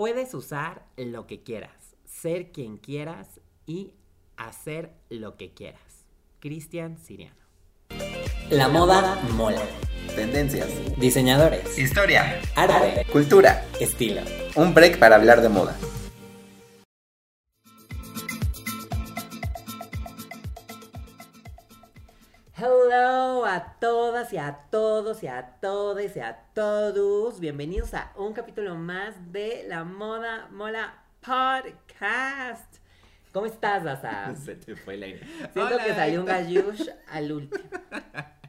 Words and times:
Puedes 0.00 0.32
usar 0.32 0.86
lo 0.96 1.26
que 1.26 1.42
quieras, 1.42 1.94
ser 2.06 2.52
quien 2.52 2.78
quieras 2.78 3.38
y 3.66 3.92
hacer 4.38 4.94
lo 5.10 5.36
que 5.36 5.52
quieras. 5.52 6.06
Cristian 6.38 6.96
Siriano. 6.96 7.36
La 8.48 8.68
moda 8.68 9.20
mola. 9.34 9.60
Tendencias. 10.16 10.70
Diseñadores. 10.98 11.78
Historia. 11.78 12.40
Arte. 12.56 13.04
Cultura. 13.12 13.62
Estilo. 13.78 14.22
Un 14.56 14.72
break 14.72 14.98
para 14.98 15.16
hablar 15.16 15.42
de 15.42 15.50
moda. 15.50 15.76
Todas 24.30 24.32
y 24.32 24.38
a 24.38 24.58
todos 24.70 25.22
y 25.22 25.26
a 25.26 25.56
todes 25.60 26.16
y 26.16 26.20
a 26.20 26.38
todos. 26.54 27.40
Bienvenidos 27.40 27.94
a 27.94 28.12
un 28.16 28.32
capítulo 28.32 28.76
más 28.76 29.32
de 29.32 29.64
La 29.66 29.82
Moda 29.82 30.48
Mola 30.52 31.02
Podcast. 31.20 32.76
¿Cómo 33.32 33.46
estás, 33.46 33.82
Daza? 33.82 34.32
Se 34.44 34.54
te 34.54 34.76
fue 34.76 34.94
el 34.94 35.02
aire. 35.02 35.26
Siento 35.52 35.74
Hola, 35.74 35.84
que 35.84 35.94
salió 35.94 36.22
un 36.22 36.30
Héctor. 36.30 36.44
gallush 36.44 36.88
al 37.08 37.32
último. 37.32 37.64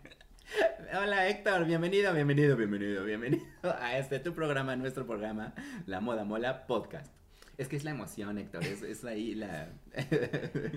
Hola 1.01 1.27
Héctor, 1.27 1.65
bienvenido, 1.65 2.13
bienvenido, 2.13 2.55
bienvenido, 2.57 3.03
bienvenido 3.03 3.45
a 3.63 3.97
este 3.97 4.19
tu 4.19 4.35
programa, 4.35 4.75
nuestro 4.75 5.07
programa, 5.07 5.55
La 5.87 5.99
Moda 5.99 6.25
Mola 6.25 6.67
Podcast. 6.67 7.11
Es 7.57 7.67
que 7.67 7.75
es 7.77 7.83
la 7.83 7.91
emoción, 7.91 8.37
Héctor, 8.37 8.63
es, 8.65 8.83
es 8.83 9.03
ahí 9.03 9.33
la... 9.33 9.69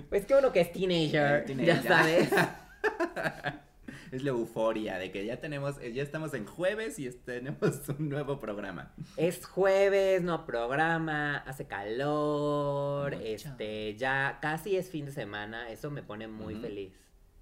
Pues 0.09 0.25
que 0.25 0.33
uno 0.35 0.51
que 0.51 0.61
es 0.61 0.71
teenager, 0.71 1.45
teenager. 1.45 1.83
ya 1.83 1.83
sabes. 1.83 2.29
es 4.11 4.23
la 4.23 4.29
euforia 4.31 4.97
de 4.97 5.11
que 5.11 5.25
ya 5.25 5.39
tenemos, 5.39 5.75
ya 5.81 6.03
estamos 6.03 6.33
en 6.33 6.45
jueves 6.45 6.99
y 6.99 7.09
tenemos 7.09 7.81
un 7.99 8.09
nuevo 8.09 8.39
programa. 8.39 8.93
Es 9.17 9.45
jueves, 9.45 10.21
no 10.23 10.45
programa, 10.45 11.37
hace 11.37 11.65
calor, 11.67 13.13
Mucho. 13.15 13.25
este, 13.25 13.95
ya 13.95 14.39
casi 14.41 14.75
es 14.77 14.89
fin 14.89 15.05
de 15.05 15.11
semana, 15.11 15.69
eso 15.69 15.91
me 15.91 16.03
pone 16.03 16.27
muy 16.27 16.55
feliz. 16.55 16.93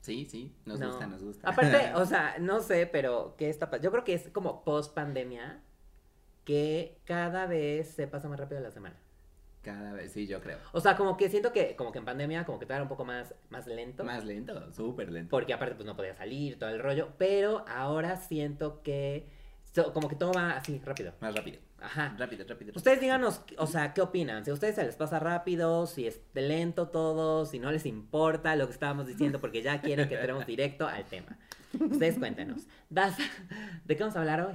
Sí, 0.02 0.26
sí, 0.30 0.54
nos 0.66 0.80
No. 0.80 0.88
gusta, 0.90 1.08
nos 1.08 1.24
gusta. 1.24 1.50
Aparte, 1.50 1.92
o 1.96 2.06
sea, 2.06 2.36
no 2.40 2.62
sé, 2.62 2.88
pero 2.88 3.36
¿qué 3.38 3.50
está 3.50 3.68
pasando? 3.70 3.86
Yo 3.86 3.92
creo 3.92 4.04
que 4.04 4.14
es 4.14 4.30
como 4.30 4.64
post 4.64 4.94
pandemia 4.94 5.62
que 6.44 7.00
cada 7.06 7.46
vez 7.46 7.88
se 7.90 8.08
pasa 8.08 8.28
más 8.28 8.38
rápido 8.40 8.60
la 8.60 8.72
semana. 8.72 8.98
Cada 9.64 9.94
vez, 9.94 10.12
sí, 10.12 10.28
yo 10.28 10.42
creo. 10.42 10.58
O 10.74 10.82
sea, 10.82 10.98
como 10.98 11.16
que 11.16 11.30
siento 11.30 11.54
que, 11.54 11.76
como 11.78 11.92
que 11.94 12.00
en 12.00 12.06
pandemia, 12.06 12.46
como 12.46 12.60
que 12.60 12.66
todo 12.66 12.74
era 12.76 12.84
un 12.84 12.90
poco 12.90 13.06
más, 13.06 13.34
más 13.50 13.66
lento. 13.66 14.04
Más 14.04 14.26
lento, 14.26 14.72
súper 14.74 15.10
lento. 15.12 15.30
Porque 15.32 15.54
aparte, 15.54 15.76
pues 15.76 15.86
no 15.86 15.96
podía 15.96 16.14
salir, 16.14 16.60
todo 16.60 16.70
el 16.70 16.80
rollo. 16.80 17.14
Pero 17.18 17.64
ahora 17.68 18.18
siento 18.18 18.82
que, 18.84 19.30
so- 19.72 19.94
como 19.94 20.10
que 20.10 20.16
todo 20.18 20.34
va 20.34 20.52
así, 20.52 20.82
rápido. 20.84 21.14
Más 21.22 21.34
rápido. 21.34 21.60
Ajá. 21.80 22.16
Rápido, 22.18 22.46
rápido. 22.48 22.74
Ustedes 22.76 23.00
díganos, 23.02 23.42
o 23.58 23.68
sea, 23.68 23.94
¿qué 23.94 24.02
opinan? 24.02 24.44
Si 24.46 24.52
a 24.52 24.54
ustedes 24.54 24.76
se 24.76 24.84
les 24.86 24.96
pasa 24.96 25.20
rápido, 25.20 25.86
si 25.86 26.08
es 26.08 26.22
lento 26.34 26.88
todo, 26.90 27.46
si 27.46 27.60
no 27.60 27.72
les 27.72 27.86
importa 27.86 28.56
lo 28.58 28.68
que 28.68 28.74
estábamos 28.74 29.08
diciendo 29.08 29.40
porque 29.42 29.62
ya 29.62 29.82
quieren 29.82 30.08
que 30.10 30.16
entremos 30.16 30.46
directo 30.46 30.88
al 30.88 31.06
tema. 31.06 31.38
Ustedes 31.74 32.20
cuéntenos. 32.20 32.68
Daza, 32.90 33.24
¿de 33.86 33.96
qué 33.98 34.04
vamos 34.04 34.16
a 34.16 34.20
hablar 34.20 34.42
hoy? 34.42 34.54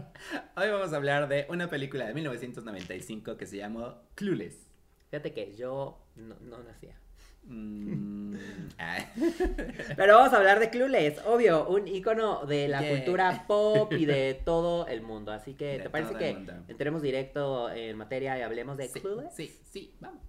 Hoy 0.57 0.71
vamos 0.71 0.93
a 0.93 0.97
hablar 0.97 1.29
de 1.29 1.47
una 1.51 1.69
película 1.69 2.07
de 2.07 2.15
1995 2.15 3.37
que 3.37 3.47
se 3.47 3.57
llamó 3.57 3.97
Clueless. 4.15 4.68
Fíjate 5.11 5.33
que 5.33 5.55
yo 5.57 5.99
no, 6.17 6.37
no 6.41 6.63
nacía. 6.63 6.97
Mm. 7.45 8.35
Pero 9.97 10.17
vamos 10.17 10.33
a 10.33 10.37
hablar 10.37 10.59
de 10.61 10.71
Clueless, 10.71 11.21
obvio, 11.27 11.67
un 11.69 11.89
icono 11.89 12.45
de 12.47 12.69
la 12.69 12.81
Yeah. 12.81 12.91
cultura 12.97 13.45
pop 13.47 13.93
y 13.93 14.05
de 14.07 14.35
todo 14.45 14.87
el 14.87 15.03
mundo. 15.03 15.33
Así 15.33 15.55
que, 15.55 15.79
De 15.79 15.79
¿te 15.81 15.91
parece 15.91 16.15
que 16.15 16.35
mundo. 16.35 16.53
entremos 16.69 17.03
directo 17.03 17.71
en 17.71 17.97
materia 17.97 18.39
y 18.39 18.43
hablemos 18.43 18.77
de 18.77 18.89
sí, 18.89 19.01
Clueless? 19.01 19.35
sí, 19.35 19.57
sí, 19.71 19.95
vamos. 20.01 20.23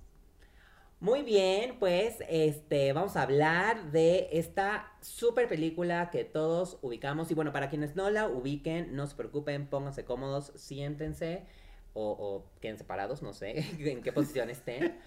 Muy 1.02 1.22
bien, 1.23 1.77
pues 1.80 2.17
este 2.27 2.91
vamos 2.91 3.16
a 3.16 3.22
hablar 3.22 3.91
de 3.94 4.27
esta 4.33 4.91
super 5.01 5.47
película 5.47 6.09
que 6.11 6.25
todos 6.25 6.78
ubicamos. 6.81 7.31
Y 7.31 7.35
bueno, 7.35 7.53
para 7.53 7.69
quienes 7.69 7.96
no 7.96 8.09
la 8.09 8.28
ubiquen, 8.28 8.96
no 8.97 9.07
se 9.07 9.16
preocupen, 9.16 9.67
pónganse 9.67 10.03
cómodos, 10.03 10.51
siéntense 10.56 11.46
o, 11.94 12.45
queden 12.61 12.77
separados, 12.77 13.22
no 13.22 13.33
sé 13.33 13.59
en 13.79 14.01
qué 14.01 14.11
posición 14.11 14.50
estén. 14.50 14.97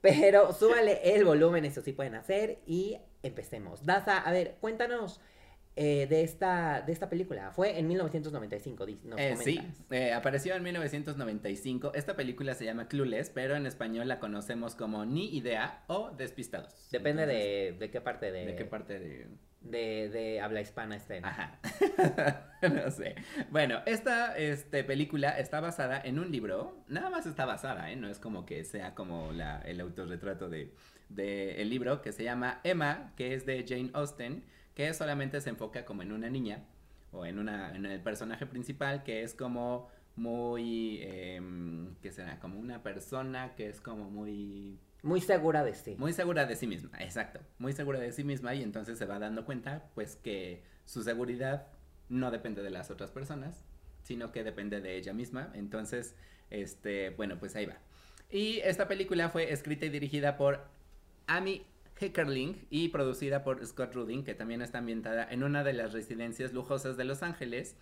Pero 0.00 0.52
súbale 0.52 1.00
el 1.14 1.24
volumen, 1.24 1.64
eso 1.64 1.80
sí 1.80 1.92
pueden 1.92 2.14
hacer. 2.14 2.58
Y 2.66 2.98
empecemos. 3.22 3.84
Daza, 3.84 4.18
a 4.18 4.30
ver, 4.30 4.56
cuéntanos 4.60 5.20
eh, 5.76 6.06
de, 6.08 6.22
esta, 6.22 6.80
de 6.80 6.92
esta 6.92 7.08
película. 7.10 7.50
Fue 7.52 7.78
en 7.78 7.86
1995, 7.86 8.86
di- 8.86 8.98
nos 9.04 9.20
Eh, 9.20 9.36
sí, 9.36 9.60
eh, 9.90 10.12
apareció 10.12 10.54
en 10.54 10.62
1995. 10.62 11.92
Esta 11.94 12.16
película 12.16 12.54
se 12.54 12.64
llama 12.64 12.88
Clueless, 12.88 13.30
pero 13.30 13.56
en 13.56 13.66
español 13.66 14.08
la 14.08 14.18
conocemos 14.18 14.74
como 14.74 15.04
Ni 15.04 15.36
Idea 15.36 15.84
o 15.86 16.10
Despistados. 16.10 16.88
Depende 16.90 17.22
Entonces, 17.24 17.78
de, 17.78 17.86
de 17.86 17.90
qué 17.90 18.00
parte 18.00 18.32
de, 18.32 18.46
de 18.46 18.56
qué 18.56 18.64
parte 18.64 18.98
de, 18.98 19.26
de, 19.60 20.08
de 20.08 20.40
habla 20.40 20.60
hispana 20.62 20.96
estén. 20.96 21.24
Ajá. 21.24 21.60
no 22.62 22.90
sé. 22.90 23.14
Bueno, 23.50 23.80
esta 23.86 24.36
este, 24.36 24.82
película 24.84 25.38
está 25.38 25.60
basada 25.60 26.00
en 26.02 26.18
un 26.18 26.30
libro. 26.32 26.84
Nada 26.88 27.10
más 27.10 27.26
está 27.26 27.44
basada, 27.44 27.90
¿eh? 27.90 27.96
No 27.96 28.08
es 28.08 28.18
como 28.18 28.46
que 28.46 28.64
sea 28.64 28.94
como 28.94 29.32
la, 29.32 29.60
el 29.62 29.80
autorretrato 29.80 30.48
de, 30.48 30.72
de 31.08 31.60
el 31.60 31.68
libro 31.70 32.00
que 32.02 32.12
se 32.12 32.24
llama 32.24 32.60
Emma, 32.64 33.12
que 33.16 33.34
es 33.34 33.44
de 33.46 33.64
Jane 33.68 33.90
Austen, 33.92 34.44
que 34.76 34.92
solamente 34.94 35.40
se 35.40 35.50
enfoca 35.50 35.84
como 35.86 36.02
en 36.02 36.12
una 36.12 36.28
niña 36.28 36.62
o 37.10 37.24
en, 37.24 37.38
una, 37.38 37.74
en 37.74 37.86
el 37.86 38.00
personaje 38.02 38.44
principal 38.46 39.02
que 39.02 39.22
es 39.22 39.34
como 39.34 39.88
muy, 40.16 41.00
em, 41.02 41.96
¿qué 42.02 42.12
será? 42.12 42.38
Como 42.38 42.60
una 42.60 42.82
persona 42.82 43.54
que 43.56 43.68
es 43.68 43.80
como 43.80 44.10
muy 44.10 44.78
Muy 45.02 45.20
segura 45.22 45.64
de 45.64 45.74
sí. 45.74 45.96
muy 45.98 46.12
segura 46.12 46.44
de 46.44 46.56
sí 46.56 46.66
misma, 46.66 46.90
exacto. 47.00 47.40
Muy 47.58 47.72
segura 47.72 47.98
de 47.98 48.12
sí 48.12 48.22
misma 48.22 48.54
y 48.54 48.62
entonces 48.62 48.98
se 48.98 49.06
va 49.06 49.18
dando 49.18 49.46
cuenta 49.46 49.88
pues 49.94 50.16
que 50.16 50.62
su 50.84 51.02
seguridad 51.02 51.68
no 52.10 52.30
depende 52.30 52.62
de 52.62 52.70
las 52.70 52.90
otras 52.90 53.10
personas, 53.10 53.64
sino 54.02 54.30
que 54.30 54.44
depende 54.44 54.80
de 54.82 54.96
ella 54.96 55.14
misma. 55.14 55.50
Entonces, 55.54 56.14
este, 56.50 57.10
bueno, 57.10 57.38
pues 57.38 57.56
ahí 57.56 57.64
va. 57.66 57.78
Y 58.30 58.58
esta 58.58 58.88
película 58.88 59.30
fue 59.30 59.52
escrita 59.52 59.86
y 59.86 59.88
dirigida 59.88 60.36
por 60.36 60.68
Amy 61.26 61.64
Heckerling 61.98 62.66
y 62.70 62.88
producida 62.88 63.42
por 63.42 63.64
Scott 63.66 63.94
Rudin, 63.94 64.24
que 64.24 64.34
también 64.34 64.62
está 64.62 64.78
ambientada 64.78 65.26
en 65.30 65.42
una 65.42 65.64
de 65.64 65.72
las 65.72 65.92
residencias 65.92 66.52
lujosas 66.52 66.96
de 66.96 67.04
Los 67.04 67.22
Ángeles. 67.22 67.76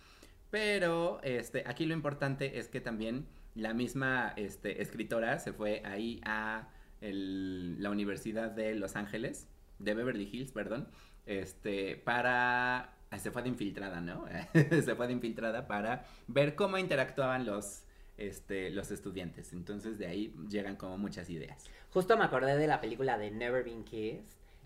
Pero 0.49 1.19
este, 1.23 1.63
aquí 1.65 1.85
lo 1.85 1.93
importante 1.93 2.59
es 2.59 2.67
que 2.69 2.81
también 2.81 3.27
la 3.55 3.73
misma 3.73 4.33
este, 4.35 4.81
escritora 4.81 5.39
se 5.39 5.53
fue 5.53 5.81
ahí 5.85 6.21
a 6.25 6.69
la 7.01 7.89
Universidad 7.89 8.51
de 8.51 8.73
Los 8.75 8.95
Ángeles, 8.95 9.47
de 9.79 9.93
Beverly 9.93 10.29
Hills, 10.31 10.51
perdón, 10.51 10.87
este, 11.25 11.97
para... 11.97 12.91
Se 13.17 13.31
fue 13.31 13.43
de 13.43 13.49
infiltrada, 13.49 14.01
¿no? 14.01 14.25
se 14.53 14.95
fue 14.95 15.07
de 15.07 15.13
infiltrada 15.13 15.67
para 15.67 16.05
ver 16.27 16.55
cómo 16.55 16.77
interactuaban 16.77 17.45
los, 17.45 17.84
este, 18.17 18.69
los 18.71 18.91
estudiantes. 18.91 19.53
Entonces 19.53 19.97
de 19.97 20.07
ahí 20.07 20.33
llegan 20.49 20.75
como 20.75 20.97
muchas 20.97 21.29
ideas. 21.29 21.65
Justo 21.91 22.17
me 22.17 22.23
acordé 22.25 22.57
de 22.57 22.67
la 22.67 22.81
película 22.81 23.17
de 23.17 23.31
Never 23.31 23.63
Been 23.63 23.83
Kissed. 23.83 24.23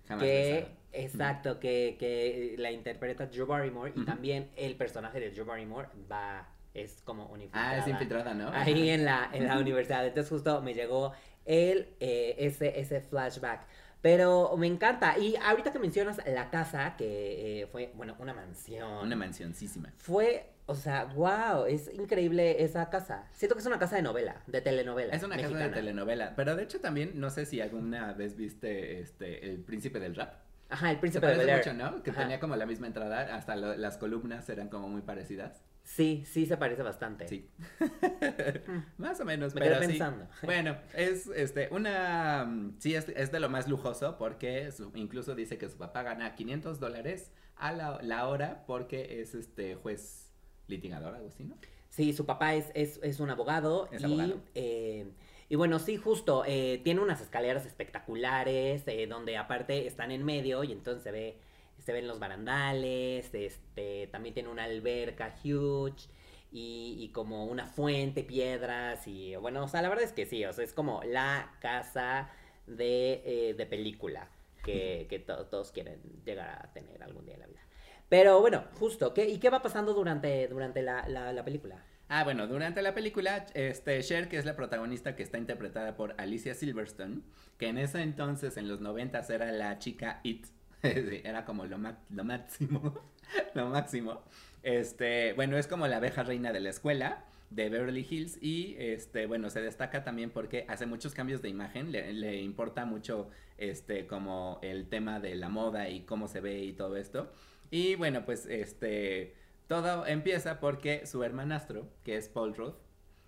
Jamás 0.08 0.24
que, 0.24 0.68
exacto, 0.92 1.60
que, 1.60 1.96
que 2.00 2.56
la 2.58 2.72
interpreta 2.72 3.28
Drew 3.28 3.46
Barrymore 3.46 3.94
y 3.96 4.06
también 4.06 4.50
el 4.56 4.76
personaje 4.76 5.20
de 5.20 5.30
Drew 5.30 5.46
Barrymore 5.46 5.88
va, 6.12 6.50
es 6.74 7.02
como 7.04 7.28
una 7.28 7.44
Ah, 7.52 7.78
es 7.78 7.88
infiltrada 7.88 8.32
infiltrada, 8.32 8.34
¿no? 8.34 8.50
Ahí 8.52 8.90
en 8.90 9.06
la, 9.06 9.30
en 9.32 9.46
la 9.46 9.60
universidad. 9.60 10.06
Entonces 10.08 10.32
justo 10.32 10.64
me 10.64 10.74
llegó 10.74 11.14
el, 11.46 11.90
eh, 12.00 12.36
ese, 12.40 12.80
ese 12.80 13.02
flashback. 13.02 13.68
Pero 14.02 14.56
me 14.58 14.68
encanta. 14.68 15.18
Y 15.18 15.36
ahorita 15.36 15.72
que 15.72 15.80
mencionas 15.80 16.22
la 16.26 16.50
casa, 16.50 16.96
que 16.98 17.62
eh, 17.62 17.68
fue, 17.68 17.92
bueno, 17.96 18.16
una 18.20 18.34
mansión. 18.34 19.06
Una 19.06 19.16
mansioncísima. 19.16 19.94
Fue, 19.98 20.50
o 20.70 20.76
sea, 20.76 21.06
wow, 21.06 21.66
es 21.66 21.94
increíble 21.94 22.64
esa 22.64 22.90
casa. 22.90 23.26
Siento 23.34 23.56
que 23.56 23.62
es 23.62 23.66
una 23.68 23.80
casa 23.80 23.96
de 23.96 24.02
novela, 24.02 24.42
de 24.48 24.62
telenovela. 24.62 25.14
Es 25.14 25.24
una 25.24 25.36
casa 25.36 25.48
mexicana. 25.50 25.68
de 25.70 25.74
telenovela. 25.82 26.34
Pero 26.36 26.56
de 26.56 26.64
hecho 26.64 26.80
también, 26.80 27.12
no 27.20 27.30
sé 27.30 27.46
si 27.46 27.60
alguna 27.62 28.14
vez 28.14 28.36
viste 28.36 29.00
este 29.00 29.50
El 29.50 29.58
Príncipe 29.62 30.00
del 30.00 30.16
Rap. 30.16 30.34
Ajá, 30.72 30.92
el 30.92 31.00
príncipe 31.00 31.26
de 31.26 31.34
parece 31.34 31.46
Bel 31.48 31.56
Air. 31.60 31.74
mucho, 31.76 31.92
¿no? 31.98 32.04
Que 32.04 32.12
Ajá. 32.12 32.22
tenía 32.22 32.40
como 32.40 32.56
la 32.56 32.68
misma 32.68 32.86
entrada, 32.86 33.36
hasta 33.36 33.56
lo- 33.56 33.76
las 33.76 33.98
columnas 33.98 34.48
eran 34.50 34.70
como 34.70 34.88
muy 34.88 35.02
parecidas. 35.02 35.64
Sí, 35.84 36.24
sí 36.28 36.46
se 36.46 36.58
parece 36.58 36.84
bastante. 36.84 37.28
Sí. 37.28 37.50
Mm. 37.80 38.80
Más 39.02 39.20
o 39.20 39.26
menos, 39.26 39.56
Me 39.56 39.62
pero 39.62 39.76
quedé 39.76 39.86
sí. 39.86 39.92
pensando. 39.94 40.28
Bueno, 40.44 40.78
es 40.94 41.26
este 41.28 41.70
una 41.72 42.46
mm, 42.46 42.76
sí 42.78 42.94
es, 42.94 43.10
es 43.10 43.32
de 43.32 43.40
lo 43.40 43.50
más 43.50 43.68
lujoso 43.68 44.18
porque 44.20 44.72
su- 44.72 44.92
incluso 44.94 45.34
dice 45.34 45.58
que 45.58 45.68
su 45.70 45.78
papá 45.78 46.04
gana 46.04 46.36
500 46.36 46.80
dólares 46.80 47.32
a 47.56 47.72
la, 47.74 48.00
la 48.04 48.28
hora 48.28 48.64
porque 48.68 49.22
es 49.22 49.34
este 49.34 49.74
juez 49.76 50.29
litigador, 50.70 51.16
algo 51.16 51.28
así, 51.30 51.44
¿no? 51.46 51.58
Sí, 51.90 52.14
su 52.14 52.26
papá 52.26 52.56
es, 52.56 52.72
es, 52.76 53.00
es 53.04 53.20
un 53.20 53.30
abogado. 53.30 53.90
Es 53.92 54.02
y, 54.02 54.06
abogado. 54.06 54.42
eh, 54.56 55.08
y 55.50 55.56
bueno, 55.56 55.80
sí, 55.80 55.98
justo, 55.98 56.44
eh, 56.46 56.80
tiene 56.84 57.02
unas 57.02 57.22
escaleras 57.22 57.66
espectaculares, 57.66 58.84
eh, 58.88 59.08
donde 59.08 59.38
aparte 59.38 59.88
están 59.88 60.12
en 60.12 60.24
medio 60.24 60.64
y 60.64 60.72
entonces 60.72 61.04
se 61.04 61.12
ve, 61.12 61.38
se 61.80 61.92
ven 61.94 62.08
los 62.08 62.20
barandales, 62.20 63.34
este, 63.34 64.08
también 64.12 64.34
tiene 64.36 64.50
una 64.50 64.66
alberca 64.66 65.36
huge. 65.44 66.10
y, 66.52 66.96
y 67.00 67.10
como 67.12 67.46
una 67.46 67.68
fuente, 67.68 68.24
piedras 68.24 69.08
y 69.08 69.36
bueno, 69.36 69.64
o 69.64 69.68
sea, 69.68 69.82
la 69.84 69.90
verdad 69.90 70.06
es 70.06 70.14
que 70.14 70.26
sí, 70.26 70.44
o 70.46 70.54
sea, 70.54 70.64
es 70.64 70.74
como 70.74 71.02
la 71.04 71.58
casa 71.62 72.30
de, 72.68 73.22
eh, 73.26 73.54
de 73.56 73.66
película 73.68 74.30
que, 74.64 75.06
que 75.10 75.20
to- 75.20 75.46
todos 75.48 75.72
quieren 75.72 76.02
llegar 76.26 76.50
a 76.50 76.74
tener 76.74 77.04
algún 77.04 77.26
día 77.26 77.36
en 77.36 77.42
la 77.42 77.48
vida. 77.48 77.62
Pero 78.10 78.42
bueno, 78.42 78.66
justo, 78.80 79.14
¿qué, 79.14 79.30
¿y 79.30 79.40
qué 79.40 79.50
va 79.50 79.62
pasando 79.62 79.94
durante, 79.94 80.48
durante 80.48 80.82
la, 80.82 81.08
la, 81.08 81.32
la 81.32 81.46
película? 81.46 81.86
Ah, 82.08 82.24
bueno, 82.24 82.48
durante 82.48 82.82
la 82.82 82.96
película, 82.96 83.46
este, 83.54 84.02
Cher, 84.02 84.30
que 84.30 84.38
es 84.38 84.46
la 84.46 84.56
protagonista 84.56 85.16
que 85.16 85.22
está 85.22 85.38
interpretada 85.38 85.96
por 85.96 86.16
Alicia 86.18 86.56
Silverstone, 86.56 87.22
que 87.60 87.68
en 87.68 87.78
ese 87.78 88.02
entonces, 88.02 88.58
en 88.58 88.68
los 88.68 88.82
noventas, 88.82 89.30
era 89.30 89.52
la 89.52 89.78
chica 89.78 90.20
It, 90.24 90.48
era 90.82 91.46
como 91.46 91.68
lo, 91.68 91.78
lo 91.78 92.24
máximo, 92.24 93.00
lo 93.54 93.68
máximo. 93.68 94.24
Este, 94.64 95.34
bueno, 95.34 95.56
es 95.58 95.68
como 95.68 95.88
la 95.88 95.98
abeja 95.98 96.24
reina 96.24 96.52
de 96.52 96.62
la 96.62 96.72
escuela 96.72 97.26
de 97.52 97.70
Beverly 97.70 98.06
Hills 98.10 98.40
y, 98.42 98.76
este, 98.80 99.28
bueno, 99.28 99.52
se 99.52 99.62
destaca 99.62 100.04
también 100.04 100.32
porque 100.32 100.66
hace 100.68 100.88
muchos 100.88 101.14
cambios 101.14 101.44
de 101.44 101.50
imagen, 101.50 101.92
le, 101.92 102.12
le 102.14 102.42
importa 102.42 102.86
mucho, 102.86 103.30
este, 103.58 104.08
como 104.08 104.60
el 104.64 104.90
tema 104.90 105.20
de 105.20 105.36
la 105.36 105.50
moda 105.50 105.90
y 105.90 106.02
cómo 106.02 106.28
se 106.28 106.42
ve 106.42 106.64
y 106.64 106.74
todo 106.74 106.98
esto. 106.98 107.32
Y 107.72 107.96
bueno, 107.96 108.26
pues, 108.26 108.46
este, 108.46 109.36
todo 109.68 110.06
empieza 110.08 110.60
porque 110.60 111.06
su 111.06 111.24
hermanastro, 111.24 111.90
que 112.04 112.18
es 112.18 112.30
Paul 112.30 112.56
Rudd, 112.56 112.74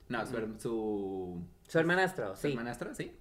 no, 0.09 0.25
su, 0.25 0.38
her- 0.38 0.59
su, 0.59 1.47
Su 1.67 1.79
hermanastro, 1.79 2.35
su 2.35 2.47
sí. 2.47 2.47
hermanastro, 2.49 2.93
sí. 2.93 3.11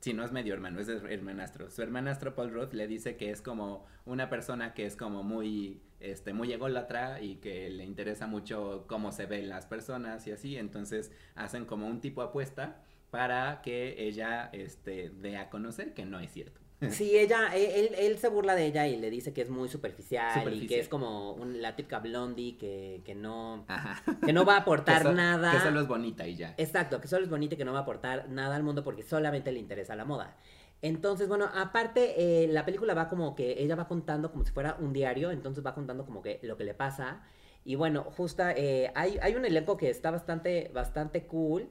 Sí, 0.00 0.12
no 0.14 0.24
es 0.24 0.30
medio 0.32 0.54
hermano, 0.54 0.80
es 0.80 0.88
her- 0.88 1.10
hermanastro. 1.10 1.70
Su 1.70 1.82
hermanastro 1.82 2.34
Paul 2.34 2.52
Rudd 2.52 2.72
le 2.72 2.86
dice 2.86 3.16
que 3.16 3.30
es 3.30 3.42
como 3.42 3.84
una 4.04 4.28
persona 4.30 4.72
que 4.74 4.86
es 4.86 4.96
como 4.96 5.22
muy, 5.24 5.82
este, 6.00 6.32
muy 6.32 6.52
ególatra 6.52 7.20
y 7.20 7.36
que 7.36 7.68
le 7.70 7.84
interesa 7.84 8.26
mucho 8.26 8.84
cómo 8.88 9.10
se 9.12 9.26
ven 9.26 9.48
las 9.48 9.66
personas 9.66 10.26
y 10.26 10.32
así. 10.32 10.56
Entonces 10.56 11.10
hacen 11.34 11.64
como 11.66 11.86
un 11.88 12.00
tipo 12.00 12.22
apuesta 12.22 12.82
para 13.10 13.60
que 13.62 14.06
ella, 14.06 14.48
este, 14.52 15.10
dé 15.10 15.36
a 15.36 15.50
conocer 15.50 15.94
que 15.94 16.04
no 16.04 16.20
es 16.20 16.30
cierto. 16.32 16.60
Sí, 16.90 17.18
ella, 17.18 17.56
e, 17.56 17.80
él, 17.80 17.94
él 17.98 18.18
se 18.18 18.28
burla 18.28 18.54
de 18.54 18.66
ella 18.66 18.86
y 18.86 18.96
le 18.96 19.10
dice 19.10 19.32
que 19.32 19.42
es 19.42 19.50
muy 19.50 19.68
superficial, 19.68 20.54
y 20.54 20.66
que 20.66 20.78
es 20.78 20.88
como 20.88 21.32
un- 21.32 21.60
la 21.60 21.74
típica 21.74 21.98
blondie 21.98 22.56
que, 22.56 23.02
que 23.04 23.14
no, 23.16 23.64
Ajá. 23.68 24.00
que 24.24 24.32
no 24.32 24.44
va 24.44 24.54
a 24.54 24.58
aportar 24.62 24.98
que 25.02 25.08
so- 25.08 25.14
nada. 25.14 25.50
Que 25.52 25.60
solo 25.60 25.80
es 25.80 25.88
bonita 25.88 26.26
y 26.26 26.36
ya. 26.36 26.54
Exacto, 26.56 27.00
que 27.00 27.08
solo 27.08 27.24
es 27.24 27.30
bonita 27.30 27.54
y 27.54 27.58
que 27.58 27.64
no 27.64 27.72
va 27.72 27.80
a 27.80 27.82
aportar 27.82 28.28
nada 28.28 28.54
al 28.54 28.62
mundo 28.62 28.84
porque 28.84 29.02
solamente 29.02 29.50
le 29.50 29.58
interesa 29.58 29.96
la 29.96 30.04
moda. 30.04 30.36
Entonces, 30.80 31.26
bueno, 31.28 31.50
aparte, 31.52 32.44
eh, 32.44 32.46
la 32.46 32.64
película 32.64 32.94
va 32.94 33.08
como 33.08 33.34
que 33.34 33.60
ella 33.60 33.74
va 33.74 33.88
contando 33.88 34.30
como 34.30 34.44
si 34.44 34.52
fuera 34.52 34.76
un 34.78 34.92
diario, 34.92 35.32
entonces 35.32 35.66
va 35.66 35.74
contando 35.74 36.04
como 36.06 36.22
que 36.22 36.38
lo 36.44 36.56
que 36.56 36.62
le 36.62 36.74
pasa. 36.74 37.22
Y 37.64 37.74
bueno, 37.74 38.04
justo 38.16 38.44
eh, 38.46 38.92
hay, 38.94 39.18
hay 39.20 39.34
un 39.34 39.44
elenco 39.44 39.76
que 39.76 39.90
está 39.90 40.12
bastante, 40.12 40.70
bastante 40.72 41.26
cool. 41.26 41.68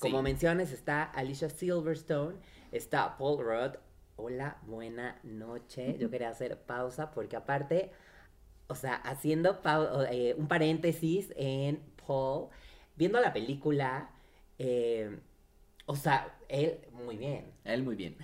Como 0.00 0.18
Sí. 0.18 0.22
mencionas, 0.24 0.72
está 0.72 1.04
Alicia 1.04 1.48
Silverstone, 1.50 2.36
está 2.76 3.16
Paul 3.16 3.38
Rudd. 3.38 3.76
Hola, 4.16 4.58
buena 4.66 5.18
noche. 5.22 5.96
Yo 5.98 6.10
quería 6.10 6.28
hacer 6.28 6.58
pausa 6.58 7.10
porque 7.12 7.36
aparte, 7.36 7.90
o 8.66 8.74
sea, 8.74 8.94
haciendo 8.94 9.60
eh, 10.10 10.34
un 10.36 10.48
paréntesis 10.48 11.32
en 11.36 11.80
Paul, 12.06 12.48
viendo 12.96 13.20
la 13.20 13.32
película, 13.32 14.10
eh, 14.58 15.18
o 15.86 15.94
sea, 15.94 16.36
él 16.48 16.80
muy 16.92 17.16
bien. 17.16 17.52
Él 17.64 17.82
muy 17.84 17.94
bien. 17.94 18.16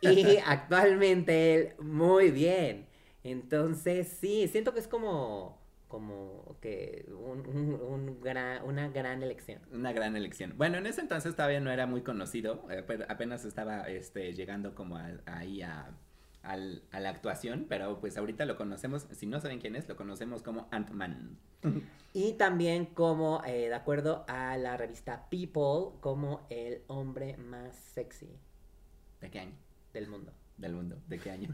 Y 0.00 0.36
actualmente 0.46 1.54
él 1.54 1.74
muy 1.78 2.30
bien. 2.30 2.86
Entonces, 3.24 4.08
sí, 4.08 4.46
siento 4.48 4.74
que 4.74 4.80
es 4.80 4.88
como, 4.88 5.58
como 5.96 6.58
que 6.60 7.06
un, 7.08 7.46
un- 7.46 7.80
un 7.80 8.20
gran, 8.20 8.62
una 8.64 8.88
gran 8.90 9.22
elección. 9.22 9.62
Una 9.72 9.92
gran 9.94 10.14
elección. 10.14 10.52
Bueno, 10.58 10.76
en 10.76 10.84
ese 10.84 11.00
entonces 11.00 11.34
todavía 11.34 11.58
no 11.60 11.70
era 11.70 11.86
muy 11.86 12.02
conocido, 12.02 12.66
eh, 12.70 12.84
pero 12.86 13.06
apenas 13.08 13.46
estaba 13.46 13.88
este, 13.88 14.34
llegando 14.34 14.74
como 14.74 14.98
a- 14.98 15.12
ahí 15.24 15.62
a, 15.62 15.96
al- 16.42 16.82
a 16.92 17.00
la 17.00 17.08
actuación, 17.08 17.64
pero 17.66 17.98
pues 17.98 18.18
ahorita 18.18 18.44
lo 18.44 18.56
conocemos, 18.58 19.06
si 19.12 19.24
no 19.24 19.40
saben 19.40 19.58
quién 19.58 19.74
es, 19.74 19.88
lo 19.88 19.96
conocemos 19.96 20.42
como 20.42 20.68
Ant-Man. 20.70 21.38
Y 22.12 22.34
también 22.34 22.84
como, 22.84 23.42
eh, 23.46 23.68
de 23.70 23.74
acuerdo 23.74 24.26
a 24.28 24.58
la 24.58 24.76
revista 24.76 25.30
People, 25.30 25.98
como 26.00 26.46
el 26.50 26.82
hombre 26.88 27.38
más 27.38 27.74
sexy 27.74 28.28
¿De 29.22 29.30
qué 29.30 29.40
año? 29.40 29.54
del 29.94 30.08
mundo. 30.08 30.30
Del 30.58 30.74
mundo. 30.74 30.98
¿De 31.08 31.18
qué 31.18 31.30
año? 31.30 31.48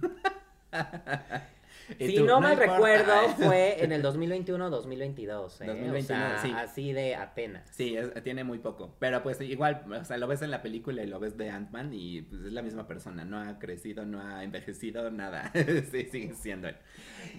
Si 1.98 2.16
tú, 2.16 2.24
no 2.24 2.40
mal 2.40 2.52
importa. 2.52 2.72
recuerdo, 2.74 3.12
fue 3.38 3.82
en 3.84 3.92
el 3.92 4.02
2021-2022. 4.02 5.60
¿eh? 5.62 5.66
2021, 5.66 5.96
o 5.98 6.02
sea, 6.02 6.38
sí. 6.42 6.52
así 6.56 6.92
de 6.92 7.14
apenas. 7.14 7.68
Sí, 7.70 7.96
es- 7.96 8.12
tiene 8.22 8.44
muy 8.44 8.58
poco. 8.58 8.94
Pero 8.98 9.22
pues 9.22 9.40
igual, 9.40 9.84
o 9.90 10.04
sea, 10.04 10.16
lo 10.18 10.26
ves 10.26 10.42
en 10.42 10.50
la 10.50 10.62
película 10.62 11.02
y 11.02 11.06
lo 11.06 11.18
ves 11.20 11.36
de 11.36 11.50
Ant-Man 11.50 11.90
y 11.92 12.22
pues, 12.22 12.42
es 12.42 12.52
la 12.52 12.62
misma 12.62 12.86
persona. 12.86 13.24
No 13.24 13.40
ha 13.40 13.58
crecido, 13.58 14.04
no 14.06 14.20
ha 14.20 14.44
envejecido, 14.44 15.10
nada. 15.10 15.50
sí, 15.90 16.04
sigue 16.10 16.34
siendo 16.34 16.68
él. 16.68 16.76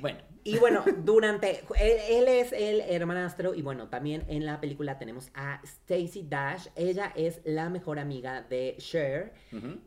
Bueno, 0.01 0.19
Y 0.45 0.57
bueno, 0.57 0.83
durante. 1.03 1.61
Él, 1.79 1.97
él 2.09 2.27
es 2.27 2.51
el 2.51 2.81
hermanastro. 2.81 3.53
Y 3.55 3.61
bueno, 3.61 3.87
también 3.89 4.23
en 4.27 4.45
la 4.45 4.59
película 4.59 4.97
tenemos 4.97 5.29
a 5.33 5.61
Stacy 5.63 6.25
Dash. 6.29 6.67
Ella 6.75 7.13
es 7.15 7.41
la 7.45 7.69
mejor 7.69 7.99
amiga 7.99 8.41
de 8.41 8.75
Cher. 8.79 9.33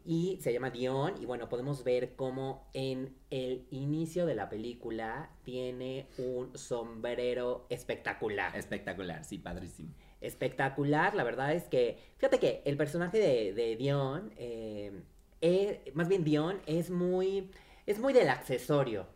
Y 0.04 0.38
se 0.40 0.52
llama 0.52 0.70
Dion. 0.70 1.14
Y 1.20 1.26
bueno, 1.26 1.48
podemos 1.48 1.84
ver 1.84 2.14
cómo 2.16 2.68
en 2.72 3.14
el 3.30 3.66
inicio 3.70 4.24
de 4.26 4.34
la 4.34 4.48
película 4.48 5.30
tiene 5.44 6.06
un 6.18 6.56
sombrero 6.56 7.66
espectacular. 7.68 8.56
espectacular, 8.56 9.24
sí, 9.24 9.38
padrísimo. 9.38 9.90
espectacular. 10.20 11.14
La 11.14 11.24
verdad 11.24 11.52
es 11.52 11.64
que, 11.64 11.98
fíjate 12.16 12.38
que 12.38 12.62
el 12.64 12.76
personaje 12.76 13.18
de, 13.18 13.52
de 13.52 13.76
Dion, 13.76 14.32
eh, 14.36 15.02
es- 15.40 15.94
más 15.94 16.08
bien 16.08 16.24
Dion, 16.24 16.60
es 16.66 16.90
muy, 16.90 17.50
es 17.86 17.98
muy 17.98 18.12
del 18.12 18.28
accesorio. 18.30 19.06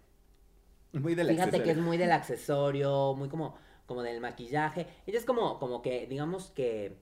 Muy 0.92 1.14
del 1.14 1.28
Fíjate 1.28 1.62
que 1.62 1.70
es 1.70 1.78
muy 1.78 1.96
del 1.96 2.12
accesorio, 2.12 3.14
muy 3.14 3.28
como, 3.28 3.56
como 3.86 4.02
del 4.02 4.20
maquillaje. 4.20 4.86
Ella 5.06 5.18
es 5.18 5.24
como, 5.24 5.58
como 5.58 5.82
que, 5.82 6.06
digamos 6.06 6.50
que 6.50 6.96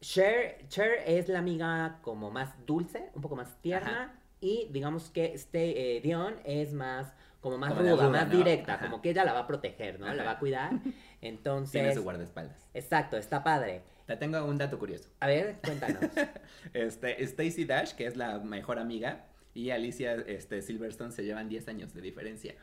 Cher, 0.00 0.66
Cher 0.68 1.02
es 1.06 1.28
la 1.28 1.38
amiga 1.38 1.98
como 2.02 2.30
más 2.30 2.54
dulce, 2.66 3.10
un 3.14 3.22
poco 3.22 3.36
más 3.36 3.60
tierna. 3.60 4.16
Y 4.40 4.68
digamos 4.70 5.10
que 5.10 5.34
este 5.34 5.96
eh, 5.96 6.00
Dion 6.00 6.34
es 6.44 6.72
más 6.72 7.12
como 7.40 7.56
más 7.58 7.70
Como 7.70 7.82
ruda, 7.82 7.92
ruda, 7.92 8.08
más 8.08 8.28
¿no? 8.28 8.36
directa, 8.38 8.74
Ajá. 8.74 8.84
como 8.86 9.00
que 9.02 9.10
ella 9.10 9.24
la 9.24 9.32
va 9.32 9.40
a 9.40 9.46
proteger, 9.46 9.98
¿no? 10.00 10.06
La 10.06 10.12
Ajá. 10.12 10.24
va 10.24 10.30
a 10.32 10.38
cuidar. 10.38 10.72
Entonces, 11.20 11.72
Tiene 11.72 11.94
su 11.94 12.02
guardaespaldas. 12.02 12.68
exacto, 12.74 13.16
está 13.16 13.42
padre. 13.44 13.82
Te 14.06 14.16
tengo 14.16 14.44
un 14.44 14.58
dato 14.58 14.78
curioso. 14.78 15.08
A 15.20 15.26
ver, 15.26 15.58
cuéntanos. 15.64 16.00
Este, 16.74 17.22
Stacy 17.24 17.64
Dash, 17.64 17.92
que 17.92 18.06
es 18.06 18.16
la 18.16 18.38
mejor 18.40 18.78
amiga, 18.78 19.26
y 19.54 19.70
Alicia 19.70 20.14
este, 20.26 20.62
Silverstone 20.62 21.12
se 21.12 21.24
llevan 21.24 21.48
10 21.48 21.68
años 21.68 21.94
de 21.94 22.00
diferencia. 22.00 22.54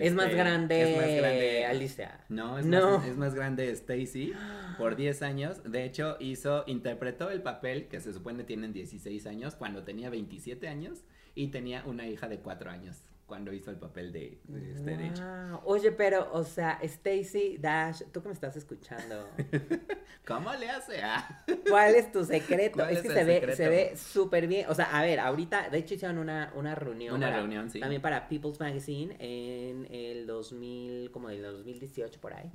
Es 0.00 0.14
más 0.14 0.26
Este, 0.26 0.36
grande, 0.38 0.82
es 0.82 0.96
más 0.96 1.16
grande 1.16 1.66
Alicia. 1.66 2.20
No, 2.28 2.58
es, 2.58 2.66
No. 2.66 2.98
Más, 2.98 3.06
es 3.08 3.16
más 3.16 3.34
grande 3.34 3.70
Stacy 3.70 4.32
por 4.78 4.96
10 4.96 5.22
años. 5.22 5.62
De 5.64 5.84
hecho, 5.84 6.16
hizo, 6.20 6.64
interpretó 6.66 7.30
el 7.30 7.42
papel 7.42 7.88
que 7.88 8.00
se 8.00 8.12
supone 8.12 8.44
tienen 8.44 8.72
16 8.72 9.26
años 9.26 9.54
cuando 9.56 9.82
tenía 9.84 10.10
27 10.10 10.68
años 10.68 11.04
y 11.34 11.48
tenía 11.48 11.84
una 11.86 12.06
hija 12.06 12.28
de 12.28 12.38
4 12.38 12.70
años 12.70 13.02
cuando 13.32 13.50
hizo 13.50 13.70
el 13.70 13.78
papel 13.78 14.12
de, 14.12 14.42
de, 14.44 14.72
este. 14.72 14.94
Wow. 15.22 15.60
Oye, 15.64 15.90
pero, 15.90 16.28
o 16.34 16.44
sea, 16.44 16.78
Stacy 16.82 17.56
Dash, 17.56 18.02
tú 18.12 18.20
que 18.20 18.28
me 18.28 18.34
estás 18.34 18.54
escuchando, 18.58 19.26
¿Cómo 20.26 20.52
le 20.52 20.68
hace? 20.68 21.00
Ah, 21.02 21.42
¿cuál 21.66 21.94
es 21.94 22.12
tu 22.12 22.26
secreto? 22.26 22.74
¿Cuál 22.74 22.90
es 22.90 22.98
es 22.98 23.02
que 23.04 23.08
se 23.08 23.24
ve, 23.24 23.56
se 23.56 23.68
ve 23.70 23.96
súper 23.96 24.46
bien. 24.48 24.66
O 24.68 24.74
sea, 24.74 24.84
a 24.98 25.02
ver, 25.02 25.18
ahorita, 25.18 25.70
de 25.70 25.78
hecho 25.78 25.94
hicieron 25.94 26.18
una, 26.18 26.52
una 26.54 26.74
reunión. 26.74 27.14
Una 27.14 27.28
para- 27.28 27.38
reunión, 27.38 27.70
sí. 27.70 27.80
También 27.80 28.02
para 28.02 28.28
People's 28.28 28.60
Magazine 28.60 29.16
en 29.18 29.88
el 29.90 30.26
2000, 30.26 31.10
como 31.10 31.30
el 31.30 31.40
2018 31.40 32.20
por 32.20 32.34
ahí. 32.34 32.50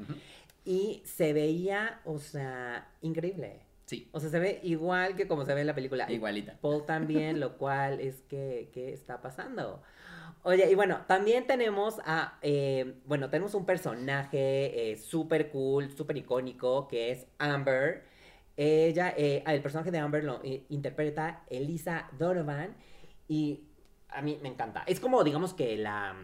Y 0.63 1.01
se 1.05 1.33
veía, 1.33 2.01
o 2.05 2.19
sea, 2.19 2.87
increíble. 3.01 3.61
Sí, 3.87 4.09
O 4.11 4.19
sea, 4.19 4.29
se 4.29 4.37
ve 4.39 4.59
igual 4.63 5.15
que 5.15 5.27
como 5.27 5.43
se 5.43 5.53
ve 5.55 5.61
en 5.61 5.67
la 5.67 5.73
película. 5.73 6.11
igualita. 6.11 6.57
Paul 6.61 6.85
también, 6.85 7.39
lo 7.39 7.57
cual 7.57 7.99
es 8.01 8.21
que, 8.29 8.69
¿qué 8.73 8.93
está 8.93 9.21
pasando? 9.21 9.81
Oye, 10.47 10.71
y 10.71 10.75
bueno, 10.75 11.01
también 11.09 11.45
tenemos 11.45 11.99
a, 12.05 12.37
eh, 12.41 13.01
bueno, 13.05 13.29
tenemos 13.29 13.53
un 13.53 13.65
personaje 13.65 14.91
eh, 14.93 14.95
súper 14.95 15.49
cool, 15.49 15.91
súper 15.91 16.15
icónico, 16.15 16.87
que 16.87 17.11
es 17.11 17.27
Amber. 17.37 18.05
Ella, 18.55 19.13
eh, 19.17 19.43
el 19.45 19.61
personaje 19.61 19.91
de 19.91 19.97
Amber 19.99 20.23
lo 20.23 20.39
eh, 20.45 20.63
interpreta 20.69 21.43
Elisa 21.49 22.09
Donovan 22.17 22.77
y 23.27 23.65
a 24.07 24.21
mí 24.21 24.39
me 24.41 24.47
encanta. 24.47 24.83
Es 24.87 25.01
como, 25.01 25.21
digamos 25.25 25.53
que 25.53 25.75
la... 25.75 26.15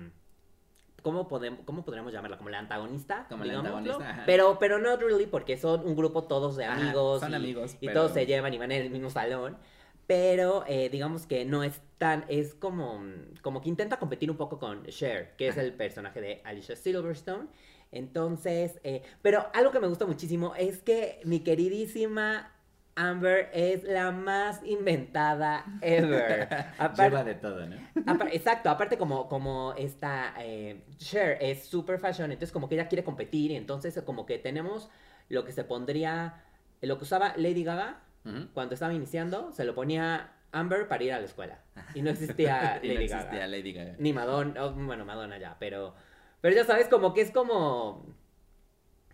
¿Cómo, 1.02 1.28
podemos, 1.28 1.60
¿Cómo 1.66 1.84
podríamos 1.84 2.14
llamarla? 2.14 2.38
Como 2.38 2.50
la 2.50 2.60
antagonista. 2.60 3.26
Como 3.28 3.44
la 3.44 3.58
antagonista, 3.60 4.10
ajá. 4.10 4.24
Pero, 4.26 4.58
pero 4.58 4.80
not 4.80 5.02
really, 5.02 5.26
porque 5.26 5.58
son 5.58 5.86
un 5.86 5.98
grupo 5.98 6.24
todos 6.24 6.56
de 6.56 6.64
Ajá, 6.64 6.80
amigos. 6.82 7.20
son 7.20 7.34
y- 7.34 7.36
amigos, 7.36 7.76
Y 7.82 7.88
pero- 7.88 8.00
todos 8.00 8.14
se 8.14 8.26
llevan 8.26 8.54
y 8.54 8.58
van 8.58 8.72
en 8.72 8.84
el 8.84 8.90
mismo 8.90 9.10
salón. 9.10 9.58
Pero 10.08 10.64
eh, 10.68 10.90
digamos 10.90 11.26
que 11.26 11.46
no 11.46 11.64
es 11.64 11.82
tan. 11.98 12.26
Es 12.28 12.54
como. 12.56 13.02
Como 13.42 13.62
que 13.62 13.70
intenta 13.70 13.98
competir 13.98 14.30
un 14.30 14.38
poco 14.38 14.60
con 14.60 14.84
Cher, 14.86 15.36
que 15.38 15.48
es 15.48 15.58
el 15.58 15.74
personaje 15.74 16.20
de 16.22 16.42
Alicia 16.44 16.76
Silverstone. 16.76 17.48
Entonces, 17.92 18.80
eh, 18.84 19.04
pero 19.22 19.48
algo 19.54 19.72
que 19.72 19.80
me 19.80 19.88
gusta 19.88 20.06
muchísimo 20.06 20.56
es 20.56 20.82
que 20.82 21.22
mi 21.26 21.42
queridísima 21.42 22.52
Amber 22.96 23.50
es 23.54 23.84
la 23.84 24.12
más 24.12 24.62
inventada 24.66 25.64
ever. 25.82 26.48
Apar- 26.80 27.10
Lleva 27.12 27.24
de 27.24 27.36
todo, 27.36 27.66
¿no? 27.68 27.76
Apar- 28.06 28.30
exacto, 28.34 28.70
aparte 28.70 28.98
como, 28.98 29.28
como 29.30 29.74
esta 29.78 30.34
eh, 30.40 30.84
Cher 30.98 31.38
es 31.40 31.66
super 31.66 32.00
fashion, 32.00 32.32
entonces 32.32 32.52
como 32.52 32.68
que 32.68 32.76
ella 32.76 32.88
quiere 32.88 33.04
competir 33.04 33.52
y 33.52 33.56
entonces 33.56 34.00
como 34.06 34.26
que 34.26 34.38
tenemos 34.40 34.90
lo 35.30 35.46
que 35.46 35.52
se 35.52 35.64
pondría, 35.64 36.44
lo 36.82 36.98
que 36.98 37.04
usaba 37.04 37.34
Lady 37.38 37.64
Gaga 37.64 38.02
Ujú. 38.26 38.48
cuando 38.54 38.74
estaba 38.74 38.94
iniciando, 38.94 39.52
se 39.52 39.66
lo 39.66 39.76
ponía 39.76 40.32
Amber 40.52 40.88
para 40.88 41.04
ir 41.04 41.14
a 41.14 41.20
la 41.20 41.26
escuela. 41.26 41.60
Y 41.94 42.02
no 42.02 42.10
existía 42.12 42.80
Y 42.84 42.88
no 42.90 42.94
Lady 42.96 43.06
existía 43.06 43.32
Gaga. 43.32 43.48
Lady 43.48 43.74
Gaga. 43.74 43.96
Ni 44.00 44.14
Madonna, 44.14 44.64
oh, 44.66 44.72
bueno, 44.72 45.04
Madonna 45.06 45.38
ya, 45.38 45.58
pero, 45.60 45.94
pero 46.42 46.56
ya 46.56 46.64
sabes, 46.66 46.88
como 46.88 47.14
que 47.14 47.22
es 47.22 47.32
como, 47.32 48.06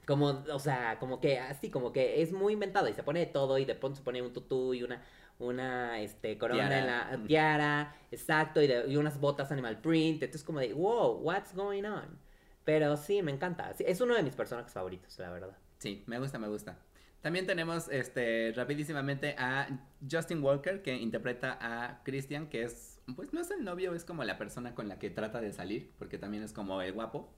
como, 0.05 0.43
o 0.51 0.59
sea, 0.59 0.97
como 0.99 1.19
que 1.21 1.39
así, 1.39 1.69
como 1.69 1.91
que 1.91 2.21
es 2.21 2.31
muy 2.31 2.53
inventado 2.53 2.87
y 2.89 2.93
se 2.93 3.03
pone 3.03 3.19
de 3.19 3.25
todo 3.27 3.57
y 3.57 3.65
de 3.65 3.75
pronto 3.75 3.97
se 3.97 4.03
pone 4.03 4.21
un 4.21 4.33
tutú 4.33 4.73
y 4.73 4.83
una, 4.83 5.01
una, 5.37 5.99
este, 6.01 6.37
corona 6.37 6.67
Tiara. 6.67 6.79
en 7.11 7.21
la 7.21 7.27
tiara, 7.27 7.95
exacto, 8.11 8.61
y, 8.61 8.67
de- 8.67 8.85
y 8.87 8.97
unas 8.97 9.19
botas 9.19 9.51
animal 9.51 9.79
print, 9.81 10.23
entonces 10.23 10.43
como 10.43 10.59
de, 10.59 10.73
wow, 10.73 11.19
what's 11.21 11.53
going 11.55 11.83
on? 11.83 12.17
Pero 12.65 12.97
sí, 12.97 13.21
me 13.21 13.31
encanta, 13.31 13.71
sí, 13.73 13.83
es 13.87 14.01
uno 14.01 14.15
de 14.15 14.23
mis 14.23 14.35
personajes 14.35 14.73
favoritos, 14.73 15.17
la 15.19 15.29
verdad. 15.29 15.55
Sí, 15.77 16.03
me 16.07 16.19
gusta, 16.19 16.37
me 16.39 16.47
gusta. 16.47 16.77
También 17.21 17.45
tenemos, 17.45 17.89
este, 17.89 18.53
rapidísimamente 18.55 19.35
a 19.37 19.67
Justin 20.09 20.41
Walker, 20.41 20.81
que 20.81 20.95
interpreta 20.95 21.57
a 21.59 22.01
Christian, 22.03 22.47
que 22.47 22.63
es, 22.63 23.01
pues 23.15 23.33
no 23.33 23.41
es 23.41 23.51
el 23.51 23.63
novio, 23.65 23.93
es 23.93 24.05
como 24.05 24.23
la 24.23 24.37
persona 24.37 24.73
con 24.73 24.87
la 24.87 24.99
que 24.99 25.09
trata 25.09 25.41
de 25.41 25.51
salir, 25.51 25.91
porque 25.99 26.17
también 26.17 26.43
es 26.43 26.53
como 26.53 26.81
el 26.81 26.93
guapo. 26.93 27.33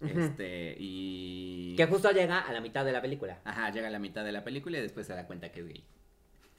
Este, 0.00 0.74
y... 0.78 1.74
Que 1.76 1.84
justo 1.86 2.10
llega 2.12 2.40
a 2.40 2.52
la 2.52 2.62
mitad 2.62 2.86
de 2.86 2.92
la 2.92 3.02
película. 3.02 3.40
Ajá, 3.44 3.70
llega 3.70 3.88
a 3.88 3.90
la 3.90 3.98
mitad 3.98 4.24
de 4.24 4.32
la 4.32 4.42
película 4.42 4.78
y 4.78 4.80
después 4.80 5.06
se 5.06 5.12
da 5.12 5.26
cuenta 5.26 5.52
que 5.52 5.60
es 5.60 5.66
gay. 5.66 5.84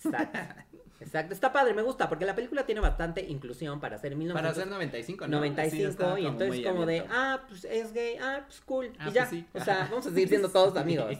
Exacto. 0.04 0.40
Exacto. 1.02 1.34
Está 1.34 1.52
padre, 1.52 1.74
me 1.74 1.82
gusta, 1.82 2.08
porque 2.08 2.26
la 2.26 2.36
película 2.36 2.66
tiene 2.66 2.80
bastante 2.82 3.22
inclusión 3.28 3.80
para 3.80 3.98
ser 3.98 4.16
1900. 4.16 4.42
Para 4.42 4.54
ser 4.54 4.68
95, 4.72 5.28
¿no? 5.28 5.38
95 5.38 6.16
Sí, 6.16 6.22
y 6.22 6.26
entonces 6.26 6.66
como 6.66 6.86
de, 6.86 7.06
ah, 7.10 7.42
pues 7.48 7.66
es 7.66 7.92
gay, 7.94 8.18
ah, 8.22 8.42
pues 8.46 8.62
cool, 8.62 8.92
Ah, 9.00 9.10
y 9.10 9.12
ya, 9.12 9.22
pues 9.22 9.30
sí. 9.30 9.46
o 9.54 9.64
sea, 9.64 9.88
vamos 9.90 10.06
a 10.06 10.10
seguir 10.10 10.30
siendo 10.30 10.50
todos 10.52 10.78
amigos. 10.78 11.18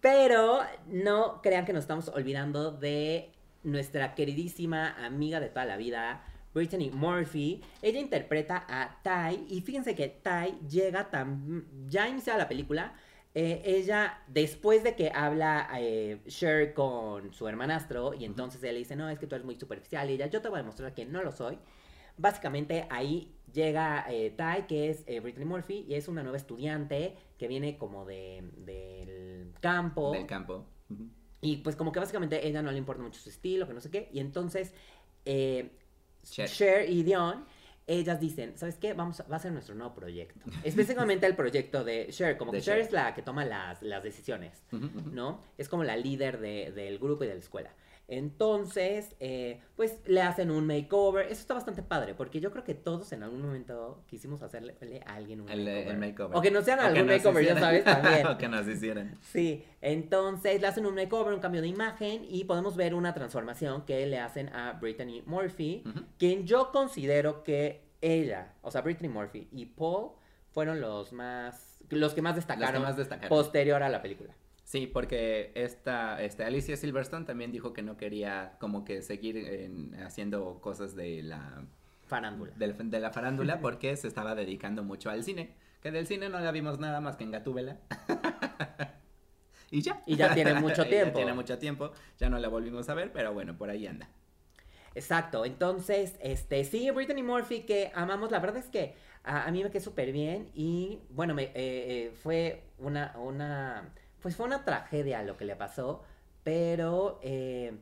Pero 0.00 0.60
no 0.88 1.40
crean 1.42 1.64
que 1.64 1.72
nos 1.72 1.84
estamos 1.84 2.08
olvidando 2.08 2.72
de 2.72 3.30
nuestra 3.62 4.14
queridísima 4.14 4.96
amiga 5.04 5.40
de 5.40 5.48
toda 5.48 5.64
la 5.64 5.76
vida, 5.76 6.24
Brittany 6.54 6.90
Murphy. 6.90 7.62
Ella 7.80 8.00
interpreta 8.00 8.66
a 8.68 8.98
Ty 9.02 9.46
y 9.48 9.60
fíjense 9.62 9.94
que 9.94 10.08
Ty 10.08 10.66
llega 10.68 11.10
tan... 11.10 11.64
ya 11.88 12.08
iniciada 12.08 12.38
la 12.38 12.48
película, 12.48 12.92
eh, 13.34 13.62
ella, 13.64 14.22
después 14.28 14.82
de 14.84 14.94
que 14.94 15.10
habla 15.14 15.68
eh, 15.78 16.20
Cher 16.26 16.74
con 16.74 17.32
su 17.32 17.48
hermanastro, 17.48 18.12
y 18.12 18.24
entonces 18.24 18.62
él 18.62 18.74
le 18.74 18.80
dice, 18.80 18.94
no, 18.94 19.08
es 19.08 19.18
que 19.18 19.26
tú 19.26 19.34
eres 19.34 19.44
muy 19.44 19.56
superficial, 19.56 20.10
y 20.10 20.14
ella, 20.14 20.26
yo 20.26 20.42
te 20.42 20.48
voy 20.48 20.58
a 20.58 20.62
demostrar 20.62 20.94
que 20.94 21.06
no 21.06 21.22
lo 21.22 21.32
soy. 21.32 21.58
Básicamente 22.18 22.86
ahí 22.90 23.34
llega 23.52 24.04
eh, 24.10 24.34
Ty, 24.36 24.66
que 24.66 24.90
es 24.90 25.02
eh, 25.06 25.20
Brittany 25.20 25.46
Murphy, 25.46 25.86
y 25.88 25.94
es 25.94 26.08
una 26.08 26.22
nueva 26.22 26.36
estudiante 26.36 27.16
que 27.38 27.48
viene 27.48 27.78
como 27.78 28.04
de, 28.04 28.44
del 28.56 29.54
campo. 29.60 30.12
Del 30.12 30.26
campo. 30.26 30.66
Y 31.40 31.56
pues 31.58 31.74
como 31.74 31.90
que 31.90 32.00
básicamente 32.00 32.46
ella 32.46 32.62
no 32.62 32.70
le 32.70 32.76
importa 32.76 33.02
mucho 33.02 33.18
su 33.18 33.30
estilo, 33.30 33.66
que 33.66 33.72
no 33.72 33.80
sé 33.80 33.90
qué. 33.90 34.10
Y 34.12 34.20
entonces 34.20 34.74
Cher. 35.24 36.48
Cher 36.48 36.88
y 36.88 37.02
Dion, 37.02 37.46
ellas 37.86 38.20
dicen, 38.20 38.56
¿sabes 38.56 38.76
qué? 38.78 38.92
Vamos 38.94 39.20
a, 39.20 39.24
va 39.24 39.36
a 39.36 39.38
ser 39.40 39.52
nuestro 39.52 39.74
nuevo 39.74 39.94
proyecto. 39.94 40.40
Específicamente 40.64 41.26
el 41.26 41.34
proyecto 41.36 41.82
de 41.84 42.08
Cher, 42.10 42.36
como 42.36 42.52
De 42.52 42.58
que 42.58 42.64
Cher, 42.64 42.76
Cher. 42.76 42.86
es 42.86 42.92
la 42.92 43.14
que 43.14 43.22
toma 43.22 43.44
las, 43.44 43.82
las 43.82 44.02
decisiones. 44.02 44.62
¿no? 44.70 45.40
Es 45.58 45.68
como 45.68 45.84
la 45.84 45.96
líder 45.96 46.38
de- 46.40 46.72
del 46.72 46.98
grupo 46.98 47.24
y 47.24 47.26
de 47.26 47.34
la 47.34 47.40
escuela. 47.40 47.70
Entonces, 48.12 49.16
eh, 49.20 49.60
pues 49.74 50.00
le 50.06 50.20
hacen 50.20 50.50
un 50.50 50.66
makeover. 50.66 51.26
Eso 51.26 51.40
está 51.40 51.54
bastante 51.54 51.82
padre, 51.82 52.14
porque 52.14 52.40
yo 52.40 52.50
creo 52.50 52.62
que 52.62 52.74
todos 52.74 53.10
en 53.12 53.22
algún 53.22 53.40
momento 53.42 54.02
quisimos 54.06 54.42
hacerle 54.42 54.76
a 55.06 55.14
alguien 55.14 55.40
un 55.40 55.48
El, 55.48 55.60
makeover. 55.64 55.88
el 55.88 55.98
makeover. 55.98 56.36
O 56.36 56.42
que 56.42 56.50
no 56.50 56.60
sean 56.62 56.78
O 56.80 56.82
algún 56.82 57.06
makeover, 57.06 57.44
ya 57.44 57.58
sabes, 57.58 57.84
también. 57.84 58.26
o 58.26 58.36
que 58.36 58.48
nos 58.48 58.68
hicieran. 58.68 59.16
Sí, 59.22 59.64
entonces 59.80 60.60
le 60.60 60.66
hacen 60.66 60.84
un 60.84 60.94
makeover, 60.94 61.32
un 61.32 61.40
cambio 61.40 61.62
de 61.62 61.68
imagen 61.68 62.26
y 62.28 62.44
podemos 62.44 62.76
ver 62.76 62.94
una 62.94 63.14
transformación 63.14 63.86
que 63.86 64.04
le 64.06 64.18
hacen 64.18 64.48
a 64.54 64.72
Brittany 64.74 65.22
Murphy, 65.24 65.82
quien 66.18 66.46
yo 66.46 66.70
considero 66.70 67.42
que 67.42 67.82
ella, 68.02 68.52
o 68.62 68.70
sea, 68.70 68.82
Brittany 68.82 69.08
Murphy 69.08 69.48
y 69.52 69.66
Paul 69.66 70.10
fueron 70.50 70.80
los 70.80 71.12
más, 71.12 71.78
los 71.88 72.12
que 72.12 72.20
más 72.20 72.36
destacaron. 72.36 72.84
posterior 73.28 73.82
a 73.82 73.88
la 73.88 74.02
película. 74.02 74.34
Sí, 74.72 74.86
porque 74.86 75.52
esta, 75.54 76.22
este, 76.22 76.44
Alicia 76.44 76.78
Silverstone 76.78 77.26
también 77.26 77.52
dijo 77.52 77.74
que 77.74 77.82
no 77.82 77.98
quería 77.98 78.56
como 78.58 78.86
que 78.86 79.02
seguir 79.02 79.36
en- 79.36 79.94
haciendo 80.02 80.62
cosas 80.62 80.96
de 80.96 81.22
la, 81.22 81.66
Farándula. 82.06 82.52
de 82.56 83.00
la 83.00 83.10
farándula 83.10 83.60
porque 83.60 83.94
se 83.96 84.08
estaba 84.08 84.34
dedicando 84.34 84.82
mucho 84.82 85.10
al 85.10 85.24
cine. 85.24 85.54
Que 85.82 85.90
del 85.90 86.06
cine 86.06 86.30
no 86.30 86.40
la 86.40 86.50
vimos 86.52 86.78
nada 86.78 87.02
más 87.02 87.16
que 87.16 87.24
en 87.24 87.32
Gatúbela. 87.32 87.80
y 89.70 89.82
ya. 89.82 90.02
Y 90.06 90.16
ya 90.16 90.32
tiene 90.32 90.54
mucho 90.54 90.84
tiempo. 90.88 91.08
Ya 91.10 91.12
tiene 91.16 91.32
mucho 91.34 91.58
tiempo. 91.58 91.92
Ya 92.18 92.30
no 92.30 92.38
la 92.38 92.48
volvimos 92.48 92.88
a 92.88 92.94
ver, 92.94 93.12
pero 93.12 93.34
bueno, 93.34 93.58
por 93.58 93.68
ahí 93.68 93.86
anda. 93.86 94.08
Exacto, 94.94 95.44
entonces, 95.44 96.16
este, 96.22 96.64
sí, 96.64 96.90
Brittany 96.90 97.22
Murphy 97.22 97.60
que 97.64 97.92
amamos, 97.94 98.30
la 98.30 98.38
verdad 98.38 98.56
es 98.56 98.70
que 98.70 98.94
a, 99.22 99.44
a 99.44 99.50
mí 99.50 99.62
me 99.62 99.70
quedó 99.70 99.82
súper 99.84 100.12
bien 100.12 100.50
y 100.54 101.00
bueno, 101.10 101.34
me, 101.34 101.42
eh, 101.44 101.52
eh, 101.56 102.12
fue 102.22 102.62
una, 102.78 103.14
una, 103.18 103.92
pues 104.22 104.36
fue 104.36 104.46
una 104.46 104.64
tragedia 104.64 105.22
lo 105.22 105.36
que 105.36 105.44
le 105.44 105.56
pasó, 105.56 106.02
pero 106.44 107.18
eh, 107.22 107.76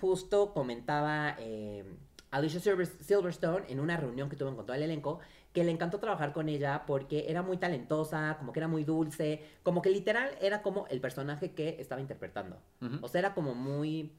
justo 0.00 0.52
comentaba 0.54 1.36
eh, 1.38 1.84
Alicia 2.30 2.60
Silver- 2.60 2.86
Silverstone 2.86 3.64
en 3.68 3.80
una 3.80 3.96
reunión 3.96 4.28
que 4.28 4.36
tuvo 4.36 4.54
con 4.56 4.64
todo 4.66 4.76
el 4.76 4.82
elenco 4.84 5.20
que 5.52 5.64
le 5.64 5.72
encantó 5.72 5.98
trabajar 5.98 6.32
con 6.32 6.48
ella 6.48 6.84
porque 6.86 7.26
era 7.28 7.42
muy 7.42 7.56
talentosa, 7.56 8.36
como 8.38 8.52
que 8.52 8.60
era 8.60 8.68
muy 8.68 8.84
dulce, 8.84 9.42
como 9.64 9.82
que 9.82 9.90
literal 9.90 10.30
era 10.40 10.62
como 10.62 10.86
el 10.86 11.00
personaje 11.00 11.50
que 11.52 11.76
estaba 11.80 12.00
interpretando, 12.00 12.56
o 13.02 13.08
sea, 13.08 13.18
era 13.18 13.34
como 13.34 13.54
muy, 13.56 14.12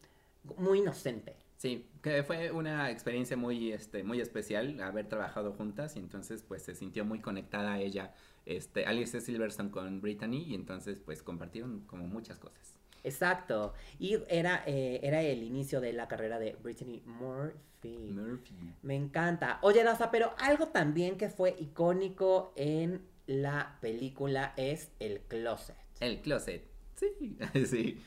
muy 0.57 0.79
inocente. 0.79 1.37
Sí, 1.55 1.87
que 2.01 2.23
fue 2.23 2.51
una 2.51 2.89
experiencia 2.89 3.37
muy, 3.37 3.71
este, 3.71 4.03
muy 4.03 4.19
especial 4.19 4.81
haber 4.81 5.07
trabajado 5.07 5.53
juntas 5.53 5.95
y 5.95 5.99
entonces 5.99 6.43
pues 6.45 6.63
se 6.63 6.75
sintió 6.75 7.05
muy 7.05 7.19
conectada 7.19 7.73
a 7.73 7.79
ella, 7.79 8.13
este, 8.45 8.85
Alice 8.85 9.19
Silverstone 9.21 9.71
con 9.71 10.01
Brittany 10.01 10.43
y 10.47 10.55
entonces 10.55 10.99
pues 10.99 11.23
compartieron 11.23 11.81
como 11.81 12.07
muchas 12.07 12.39
cosas. 12.39 12.75
Exacto. 13.03 13.73
Y 13.99 14.17
era, 14.29 14.63
eh, 14.65 14.99
era 15.03 15.21
el 15.21 15.43
inicio 15.43 15.81
de 15.81 15.93
la 15.93 16.07
carrera 16.07 16.39
de 16.39 16.55
Brittany 16.61 17.01
Murphy. 17.05 17.97
Murphy. 18.11 18.53
Me 18.83 18.95
encanta. 18.95 19.59
Oye, 19.61 19.83
Daza, 19.83 20.11
pero 20.11 20.35
algo 20.37 20.67
también 20.67 21.17
que 21.17 21.29
fue 21.29 21.55
icónico 21.59 22.53
en 22.55 23.01
la 23.25 23.77
película 23.81 24.53
es 24.57 24.91
el 24.99 25.21
closet. 25.21 25.75
El 25.99 26.21
closet. 26.21 26.63
Sí, 26.95 27.37
sí. 27.65 28.01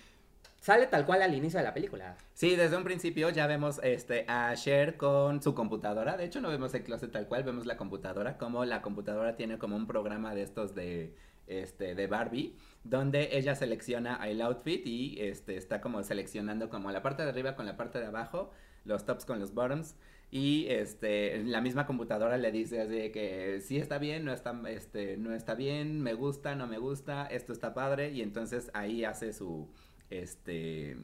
Sale 0.65 0.87
tal 0.87 1.05
cual 1.05 1.21
al 1.21 1.35
inicio 1.35 1.59
de 1.59 1.65
la 1.65 1.75
película. 1.75 2.17
Sí, 2.33 2.57
desde 2.57 2.79
un 2.79 2.85
principio 2.85 3.29
ya 3.29 3.47
vemos 3.47 3.81
este, 3.83 4.25
a 4.29 4.55
Cher 4.55 4.97
con 4.97 5.43
su 5.43 5.55
computadora. 5.55 6.17
De 6.17 6.25
hecho, 6.25 6.41
no 6.41 6.49
vemos 6.49 6.73
el 6.73 6.83
closet 6.83 7.13
tal 7.13 7.29
cual, 7.29 7.45
vemos 7.45 7.67
la 7.67 7.77
computadora. 7.77 8.39
Como 8.39 8.65
la 8.65 8.81
computadora 8.81 9.37
tiene 9.37 9.59
como 9.59 9.77
un 9.77 9.87
programa 9.87 10.35
de 10.35 10.41
estos 10.41 10.75
de, 10.75 11.15
este, 11.49 11.95
de 11.95 12.07
Barbie, 12.07 12.57
donde 12.83 13.37
ella 13.37 13.55
selecciona 13.55 14.17
el 14.27 14.41
outfit 14.41 14.87
y 14.87 15.21
este, 15.21 15.59
está 15.59 15.83
como 15.83 16.03
seleccionando 16.03 16.71
como 16.71 16.91
la 16.93 17.03
parte 17.03 17.25
de 17.25 17.29
arriba 17.29 17.57
con 17.57 17.67
la 17.67 17.77
parte 17.77 17.99
de 17.99 18.07
abajo, 18.07 18.51
los 18.87 19.05
tops 19.05 19.27
con 19.27 19.41
los 19.41 19.53
bottoms. 19.53 19.97
Y 20.31 20.69
este, 20.71 21.45
la 21.45 21.61
misma 21.61 21.87
computadora 21.87 22.39
le 22.39 22.51
dice 22.51 22.81
así 22.81 23.13
que 23.13 23.61
sí 23.61 23.77
está 23.77 23.99
bien, 23.99 24.25
no 24.25 24.33
está, 24.33 24.59
este, 24.69 25.19
no 25.19 25.35
está 25.35 25.55
bien, 25.55 26.01
me 26.01 26.15
gusta, 26.15 26.55
no 26.55 26.67
me 26.67 26.79
gusta, 26.79 27.27
esto 27.27 27.53
está 27.53 27.75
padre. 27.75 28.13
Y 28.13 28.23
entonces 28.23 28.71
ahí 28.73 29.05
hace 29.05 29.35
su, 29.35 29.69
este, 30.11 30.97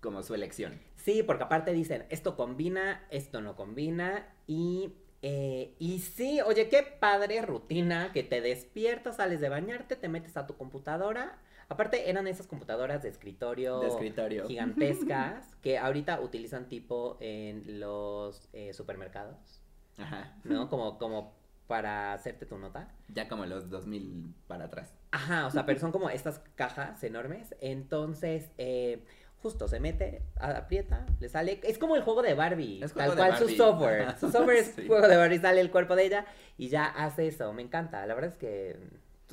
como 0.00 0.22
su 0.22 0.34
elección. 0.34 0.80
Sí, 0.96 1.22
porque 1.22 1.44
aparte 1.44 1.72
dicen, 1.72 2.06
esto 2.10 2.36
combina, 2.36 3.06
esto 3.10 3.40
no 3.40 3.56
combina. 3.56 4.26
Y, 4.46 4.92
eh, 5.22 5.74
y 5.78 6.00
sí, 6.00 6.40
oye, 6.40 6.68
qué 6.68 6.82
padre 6.82 7.42
rutina 7.42 8.12
que 8.12 8.22
te 8.22 8.40
despiertas, 8.40 9.16
sales 9.16 9.40
de 9.40 9.48
bañarte, 9.48 9.96
te 9.96 10.08
metes 10.08 10.36
a 10.36 10.46
tu 10.46 10.56
computadora. 10.56 11.38
Aparte 11.68 12.08
eran 12.08 12.26
esas 12.28 12.46
computadoras 12.46 13.02
de 13.02 13.08
escritorio. 13.08 13.80
De 13.80 13.88
escritorio. 13.88 14.46
gigantescas 14.46 15.56
que 15.62 15.78
ahorita 15.78 16.20
utilizan 16.20 16.68
tipo 16.68 17.16
en 17.20 17.80
los 17.80 18.48
eh, 18.52 18.72
supermercados, 18.72 19.62
Ajá. 19.98 20.38
¿no? 20.44 20.68
Como, 20.70 20.98
como 20.98 21.34
para 21.66 22.12
hacerte 22.12 22.46
tu 22.46 22.58
nota. 22.58 22.88
Ya 23.08 23.28
como 23.28 23.44
los 23.46 23.68
2000 23.70 24.34
para 24.46 24.66
atrás. 24.66 24.92
Ajá, 25.10 25.46
o 25.46 25.50
sea, 25.50 25.66
pero 25.66 25.80
son 25.80 25.92
como 25.92 26.10
estas 26.10 26.40
cajas 26.54 27.02
enormes. 27.02 27.54
Entonces, 27.60 28.50
eh, 28.58 29.04
justo 29.42 29.68
se 29.68 29.80
mete, 29.80 30.22
aprieta, 30.40 31.06
le 31.20 31.28
sale. 31.28 31.60
Es 31.62 31.78
como 31.78 31.96
el 31.96 32.02
juego 32.02 32.22
de 32.22 32.34
Barbie. 32.34 32.82
Es 32.82 32.92
tal 32.92 33.14
cual 33.16 33.36
su 33.38 33.48
software. 33.48 34.16
Su 34.18 34.30
software 34.30 34.56
es 34.58 34.66
Sí. 34.76 34.86
juego 34.86 35.06
de 35.08 35.16
Barbie, 35.16 35.38
sale 35.38 35.60
el 35.60 35.70
cuerpo 35.70 35.96
de 35.96 36.06
ella 36.06 36.26
y 36.58 36.68
ya 36.68 36.84
hace 36.86 37.26
eso. 37.28 37.52
Me 37.52 37.62
encanta. 37.62 38.04
La 38.06 38.14
verdad 38.14 38.30
es 38.32 38.36
que 38.36 38.76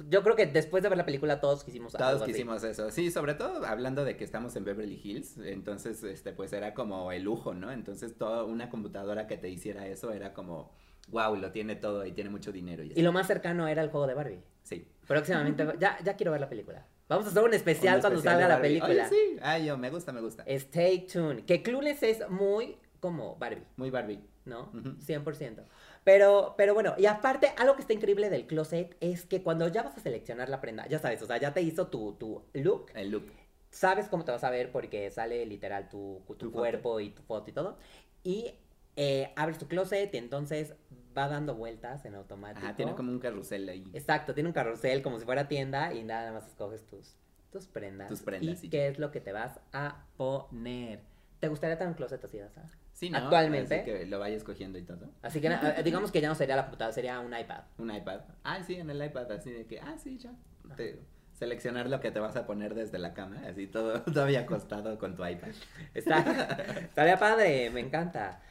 Yo 0.10 0.24
creo 0.24 0.36
que 0.36 0.48
después 0.48 0.82
de 0.82 0.90
ver 0.90 0.98
la 0.98 1.06
película 1.06 1.40
todos 1.40 1.64
quisimos 1.64 1.94
Todos 1.94 2.04
algo 2.14 2.24
así. 2.24 2.32
quisimos 2.34 2.64
eso. 2.64 2.90
Sí, 2.90 3.12
sobre 3.12 3.36
todo 3.36 3.64
hablando 3.66 4.04
de 4.06 4.18
que 4.18 4.24
estamos 4.24 4.56
en 4.56 4.64
Beverly 4.66 5.00
Hills, 5.04 5.38
entonces, 5.38 6.04
este, 6.04 6.32
pues 6.34 6.52
era 6.54 6.74
como 6.74 7.12
el 7.12 7.24
lujo, 7.24 7.54
¿no? 7.54 7.72
Entonces, 7.72 8.18
toda 8.18 8.44
una 8.44 8.70
computadora 8.72 9.28
que 9.28 9.38
te 9.38 9.50
hiciera 9.50 9.86
eso 9.88 10.12
era 10.12 10.34
como, 10.34 10.72
wow, 11.10 11.36
lo 11.36 11.52
tiene 11.52 11.76
todo 11.76 12.06
y 12.06 12.12
tiene 12.12 12.30
mucho 12.30 12.52
dinero. 12.52 12.84
Y, 12.84 12.94
Y 12.96 13.02
lo 13.02 13.12
más 13.12 13.28
cercano 13.28 13.68
era 13.68 13.82
el 13.82 13.90
juego 13.90 14.08
de 14.08 14.14
Barbie. 14.14 14.42
Sí. 14.64 14.88
Próximamente, 15.08 15.66
ya, 15.80 15.98
ya 16.04 16.16
quiero 16.16 16.32
ver 16.32 16.42
la 16.42 16.50
película. 16.50 16.86
Vamos 17.10 17.26
a 17.28 17.30
hacer 17.30 17.44
un 17.44 17.54
especial 17.54 17.96
Un 17.96 18.02
cuando 18.02 18.20
especial 18.20 18.40
salga 18.42 18.48
de 18.48 18.54
la 18.56 18.62
película. 18.62 19.08
Oye, 19.08 19.10
sí. 19.10 19.38
Ay, 19.42 19.66
yo, 19.66 19.78
me 19.78 19.90
gusta, 19.90 20.12
me 20.14 20.22
gusta. 20.22 20.44
Stay 20.48 21.06
tuned. 21.06 21.44
Que 21.46 21.62
Clueless 21.62 22.02
es 22.04 22.30
muy 22.30 22.78
como 23.00 23.36
Barbie, 23.36 23.64
Muy 23.76 23.90
Barbie. 23.90 24.20
¿no? 24.46 24.72
Ujú. 24.74 24.90
100%. 25.00 25.64
Pero, 26.04 26.56
pero 26.58 26.74
bueno, 26.74 26.96
y 26.98 27.06
aparte, 27.06 27.54
algo 27.58 27.76
que 27.76 27.82
está 27.82 27.94
increíble 27.94 28.30
del 28.30 28.46
closet 28.46 28.96
es 29.00 29.26
que 29.26 29.42
cuando 29.42 29.68
ya 29.70 29.84
vas 29.84 29.98
a 29.98 30.02
seleccionar 30.02 30.50
la 30.50 30.60
prenda, 30.60 30.86
ya 30.88 31.00
sabes, 31.00 31.22
o 31.22 31.26
sea, 31.26 31.38
ya 31.38 31.54
te 31.54 31.62
hizo 31.62 31.88
tu, 31.88 32.14
tu 32.16 32.44
look, 32.54 32.88
El 32.94 33.10
look. 33.12 33.24
sabes 33.70 34.08
cómo 34.10 34.26
te 34.26 34.32
vas 34.34 34.44
a 34.44 34.50
ver 34.50 34.72
porque 34.72 35.10
sale 35.12 35.46
literal 35.46 35.88
tu, 35.88 36.22
tu, 36.28 36.36
Tu 36.36 36.46
foto. 36.48 36.58
cuerpo 36.60 37.00
y 37.00 37.12
tu 37.12 37.22
foto 37.24 37.50
y 37.50 37.54
todo. 37.54 37.78
Y 38.24 38.54
eh, 38.96 39.32
abres 39.36 39.58
tu 39.58 39.68
closet 39.68 40.14
y 40.14 40.18
entonces 40.18 40.74
va 41.18 41.28
dando 41.28 41.56
vueltas 41.56 42.06
en 42.06 42.16
automático. 42.16 42.66
Ajá, 42.66 42.76
tiene 42.76 42.96
como 42.96 43.12
un 43.12 43.20
carrusel 43.20 43.68
ahí. 43.70 43.86
Exacto, 43.94 44.34
tiene 44.34 44.50
un 44.50 44.54
carrusel 44.54 45.02
como 45.02 45.20
si 45.20 45.26
fuera 45.26 45.48
tienda 45.48 45.94
y 45.94 46.04
nada 46.04 46.32
más 46.32 46.48
escoges 46.48 46.86
tus, 46.88 47.16
tus 47.52 47.68
prendas. 47.68 48.10
Tus 48.10 48.22
prendas, 48.22 48.58
Y 48.58 48.62
sí. 48.62 48.70
qué 48.70 48.88
es 48.88 49.00
lo 49.00 49.12
que 49.12 49.22
te 49.22 49.32
vas 49.32 49.60
a 49.72 50.06
poner. 50.18 51.02
¿Te 51.40 51.50
gustaría 51.50 51.78
tener 51.78 51.90
un 51.90 51.96
closet 51.96 52.24
así, 52.24 52.38
Dasa? 52.38 52.64
Sí, 52.94 53.10
¿no? 53.10 53.18
Actualmente. 53.18 53.76
Así 53.82 53.86
que 53.86 54.06
lo 54.06 54.20
vaya 54.20 54.36
escogiendo 54.38 54.78
y 54.78 54.84
todo. 54.84 55.10
Así 55.22 55.42
que 55.42 55.48
eh, 55.48 55.84
digamos 55.84 56.12
que 56.12 56.22
ya 56.22 56.30
no 56.30 56.36
sería 56.36 56.56
la 56.56 56.64
computadora, 56.64 56.94
sería 56.94 57.20
un 57.20 57.38
iPad. 57.38 57.64
Un 57.78 57.94
iPad. 57.94 58.22
Ah, 58.44 58.64
sí, 58.64 58.76
en 58.76 58.90
el 58.90 59.04
iPad, 59.04 59.32
así 59.32 59.52
de 59.52 59.66
que, 59.66 59.80
ah, 59.80 59.98
sí, 59.98 60.18
ya. 60.18 60.32
Te- 60.78 61.00
seleccionar 61.34 61.90
lo 61.90 62.00
que 62.00 62.12
te 62.12 62.20
vas 62.20 62.36
a 62.38 62.46
poner 62.46 62.76
desde 62.76 63.00
la 63.00 63.14
cama, 63.14 63.42
así 63.48 63.68
todo 63.68 64.02
todavía 64.14 64.42
acostado 64.42 64.98
con 64.98 65.16
tu 65.16 65.26
iPad. 65.26 65.50
Está, 65.94 66.20
estaría 66.82 67.18
padre, 67.20 67.70
me 67.72 67.82
encanta. 67.82 68.42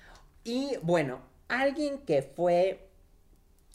Y 0.44 0.72
bueno, 0.82 1.20
alguien 1.49 1.99
que 1.99 2.22
fue, 2.22 2.88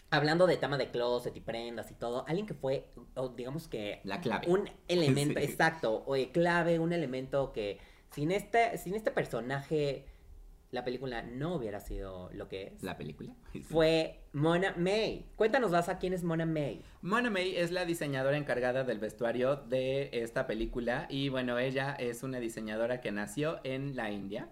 hablando 0.09 0.47
de 0.47 0.57
tema 0.57 0.77
de 0.77 0.89
closet 0.89 1.35
y 1.35 1.41
prendas 1.41 1.91
y 1.91 1.93
todo, 1.95 2.25
alguien 2.27 2.45
que 2.45 2.53
fue, 2.53 2.87
digamos 3.35 3.67
que 3.67 4.01
La 4.03 4.19
clave. 4.21 4.47
un 4.47 4.69
elemento, 4.87 5.39
Sí. 5.39 5.45
exacto, 5.45 6.03
o 6.05 6.15
clave, 6.31 6.79
un 6.79 6.93
elemento 6.93 7.51
que 7.53 7.79
sin 8.11 8.31
este, 8.31 8.77
sin 8.77 8.95
este 8.95 9.11
personaje 9.11 10.05
la 10.71 10.83
película 10.83 11.21
no 11.21 11.55
hubiera 11.55 11.79
sido 11.79 12.29
lo 12.33 12.49
que 12.49 12.67
es. 12.67 12.83
La 12.83 12.97
película. 12.97 13.33
Fue 13.69 14.19
Mona 14.33 14.73
May. 14.77 15.25
Cuéntanos, 15.37 15.71
Daza, 15.71 15.97
quién 15.97 16.13
es 16.13 16.23
Mona 16.23 16.45
May. 16.45 16.83
Mona 17.01 17.29
May 17.29 17.55
es 17.55 17.71
la 17.71 17.85
diseñadora 17.85 18.35
encargada 18.37 18.83
del 18.83 18.99
vestuario 18.99 19.55
de 19.55 20.09
esta 20.11 20.45
película 20.45 21.07
y 21.09 21.29
bueno, 21.29 21.57
ella 21.57 21.95
es 21.97 22.23
una 22.23 22.39
diseñadora 22.39 22.99
que 22.99 23.11
nació 23.13 23.59
en 23.63 23.95
la 23.95 24.11
India, 24.11 24.49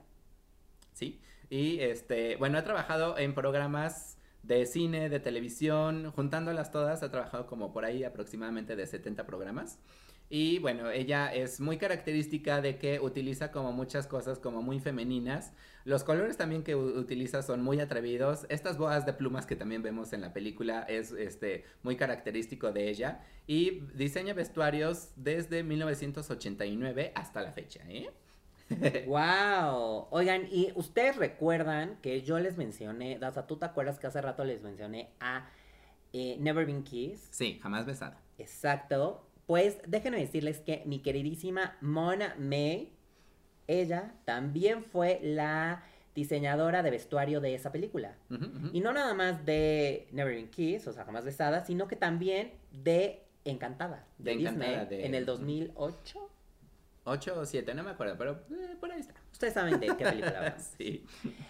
¿sí? 0.93 1.19
Y 1.49 1.79
este, 1.79 2.35
bueno, 2.37 2.57
ha 2.57 2.63
trabajado 2.63 3.17
en 3.17 3.33
programas 3.33 4.17
de 4.43 4.65
cine, 4.65 5.09
de 5.09 5.19
televisión, 5.19 6.11
juntándolas 6.11 6.71
todas, 6.71 7.03
ha 7.03 7.11
trabajado 7.11 7.47
como 7.47 7.73
por 7.73 7.85
ahí 7.85 8.03
aproximadamente 8.03 8.75
de 8.75 8.85
70 8.85 9.25
programas. 9.25 9.79
Y 10.27 10.57
bueno, 10.57 10.89
ella 10.89 11.33
es 11.33 11.59
muy 11.59 11.77
característica 11.77 12.59
de 12.59 12.77
que 12.77 12.99
utiliza 12.99 13.51
como 13.51 13.71
muchas 13.71 14.07
cosas 14.07 14.39
como 14.39 14.63
muy 14.63 14.79
femeninas. 14.79 15.53
Los 15.83 16.03
colores 16.03 16.35
también 16.35 16.63
que 16.63 16.75
utiliza 16.75 17.43
son 17.43 17.61
muy 17.61 17.79
atrevidos. 17.79 18.47
Estas 18.49 18.77
boas 18.79 19.05
de 19.05 19.13
plumas 19.13 19.45
que 19.45 19.55
también 19.55 19.83
vemos 19.83 20.13
en 20.13 20.21
la 20.21 20.33
película 20.33 20.81
es 20.81 21.11
este 21.11 21.65
muy 21.83 21.95
característico 21.95 22.71
de 22.71 22.89
ella 22.89 23.21
y 23.45 23.81
diseña 23.93 24.33
vestuarios 24.33 25.09
desde 25.15 25.61
1989 25.61 27.11
hasta 27.13 27.41
la 27.41 27.51
fecha, 27.51 27.81
¿eh? 27.87 28.09
wow. 29.07 30.07
Oigan, 30.11 30.47
y 30.51 30.71
ustedes 30.75 31.15
recuerdan 31.15 31.97
que 32.01 32.21
yo 32.21 32.39
les 32.39 32.57
mencioné, 32.57 33.19
Daza, 33.19 33.47
¿tú 33.47 33.57
te 33.57 33.65
acuerdas 33.65 33.99
que 33.99 34.07
hace 34.07 34.21
rato 34.21 34.43
les 34.43 34.61
mencioné 34.61 35.09
a 35.19 35.49
eh, 36.13 36.37
Never 36.39 36.65
Been 36.65 36.83
Kissed? 36.83 37.27
Sí, 37.31 37.59
jamás 37.61 37.85
besada. 37.85 38.19
Exacto. 38.37 39.27
Pues 39.45 39.77
déjenme 39.87 40.17
decirles 40.19 40.59
que 40.59 40.81
mi 40.85 40.99
queridísima 40.99 41.77
Mona 41.81 42.35
May, 42.39 42.91
ella 43.67 44.13
también 44.25 44.83
fue 44.83 45.19
la 45.21 45.83
diseñadora 46.15 46.81
de 46.81 46.91
vestuario 46.91 47.41
de 47.41 47.53
esa 47.53 47.71
película. 47.71 48.15
Y 48.73 48.79
no 48.79 48.93
nada 48.93 49.13
más 49.13 49.45
de 49.45 50.07
Never 50.11 50.33
Been 50.33 50.49
Kissed, 50.49 50.87
o 50.87 50.93
sea, 50.93 51.03
jamás 51.03 51.25
besada, 51.25 51.65
sino 51.65 51.87
que 51.87 51.95
también 51.95 52.53
de 52.71 53.21
Encantada, 53.43 54.07
de, 54.17 54.31
De 54.31 54.37
Disney, 54.37 54.53
Encantada, 54.69 54.85
de- 54.85 55.05
en 55.05 55.13
el 55.13 55.25
2008. 55.25 56.29
Ocho 57.07 57.39
o 57.39 57.45
siete, 57.45 57.73
no 57.75 57.83
me 57.83 57.91
acuerdo, 57.91 58.15
pero 58.17 58.31
eh, 58.49 58.75
por 58.79 58.91
ahí 58.91 58.99
está. 58.99 59.13
Ustedes 59.31 59.53
saben 59.53 59.79
de 59.79 59.87
qué 59.95 60.03
película 60.05 60.37
hablamos. 60.39 60.61
sí. 60.77 61.05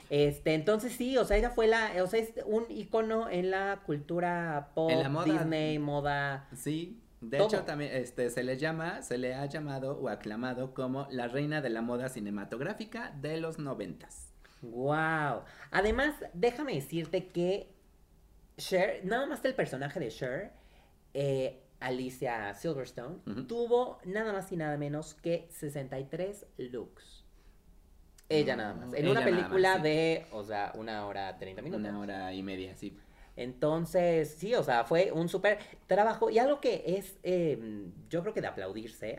Este, 0.10 0.54
entonces 0.54 0.92
sí, 0.94 1.18
o 1.18 1.24
sea, 1.24 1.38
ella 1.38 1.50
fue 1.50 1.68
la, 1.68 1.92
o 2.04 2.08
sea, 2.08 2.20
es 2.20 2.34
un 2.46 2.66
icono 2.70 3.30
en 3.30 3.52
la 3.52 3.82
cultura 3.86 4.72
pop, 4.76 4.92
En 4.92 5.02
la 5.02 5.10
moda. 5.10 5.26
Disney, 5.26 5.80
moda. 5.80 6.50
Sí, 6.54 7.02
de 7.22 7.38
Todo. 7.38 7.48
hecho 7.48 7.64
también 7.64 7.94
este 7.94 8.30
se 8.30 8.44
le 8.44 8.58
llama, 8.58 9.02
se 9.02 9.18
le 9.18 9.34
ha 9.34 9.46
llamado 9.46 9.98
o 9.98 10.10
aclamado 10.10 10.74
como 10.74 11.08
la 11.10 11.28
reina 11.30 11.62
de 11.62 11.70
la 11.70 11.82
moda 11.82 12.10
cinematográfica 12.10 13.12
de 13.22 13.40
los 13.40 13.58
noventas. 13.58 14.34
Wow. 14.62 15.44
Además, 15.72 16.16
déjame 16.34 16.76
decirte 16.76 17.28
que 17.28 17.74
Cher, 18.58 19.02
nada 19.06 19.26
más 19.26 19.44
el 19.46 19.54
personaje 19.56 20.00
de 20.00 20.10
Cher, 20.10 20.52
eh, 21.14 21.62
Alicia 21.86 22.54
Silverstone, 22.56 23.18
tuvo 23.48 24.00
nada 24.06 24.34
más 24.34 24.52
y 24.52 24.58
nada 24.58 24.76
menos 24.76 25.14
que 25.14 25.48
63 25.52 26.48
looks. 26.58 27.24
Ella 28.28 28.56
Mm, 28.56 28.58
nada 28.58 28.74
más. 28.74 28.94
En 28.94 29.06
ella 29.06 29.12
una 29.12 29.22
más, 29.22 29.30
película 29.30 29.76
sí. 29.76 29.82
de, 29.84 30.26
o 30.32 30.44
sea, 30.44 30.72
una 30.76 31.06
hora 31.06 31.38
30 31.38 31.62
minutos. 31.62 31.80
Una 31.88 32.00
hora 32.00 32.34
y 32.34 32.42
media, 32.42 32.76
sí. 32.76 32.98
Entonces, 33.38 34.34
sí, 34.36 34.56
o 34.56 34.64
sea, 34.64 34.86
fue 34.86 35.12
un 35.12 35.30
súper 35.30 35.60
trabajo 35.88 36.30
y 36.30 36.40
algo 36.40 36.60
que 36.60 36.84
es, 36.88 37.18
eh, 37.22 37.92
yo 38.10 38.22
creo 38.22 38.34
que 38.34 38.42
de 38.42 38.48
aplaudirse, 38.48 39.18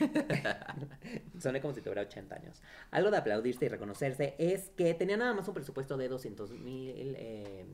soné 1.38 1.60
como 1.60 1.74
si 1.74 1.82
tuviera 1.82 2.02
80 2.02 2.34
años, 2.34 2.62
algo 2.90 3.10
de 3.10 3.18
aplaudirse 3.18 3.66
y 3.66 3.68
reconocerse 3.68 4.34
es 4.38 4.70
que 4.70 4.94
tenía 4.94 5.18
nada 5.18 5.34
más 5.34 5.46
un 5.48 5.54
presupuesto 5.54 5.98
de 5.98 6.08
200 6.08 6.50
mil, 6.52 7.14
eh, 7.18 7.66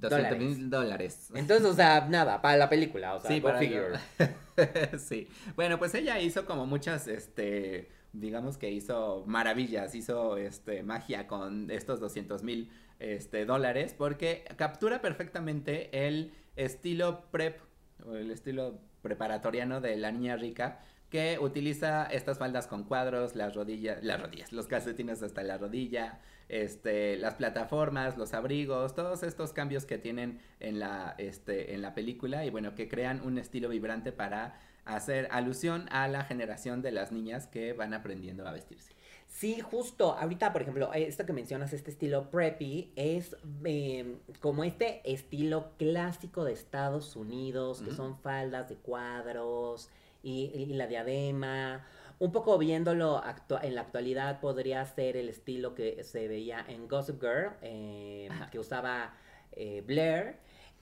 200 0.00 0.38
mil 0.38 0.70
dólares. 0.70 1.30
entonces, 1.34 1.66
o 1.66 1.74
sea, 1.74 2.06
nada, 2.08 2.40
para 2.42 2.56
la 2.56 2.68
película, 2.68 3.14
o 3.14 3.20
sea, 3.20 3.30
Sí, 3.30 3.40
para 3.40 3.58
figure. 3.58 3.98
sí. 4.98 5.28
Bueno, 5.56 5.78
pues 5.78 5.94
ella 5.94 6.20
hizo 6.20 6.46
como 6.46 6.66
muchas, 6.66 7.08
este, 7.08 7.90
digamos 8.12 8.58
que 8.58 8.70
hizo 8.70 9.24
maravillas, 9.26 9.94
hizo, 9.94 10.36
este, 10.36 10.82
magia 10.82 11.26
con 11.26 11.70
estos 11.70 12.00
200 12.00 12.42
mil, 12.42 12.70
este, 12.98 13.44
dólares, 13.44 13.94
porque 13.96 14.44
captura 14.56 15.00
perfectamente 15.00 16.06
el 16.06 16.32
estilo 16.56 17.24
prep, 17.30 17.60
o 18.06 18.14
el 18.14 18.30
estilo 18.30 18.78
preparatoriano 19.02 19.80
de 19.80 19.96
la 19.96 20.12
niña 20.12 20.36
rica, 20.36 20.80
que 21.10 21.38
utiliza 21.40 22.06
estas 22.06 22.38
faldas 22.38 22.66
con 22.66 22.84
cuadros, 22.84 23.36
las 23.36 23.54
rodillas, 23.54 24.02
las 24.02 24.20
rodillas, 24.20 24.52
los 24.52 24.66
calcetines 24.66 25.22
hasta 25.22 25.42
la 25.42 25.58
rodilla, 25.58 26.20
este, 26.48 27.16
las 27.16 27.34
plataformas, 27.34 28.16
los 28.16 28.34
abrigos, 28.34 28.94
todos 28.94 29.22
estos 29.22 29.52
cambios 29.52 29.86
que 29.86 29.98
tienen 29.98 30.40
en 30.60 30.78
la, 30.78 31.14
este, 31.18 31.74
en 31.74 31.82
la 31.82 31.94
película 31.94 32.44
y 32.44 32.50
bueno, 32.50 32.74
que 32.74 32.88
crean 32.88 33.20
un 33.24 33.38
estilo 33.38 33.68
vibrante 33.68 34.12
para 34.12 34.58
hacer 34.84 35.28
alusión 35.30 35.86
a 35.90 36.08
la 36.08 36.24
generación 36.24 36.82
de 36.82 36.92
las 36.92 37.12
niñas 37.12 37.46
que 37.46 37.72
van 37.72 37.94
aprendiendo 37.94 38.46
a 38.46 38.52
vestirse. 38.52 38.92
Sí, 39.26 39.60
justo. 39.60 40.12
Ahorita, 40.12 40.52
por 40.52 40.62
ejemplo, 40.62 40.92
esto 40.92 41.26
que 41.26 41.32
mencionas, 41.32 41.72
este 41.72 41.90
estilo 41.90 42.30
preppy, 42.30 42.92
es 42.94 43.36
eh, 43.64 44.16
como 44.40 44.62
este 44.62 45.00
estilo 45.10 45.72
clásico 45.76 46.44
de 46.44 46.52
Estados 46.52 47.16
Unidos, 47.16 47.82
que 47.82 47.92
son 47.92 48.16
faldas 48.18 48.68
de 48.68 48.76
cuadros 48.76 49.90
y, 50.22 50.52
y 50.54 50.66
la 50.66 50.86
diadema. 50.86 51.84
Un 52.18 52.32
poco 52.32 52.56
viéndolo 52.58 53.22
en 53.62 53.74
la 53.74 53.80
actualidad, 53.82 54.40
podría 54.40 54.84
ser 54.86 55.16
el 55.16 55.28
estilo 55.28 55.74
que 55.74 56.02
se 56.04 56.28
veía 56.28 56.64
en 56.68 56.88
Gossip 56.88 57.20
Girl, 57.20 57.52
eh, 57.62 58.28
que 58.50 58.58
usaba 58.58 59.14
eh, 59.52 59.82
Blair. 59.86 60.36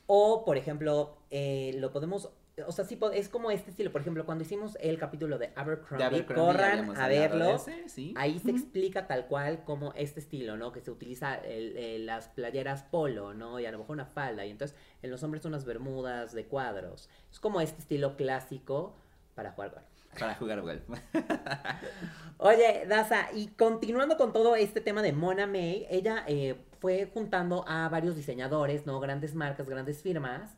O, 0.06 0.44
por 0.44 0.56
ejemplo, 0.56 1.16
eh, 1.30 1.74
lo 1.78 1.90
podemos... 1.92 2.30
O 2.66 2.70
sea, 2.72 2.84
sí, 2.84 2.98
es 3.14 3.30
como 3.30 3.50
este 3.50 3.70
estilo. 3.70 3.90
Por 3.90 4.02
ejemplo, 4.02 4.26
cuando 4.26 4.44
hicimos 4.44 4.76
el 4.78 4.98
capítulo 4.98 5.38
de 5.38 5.52
Abercrombie, 5.56 5.98
De 5.98 6.04
Abercrombie 6.04 6.52
ya 6.52 6.84
corran 6.84 6.96
a 7.00 7.08
verlo. 7.08 7.54
ese, 7.54 7.88
sí. 7.88 8.12
Ahí 8.14 8.38
se 8.38 8.50
explica 8.50 9.06
tal 9.06 9.26
cual 9.26 9.64
como 9.64 9.94
este 9.94 10.20
estilo, 10.20 10.58
¿no? 10.58 10.70
Que 10.70 10.82
se 10.82 10.90
utiliza 10.90 11.34
el- 11.36 11.78
el- 11.78 12.04
las 12.06 12.28
playeras 12.28 12.82
polo, 12.82 13.32
¿no? 13.32 13.58
Y 13.58 13.64
a 13.64 13.72
lo 13.72 13.78
mejor 13.78 13.94
una 13.94 14.04
falda. 14.04 14.44
Y 14.44 14.50
entonces 14.50 14.76
en 15.00 15.10
los 15.10 15.22
hombres 15.22 15.46
unas 15.46 15.64
bermudas 15.64 16.34
de 16.34 16.44
cuadros. 16.44 17.08
Es 17.30 17.40
como 17.40 17.62
este 17.62 17.80
estilo 17.80 18.16
clásico 18.18 18.94
para 19.34 19.52
jugar 19.52 19.70
golf. 19.70 19.86
Para 20.18 20.34
jugar 20.34 20.60
golf. 20.60 20.82
Oye, 22.38 22.84
Daza, 22.88 23.28
y 23.34 23.48
continuando 23.48 24.16
con 24.16 24.32
todo 24.32 24.56
este 24.56 24.80
tema 24.80 25.00
de 25.02 25.12
Mona 25.12 25.46
May, 25.46 25.86
ella 25.90 26.24
eh, 26.26 26.56
fue 26.80 27.08
juntando 27.12 27.64
a 27.68 27.88
varios 27.88 28.16
diseñadores, 28.16 28.84
¿no? 28.86 28.98
Grandes 29.00 29.34
marcas, 29.34 29.68
grandes 29.68 30.02
firmas. 30.02 30.56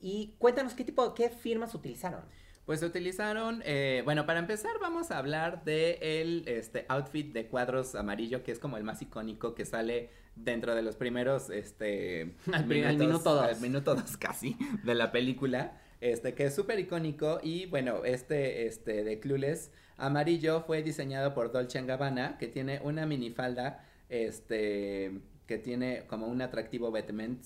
Y 0.00 0.34
cuéntanos 0.38 0.74
qué 0.74 0.84
tipo, 0.84 1.14
qué 1.14 1.28
firmas 1.28 1.74
utilizaron. 1.74 2.20
Pues 2.66 2.82
utilizaron, 2.82 3.62
eh, 3.64 4.02
bueno, 4.04 4.26
para 4.26 4.40
empezar 4.40 4.72
vamos 4.80 5.12
a 5.12 5.18
hablar 5.18 5.62
de 5.64 5.98
el 6.20 6.44
este, 6.48 6.84
outfit 6.88 7.32
de 7.32 7.46
cuadros 7.46 7.94
amarillo, 7.94 8.42
que 8.42 8.50
es 8.50 8.58
como 8.58 8.76
el 8.76 8.82
más 8.82 9.00
icónico 9.02 9.54
que 9.54 9.64
sale 9.64 10.10
dentro 10.34 10.74
de 10.74 10.82
los 10.82 10.96
primeros, 10.96 11.48
este... 11.50 12.34
Al, 12.52 12.66
minuto 12.66 13.34
dos. 13.34 13.44
Al 13.44 13.60
minuto 13.60 13.94
dos 13.94 14.16
casi, 14.16 14.56
de 14.82 14.94
la 14.96 15.12
película, 15.12 15.80
este, 16.00 16.34
que 16.34 16.44
es 16.44 16.54
súper 16.54 16.78
icónico 16.78 17.40
y 17.42 17.66
bueno, 17.66 18.04
este, 18.04 18.66
este, 18.66 19.04
de 19.04 19.18
Clueless 19.20 19.70
amarillo 19.96 20.62
fue 20.62 20.82
diseñado 20.82 21.34
por 21.34 21.52
Dolce 21.52 21.80
Gabbana, 21.82 22.36
que 22.38 22.48
tiene 22.48 22.80
una 22.82 23.06
minifalda, 23.06 23.84
este, 24.08 25.20
que 25.46 25.58
tiene 25.58 26.04
como 26.06 26.26
un 26.26 26.42
atractivo 26.42 26.90
vêtement 26.90 27.38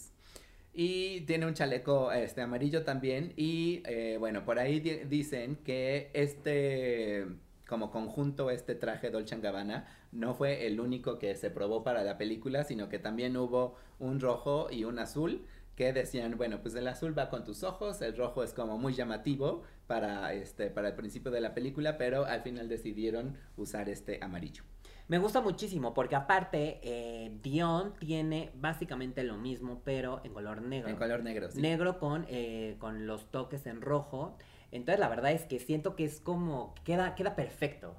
y 0.73 1.23
tiene 1.23 1.47
un 1.47 1.55
chaleco 1.55 2.13
este, 2.13 2.41
amarillo 2.43 2.85
también. 2.85 3.33
Y 3.37 3.83
eh, 3.87 4.17
bueno, 4.19 4.45
por 4.45 4.59
ahí 4.59 4.81
dicen 4.81 5.57
que 5.57 6.11
este 6.15 7.27
como 7.71 7.93
conjunto, 7.93 8.51
este 8.51 8.75
traje 8.75 9.11
Dolce 9.11 9.39
Gabbana, 9.39 9.87
no 10.11 10.35
fue 10.35 10.67
el 10.67 10.81
único 10.81 11.21
que 11.21 11.37
se 11.37 11.51
probó 11.51 11.85
para 11.85 12.03
la 12.03 12.19
película, 12.19 12.65
sino 12.65 12.89
que 12.89 12.99
también 12.99 13.37
hubo 13.37 13.77
un 14.01 14.19
rojo 14.19 14.67
y 14.73 14.83
un 14.83 14.99
azul 14.99 15.47
que 15.77 15.93
decían, 15.93 16.37
bueno, 16.37 16.61
pues 16.61 16.75
el 16.75 16.87
azul 16.89 17.19
va 17.19 17.31
con 17.31 17.45
tus 17.45 17.63
ojos, 17.63 18.03
el 18.03 18.17
rojo 18.17 18.43
es 18.43 18.53
como 18.53 18.79
muy 18.79 18.95
llamativo 18.95 19.63
para 19.87 20.33
este 20.35 20.71
para 20.71 20.89
el 20.89 20.95
principio 20.95 21.31
de 21.31 21.41
la 21.41 21.55
película, 21.55 21.99
pero 21.99 22.25
al 22.27 22.43
final 22.43 22.69
decidieron 22.69 23.37
usar 23.57 23.89
este 23.89 24.19
amarillo. 24.23 24.65
Me 25.09 25.19
gusta 25.19 25.41
muchísimo 25.41 25.93
porque 25.93 26.15
aparte 26.15 26.79
eh, 26.85 27.37
Dion 27.43 27.95
tiene 27.99 28.53
básicamente 28.55 29.25
lo 29.25 29.37
mismo 29.39 29.83
pero 29.85 30.21
en 30.23 30.33
color 30.33 30.63
negro. 30.63 30.89
En 30.89 30.97
color 30.97 31.25
negro, 31.25 31.51
sí. 31.51 31.61
Negro 31.61 31.99
con, 31.99 32.27
eh, 32.29 32.77
con 32.79 33.09
los 33.09 33.31
toques 33.33 33.67
en 33.67 33.81
rojo. 33.81 34.37
Entonces 34.71 35.01
la 35.01 35.09
verdad 35.09 35.33
es 35.33 35.47
que 35.47 35.59
siento 35.59 35.97
que 35.97 36.05
es 36.05 36.21
como, 36.21 36.75
queda, 36.85 37.17
queda 37.17 37.35
perfecto. 37.35 37.97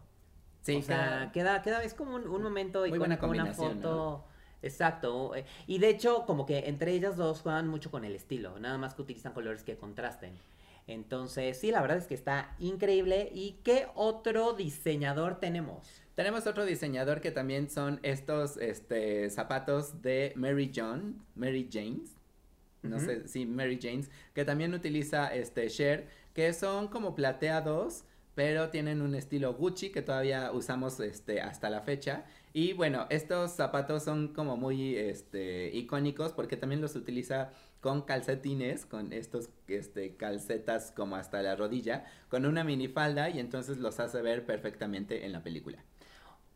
Sí, 0.61 0.77
o 0.77 0.81
sea, 0.81 1.31
queda, 1.33 1.61
queda, 1.63 1.83
es 1.83 1.93
como 1.95 2.15
un, 2.15 2.41
momento 2.41 2.85
y 2.85 2.91
con, 2.91 3.01
una 3.01 3.53
foto. 3.53 4.25
Exacto. 4.61 5.33
Y 5.67 5.79
de 5.79 5.89
hecho, 5.89 6.25
como 6.25 6.45
que 6.45 6.67
entre 6.69 6.93
ellas 6.93 7.17
dos 7.17 7.41
juegan 7.41 7.67
mucho 7.67 7.91
con 7.91 8.05
el 8.05 8.15
estilo, 8.15 8.59
nada 8.59 8.77
más 8.77 8.93
que 8.93 9.01
utilizan 9.01 9.33
colores 9.33 9.63
que 9.63 9.77
contrasten. 9.77 10.33
Entonces, 10.87 11.57
sí, 11.57 11.71
la 11.71 11.81
verdad 11.81 11.97
es 11.97 12.07
que 12.07 12.15
está 12.15 12.55
increíble. 12.59 13.29
¿Y 13.33 13.59
qué 13.63 13.87
otro 13.95 14.53
diseñador 14.53 15.39
tenemos? 15.39 16.01
Tenemos 16.15 16.45
otro 16.47 16.65
diseñador 16.65 17.21
que 17.21 17.31
también 17.31 17.69
son 17.69 17.99
estos 18.03 18.57
este, 18.57 19.29
zapatos 19.29 20.01
de 20.01 20.33
Mary 20.35 20.71
John, 20.75 21.23
Mary 21.35 21.69
James. 21.71 22.15
No 22.83 22.99
sé, 22.99 23.27
sí, 23.27 23.45
Mary 23.45 23.79
James, 23.81 24.09
que 24.33 24.43
también 24.43 24.73
utiliza 24.73 25.33
este 25.33 25.69
Cher, 25.69 26.07
que 26.33 26.51
son 26.51 26.87
como 26.87 27.13
plateados, 27.13 28.05
pero 28.35 28.69
tienen 28.69 29.01
un 29.01 29.15
estilo 29.15 29.53
Gucci 29.53 29.91
que 29.91 30.01
todavía 30.01 30.51
usamos 30.51 30.99
este 30.99 31.41
hasta 31.41 31.69
la 31.69 31.81
fecha. 31.81 32.25
Y 32.53 32.73
bueno, 32.73 33.07
estos 33.09 33.51
zapatos 33.51 34.03
son 34.03 34.29
como 34.29 34.57
muy 34.57 34.95
este 34.95 35.69
icónicos 35.75 36.33
porque 36.33 36.57
también 36.57 36.81
los 36.81 36.95
utiliza 36.95 37.51
con 37.81 38.01
calcetines, 38.03 38.85
con 38.85 39.11
estos 39.11 39.49
este, 39.67 40.15
calcetas 40.15 40.91
como 40.91 41.15
hasta 41.15 41.41
la 41.41 41.55
rodilla, 41.55 42.05
con 42.29 42.45
una 42.45 42.63
minifalda 42.63 43.29
y 43.29 43.39
entonces 43.39 43.77
los 43.77 43.99
hace 43.99 44.21
ver 44.21 44.45
perfectamente 44.45 45.25
en 45.25 45.31
la 45.31 45.43
película. 45.43 45.83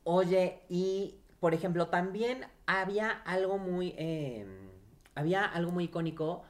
Oye, 0.03 0.61
y 0.69 1.15
por 1.39 1.53
ejemplo, 1.53 1.87
también 1.87 2.45
había 2.65 3.11
algo 3.11 3.57
muy. 3.57 3.93
Em, 3.97 4.69
había 5.15 5.45
algo 5.45 5.71
muy 5.71 5.85
icónico 5.85 6.43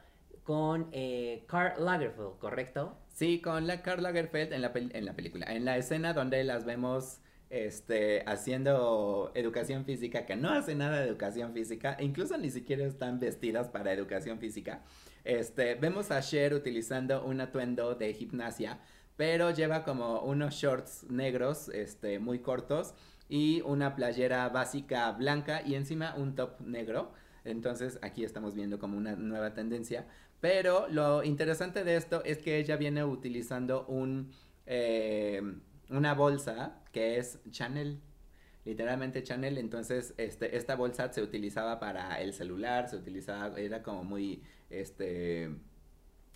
con 0.43 0.87
eh, 0.91 1.43
Karl 1.47 1.83
Lagerfeld, 1.83 2.37
¿correcto? 2.39 2.97
Sí, 3.15 3.39
con 3.39 3.65
la 3.65 3.81
Karl 3.81 4.03
Lagerfeld 4.03 4.51
en 4.51 4.61
la, 4.61 4.73
en 4.75 5.05
la 5.05 5.13
película. 5.13 5.45
En 5.45 5.63
la 5.63 5.77
escena 5.77 6.11
donde 6.11 6.43
las 6.43 6.65
vemos 6.65 7.21
este, 7.49 8.23
haciendo 8.27 9.31
educación 9.35 9.85
física, 9.85 10.25
que 10.25 10.35
no 10.35 10.49
hace 10.49 10.75
nada 10.75 10.99
de 10.99 11.07
educación 11.07 11.53
física, 11.53 11.95
incluso 12.01 12.37
ni 12.37 12.49
siquiera 12.49 12.83
están 12.85 13.21
vestidas 13.21 13.69
para 13.69 13.93
educación 13.93 14.37
física. 14.39 14.81
Este, 15.23 15.75
vemos 15.75 16.11
a 16.11 16.19
Cher 16.21 16.53
utilizando 16.53 17.23
un 17.23 17.39
atuendo 17.39 17.95
de 17.95 18.13
gimnasia, 18.13 18.79
pero 19.15 19.49
lleva 19.51 19.85
como 19.85 20.19
unos 20.19 20.55
shorts 20.55 21.05
negros, 21.09 21.69
este, 21.69 22.19
muy 22.19 22.39
cortos 22.39 22.95
y 23.29 23.61
una 23.61 23.95
playera 23.95 24.49
básica 24.49 25.09
blanca 25.13 25.61
y 25.65 25.75
encima 25.75 26.15
un 26.15 26.35
top 26.35 26.59
negro. 26.59 27.13
Entonces 27.45 27.97
aquí 28.01 28.25
estamos 28.25 28.55
viendo 28.55 28.77
como 28.77 28.97
una 28.97 29.15
nueva 29.15 29.53
tendencia. 29.53 30.05
Pero 30.41 30.87
lo 30.89 31.23
interesante 31.23 31.83
de 31.83 31.95
esto 31.95 32.23
es 32.23 32.37
que 32.37 32.57
ella 32.57 32.75
viene 32.77 33.03
utilizando 33.03 33.85
un, 33.87 34.31
eh, 34.65 35.41
una 35.89 36.13
bolsa 36.13 36.81
que 36.91 37.17
es 37.17 37.39
Chanel. 37.49 37.99
Literalmente 38.63 39.21
Chanel, 39.23 39.57
entonces 39.57 40.13
este, 40.17 40.57
esta 40.57 40.75
bolsa 40.75 41.11
se 41.13 41.21
utilizaba 41.21 41.79
para 41.79 42.19
el 42.21 42.33
celular, 42.33 42.89
se 42.89 42.95
utilizaba, 42.95 43.59
era 43.59 43.83
como 43.83 44.03
muy, 44.03 44.41
este, 44.69 45.49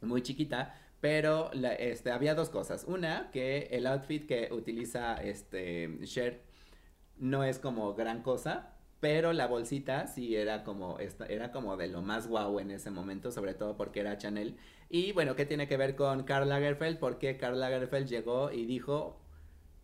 muy 0.01 0.21
chiquita, 0.21 0.75
pero 1.01 1.51
este, 1.53 2.11
había 2.11 2.35
dos 2.35 2.49
cosas. 2.49 2.85
Una, 2.87 3.31
que 3.31 3.69
el 3.71 3.87
outfit 3.87 4.27
que 4.27 4.49
utiliza 4.51 5.15
este, 5.15 5.99
Cher 6.03 6.41
no 7.17 7.43
es 7.43 7.59
como 7.59 7.95
gran 7.95 8.21
cosa, 8.21 8.73
pero 8.99 9.33
la 9.33 9.47
bolsita 9.47 10.07
sí 10.07 10.35
era 10.35 10.63
como, 10.63 10.97
era 10.99 11.51
como 11.51 11.77
de 11.77 11.87
lo 11.87 12.01
más 12.01 12.27
guau 12.27 12.59
en 12.59 12.71
ese 12.71 12.91
momento, 12.91 13.31
sobre 13.31 13.53
todo 13.53 13.77
porque 13.77 14.01
era 14.01 14.17
Chanel. 14.17 14.57
Y 14.89 15.11
bueno, 15.13 15.35
¿qué 15.35 15.45
tiene 15.45 15.67
que 15.67 15.77
ver 15.77 15.95
con 15.95 16.23
Karl 16.23 16.49
Lagerfeld? 16.49 16.99
Porque 16.99 17.37
Karl 17.37 17.59
Lagerfeld 17.59 18.07
llegó 18.07 18.51
y 18.51 18.65
dijo, 18.65 19.21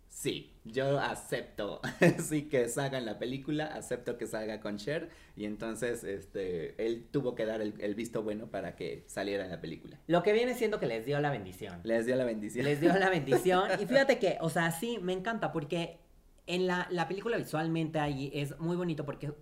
sí, 0.09 0.53
yo 0.63 0.99
acepto, 0.99 1.81
sí 2.19 2.43
que 2.49 2.67
salga 2.67 2.97
en 2.97 3.05
la 3.05 3.19
película, 3.19 3.65
acepto 3.67 4.17
que 4.17 4.27
salga 4.27 4.59
con 4.59 4.77
Cher. 4.77 5.09
Y 5.35 5.45
entonces, 5.45 6.03
este, 6.03 6.83
él 6.83 7.07
tuvo 7.11 7.35
que 7.35 7.45
dar 7.45 7.61
el, 7.61 7.73
el, 7.79 7.95
visto 7.95 8.23
bueno 8.23 8.47
para 8.47 8.75
que 8.75 9.03
saliera 9.07 9.45
en 9.45 9.51
la 9.51 9.61
película. 9.61 9.99
Lo 10.07 10.23
que 10.23 10.33
viene 10.33 10.55
siendo 10.55 10.79
que 10.79 10.87
les 10.87 11.05
dio 11.05 11.19
la 11.19 11.29
bendición. 11.29 11.81
Les 11.83 12.05
dio 12.05 12.15
la 12.15 12.25
bendición. 12.25 12.65
Les 12.65 12.81
dio 12.81 12.97
la 12.97 13.09
bendición. 13.09 13.69
y 13.79 13.85
fíjate 13.85 14.17
que, 14.17 14.37
o 14.41 14.49
sea, 14.49 14.71
sí, 14.71 14.97
me 15.01 15.13
encanta 15.13 15.51
porque 15.51 15.99
en 16.47 16.67
la, 16.67 17.07
película 17.07 17.37
visualmente 17.37 17.99
ahí 17.99 18.31
es 18.33 18.59
muy 18.59 18.75
bonito 18.75 19.05
porque 19.05 19.33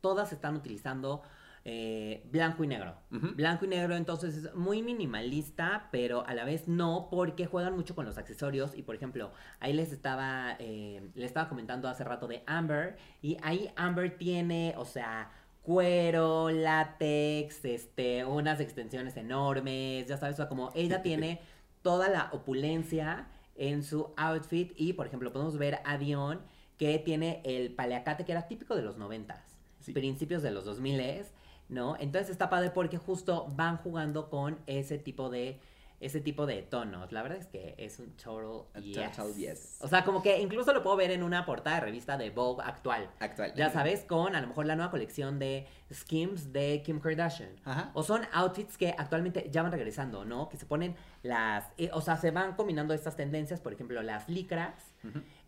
todas 0.00 0.32
están 0.32 0.56
utilizando 0.56 1.22
eh, 1.64 2.26
blanco 2.30 2.64
y 2.64 2.66
negro. 2.66 2.96
Blanco 3.10 3.64
y 3.64 3.68
negro, 3.68 3.94
entonces 3.94 4.36
es 4.36 4.54
muy 4.54 4.82
minimalista, 4.82 5.88
pero 5.92 6.26
a 6.26 6.34
la 6.34 6.44
vez 6.44 6.66
no, 6.66 7.08
porque 7.10 7.46
juegan 7.46 7.76
mucho 7.76 7.94
con 7.94 8.04
los 8.04 8.18
accesorios. 8.18 8.76
Y 8.76 8.82
por 8.82 8.96
ejemplo, 8.96 9.32
ahí 9.60 9.72
les 9.72 9.92
estaba, 9.92 10.56
eh, 10.58 11.08
les 11.14 11.26
estaba 11.26 11.48
comentando 11.48 11.88
hace 11.88 12.02
rato 12.04 12.26
de 12.26 12.42
Amber. 12.46 12.96
Y 13.20 13.36
ahí 13.42 13.70
Amber 13.76 14.16
tiene, 14.16 14.74
o 14.76 14.84
sea, 14.84 15.30
cuero, 15.62 16.50
látex, 16.50 17.64
este, 17.64 18.24
unas 18.24 18.58
extensiones 18.60 19.16
enormes, 19.16 20.08
ya 20.08 20.16
sabes, 20.16 20.34
o 20.34 20.36
sea, 20.38 20.48
como 20.48 20.72
ella 20.74 21.02
tiene 21.02 21.40
toda 21.82 22.08
la 22.08 22.30
opulencia 22.32 23.28
en 23.56 23.82
su 23.82 24.12
outfit. 24.16 24.72
Y 24.76 24.92
por 24.94 25.06
ejemplo, 25.06 25.32
podemos 25.32 25.58
ver 25.58 25.80
a 25.84 25.98
Dion 25.98 26.40
que 26.78 26.98
tiene 26.98 27.42
el 27.44 27.74
paleacate 27.74 28.24
que 28.24 28.32
era 28.32 28.48
típico 28.48 28.74
de 28.74 28.82
los 28.82 28.96
noventas, 28.96 29.56
principios 29.92 30.42
de 30.42 30.50
los 30.50 30.64
2000 30.64 31.24
¿no? 31.68 31.96
Entonces 31.98 32.30
está 32.30 32.50
padre 32.50 32.70
porque 32.70 32.98
justo 32.98 33.46
van 33.54 33.76
jugando 33.78 34.28
con 34.28 34.58
ese 34.66 34.98
tipo 34.98 35.30
de 35.30 35.60
ese 36.02 36.20
tipo 36.20 36.46
de 36.46 36.62
tonos. 36.62 37.12
La 37.12 37.22
verdad 37.22 37.38
es 37.38 37.46
que 37.46 37.74
es 37.78 37.98
un 38.00 38.16
total, 38.16 39.34
yes. 39.34 39.78
O 39.80 39.88
sea, 39.88 40.04
como 40.04 40.22
que 40.22 40.40
incluso 40.40 40.74
lo 40.74 40.82
puedo 40.82 40.96
ver 40.96 41.12
en 41.12 41.22
una 41.22 41.46
portada 41.46 41.76
de 41.76 41.82
revista 41.82 42.18
de 42.18 42.30
Vogue 42.30 42.62
actual. 42.64 43.08
Actual. 43.20 43.54
Ya 43.54 43.70
sabes, 43.70 44.04
con 44.04 44.34
a 44.34 44.40
lo 44.40 44.48
mejor 44.48 44.66
la 44.66 44.74
nueva 44.74 44.90
colección 44.90 45.38
de 45.38 45.68
Skims 45.92 46.52
de 46.52 46.82
Kim 46.84 46.98
Kardashian. 46.98 47.50
Ajá. 47.64 47.92
O 47.94 48.02
son 48.02 48.22
outfits 48.32 48.76
que 48.76 48.94
actualmente 48.98 49.48
ya 49.50 49.62
van 49.62 49.70
regresando, 49.70 50.24
¿no? 50.24 50.48
Que 50.48 50.56
se 50.56 50.66
ponen 50.66 50.96
las... 51.22 51.70
Eh, 51.78 51.90
o 51.92 52.00
sea, 52.00 52.16
se 52.16 52.32
van 52.32 52.54
combinando 52.56 52.94
estas 52.94 53.14
tendencias, 53.14 53.60
por 53.60 53.72
ejemplo, 53.72 54.02
las 54.02 54.28
licras 54.28 54.74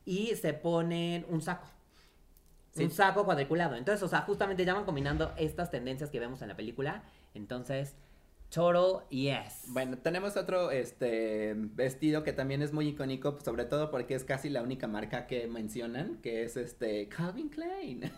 y 0.04 0.36
se 0.36 0.54
ponen 0.54 1.26
un 1.28 1.42
saco. 1.42 1.66
Un 2.76 2.90
saco 2.90 3.24
cuadriculado. 3.24 3.74
Entonces, 3.74 4.02
o 4.02 4.08
sea, 4.08 4.20
justamente 4.22 4.64
ya 4.64 4.74
van 4.74 4.84
combinando 4.84 5.32
estas 5.36 5.70
tendencias 5.70 6.10
que 6.10 6.20
vemos 6.20 6.42
en 6.42 6.48
la 6.48 6.56
película. 6.56 7.02
Entonces, 7.34 7.96
total 8.54 9.08
yes. 9.10 9.64
Bueno, 9.68 9.98
tenemos 9.98 10.36
otro 10.36 10.70
este 10.70 11.54
vestido 11.56 12.22
que 12.22 12.32
también 12.32 12.62
es 12.62 12.72
muy 12.72 12.88
icónico, 12.88 13.38
sobre 13.44 13.64
todo 13.64 13.90
porque 13.90 14.14
es 14.14 14.24
casi 14.24 14.48
la 14.48 14.62
única 14.62 14.86
marca 14.86 15.26
que 15.26 15.46
mencionan, 15.48 16.18
que 16.22 16.44
es 16.44 16.56
este 16.56 17.08
Calvin 17.08 17.48
Klein. 17.48 18.12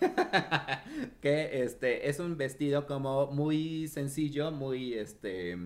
que 1.21 1.63
este 1.63 2.09
es 2.09 2.21
un 2.21 2.37
vestido 2.37 2.87
como 2.87 3.29
muy 3.29 3.89
sencillo, 3.89 4.51
muy 4.51 4.95
este 4.95 5.57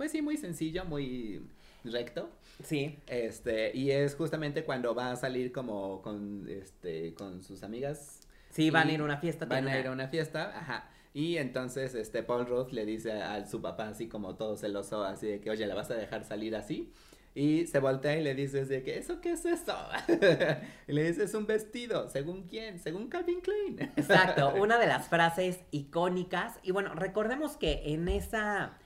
pues 0.00 0.12
sí, 0.12 0.22
muy 0.22 0.38
sencillo, 0.38 0.86
muy 0.86 1.42
recto. 1.84 2.30
Sí. 2.64 2.98
Este, 3.06 3.76
y 3.76 3.90
es 3.90 4.14
justamente 4.14 4.64
cuando 4.64 4.94
va 4.94 5.12
a 5.12 5.16
salir 5.16 5.52
como 5.52 6.00
con, 6.00 6.46
este, 6.48 7.12
con 7.12 7.42
sus 7.42 7.62
amigas. 7.62 8.20
Sí, 8.48 8.70
van 8.70 8.88
a 8.88 8.92
ir 8.92 9.00
a 9.00 9.04
una 9.04 9.18
fiesta. 9.18 9.44
Van 9.44 9.68
a 9.68 9.78
ir 9.78 9.86
a 9.86 9.92
una 9.92 10.08
fiesta, 10.08 10.58
ajá. 10.58 10.88
Y 11.12 11.38
entonces 11.38 11.94
este 11.94 12.22
Paul 12.22 12.46
Roth 12.46 12.72
le 12.72 12.86
dice 12.86 13.12
a, 13.12 13.46
su 13.46 13.60
papá 13.60 13.88
así 13.88 14.08
como 14.08 14.36
todo 14.36 14.56
celoso, 14.56 15.04
así 15.04 15.26
de 15.26 15.40
que, 15.40 15.50
oye, 15.50 15.66
¿la 15.66 15.74
vas 15.74 15.90
a 15.90 15.94
dejar 15.94 16.24
salir 16.24 16.54
así? 16.54 16.92
Y 17.34 17.66
se 17.66 17.78
voltea 17.78 18.16
y 18.16 18.22
le 18.22 18.34
dice 18.34 18.64
de 18.64 18.82
que, 18.82 18.98
¿eso 18.98 19.20
qué 19.20 19.32
es 19.32 19.44
eso? 19.44 19.76
y 20.88 20.92
le 20.92 21.04
dice, 21.04 21.24
es 21.24 21.34
un 21.34 21.46
vestido. 21.46 22.08
¿Según 22.08 22.42
quién? 22.42 22.80
Según 22.80 23.08
Calvin 23.08 23.40
Klein. 23.40 23.92
Exacto, 23.96 24.54
una 24.60 24.78
de 24.78 24.86
las 24.86 25.08
frases 25.08 25.60
icónicas. 25.70 26.58
Y 26.62 26.72
bueno, 26.72 26.94
recordemos 26.94 27.56
que 27.56 27.82
en 27.92 28.08
esa 28.08 28.78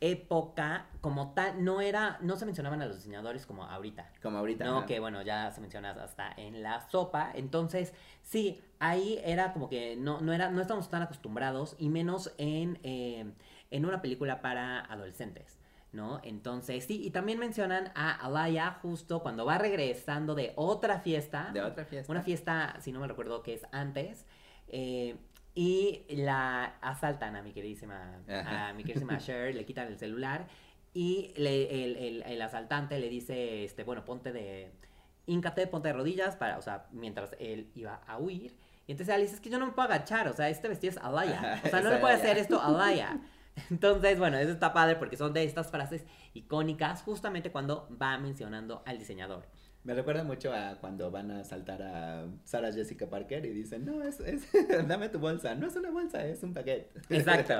época, 0.00 0.86
como 1.00 1.32
tal, 1.32 1.64
no 1.64 1.80
era, 1.80 2.18
no 2.20 2.36
se 2.36 2.44
mencionaban 2.44 2.82
a 2.82 2.86
los 2.86 2.96
diseñadores 2.96 3.46
como 3.46 3.64
ahorita. 3.64 4.10
Como 4.22 4.38
ahorita. 4.38 4.64
No, 4.64 4.86
que 4.86 5.00
bueno, 5.00 5.22
ya 5.22 5.50
se 5.50 5.60
menciona 5.60 5.90
hasta 5.90 6.32
en 6.36 6.62
la 6.62 6.88
sopa. 6.88 7.30
Entonces, 7.34 7.92
sí, 8.22 8.62
ahí 8.78 9.20
era 9.24 9.52
como 9.52 9.68
que 9.68 9.96
no, 9.96 10.20
no 10.20 10.32
era, 10.32 10.50
no 10.50 10.60
estamos 10.60 10.88
tan 10.90 11.02
acostumbrados, 11.02 11.76
y 11.78 11.88
menos 11.88 12.32
en, 12.38 12.78
eh, 12.82 13.32
en 13.70 13.86
una 13.86 14.02
película 14.02 14.40
para 14.40 14.80
adolescentes. 14.80 15.58
¿no? 15.92 16.20
Entonces, 16.24 16.84
sí, 16.84 17.02
y 17.04 17.10
también 17.10 17.38
mencionan 17.38 17.92
a 17.94 18.10
Alaya 18.10 18.78
justo 18.82 19.22
cuando 19.22 19.46
va 19.46 19.58
regresando 19.58 20.34
de 20.34 20.52
otra 20.56 20.98
fiesta. 21.00 21.50
De 21.52 21.62
otra 21.62 21.84
fiesta. 21.84 22.10
Una 22.10 22.22
fiesta, 22.22 22.76
si 22.80 22.90
no 22.90 23.00
me 23.00 23.06
recuerdo, 23.06 23.42
que 23.42 23.54
es 23.54 23.66
antes. 23.70 24.26
Eh, 24.68 25.16
y 25.54 26.04
la 26.08 26.76
asaltan 26.80 27.36
a 27.36 27.42
mi 27.42 27.52
queridísima, 27.52 28.22
a 28.28 28.72
mi 28.74 28.82
queridísima 28.82 29.18
Cher, 29.18 29.54
le 29.54 29.64
quitan 29.64 29.86
el 29.86 29.98
celular 29.98 30.46
y 30.92 31.32
le, 31.36 31.84
el, 31.84 31.96
el, 31.96 32.22
el, 32.22 32.42
asaltante 32.42 32.98
le 32.98 33.08
dice, 33.08 33.64
este, 33.64 33.84
bueno, 33.84 34.04
ponte 34.04 34.32
de, 34.32 34.72
íncate, 35.26 35.66
ponte 35.66 35.88
de 35.88 35.94
rodillas, 35.94 36.36
para, 36.36 36.58
o 36.58 36.62
sea, 36.62 36.86
mientras 36.92 37.34
él 37.38 37.70
iba 37.74 38.00
a 38.06 38.18
huir. 38.18 38.56
Y 38.86 38.92
entonces 38.92 39.14
él 39.14 39.22
dice, 39.22 39.34
es 39.34 39.40
que 39.40 39.50
yo 39.50 39.58
no 39.58 39.66
me 39.66 39.72
puedo 39.72 39.88
agachar, 39.88 40.28
o 40.28 40.34
sea, 40.34 40.48
este 40.48 40.68
vestido 40.68 40.92
es 40.92 40.98
Alaya, 40.98 41.60
o 41.64 41.68
sea, 41.68 41.80
no 41.80 41.90
le 41.90 41.98
puede 41.98 42.14
hacer 42.14 42.38
esto 42.38 42.60
a 42.60 42.66
Alaya. 42.68 43.20
Entonces, 43.70 44.18
bueno, 44.18 44.36
eso 44.36 44.50
está 44.50 44.72
padre 44.72 44.96
porque 44.96 45.16
son 45.16 45.32
de 45.32 45.44
estas 45.44 45.70
frases 45.70 46.04
icónicas 46.32 47.02
justamente 47.02 47.52
cuando 47.52 47.88
va 48.00 48.18
mencionando 48.18 48.82
al 48.84 48.98
diseñador. 48.98 49.46
Me 49.84 49.92
recuerda 49.92 50.24
mucho 50.24 50.50
a 50.50 50.76
cuando 50.80 51.10
van 51.10 51.30
a 51.30 51.44
saltar 51.44 51.82
a 51.82 52.24
Sarah 52.44 52.72
Jessica 52.72 53.06
Parker 53.06 53.44
y 53.44 53.50
dicen, 53.50 53.84
no, 53.84 54.02
es, 54.02 54.18
es 54.20 54.48
dame 54.88 55.10
tu 55.10 55.18
bolsa. 55.18 55.54
No 55.54 55.66
es 55.66 55.76
una 55.76 55.90
bolsa, 55.90 56.24
es 56.24 56.42
un 56.42 56.54
paquete. 56.54 56.90
Exacto, 57.10 57.54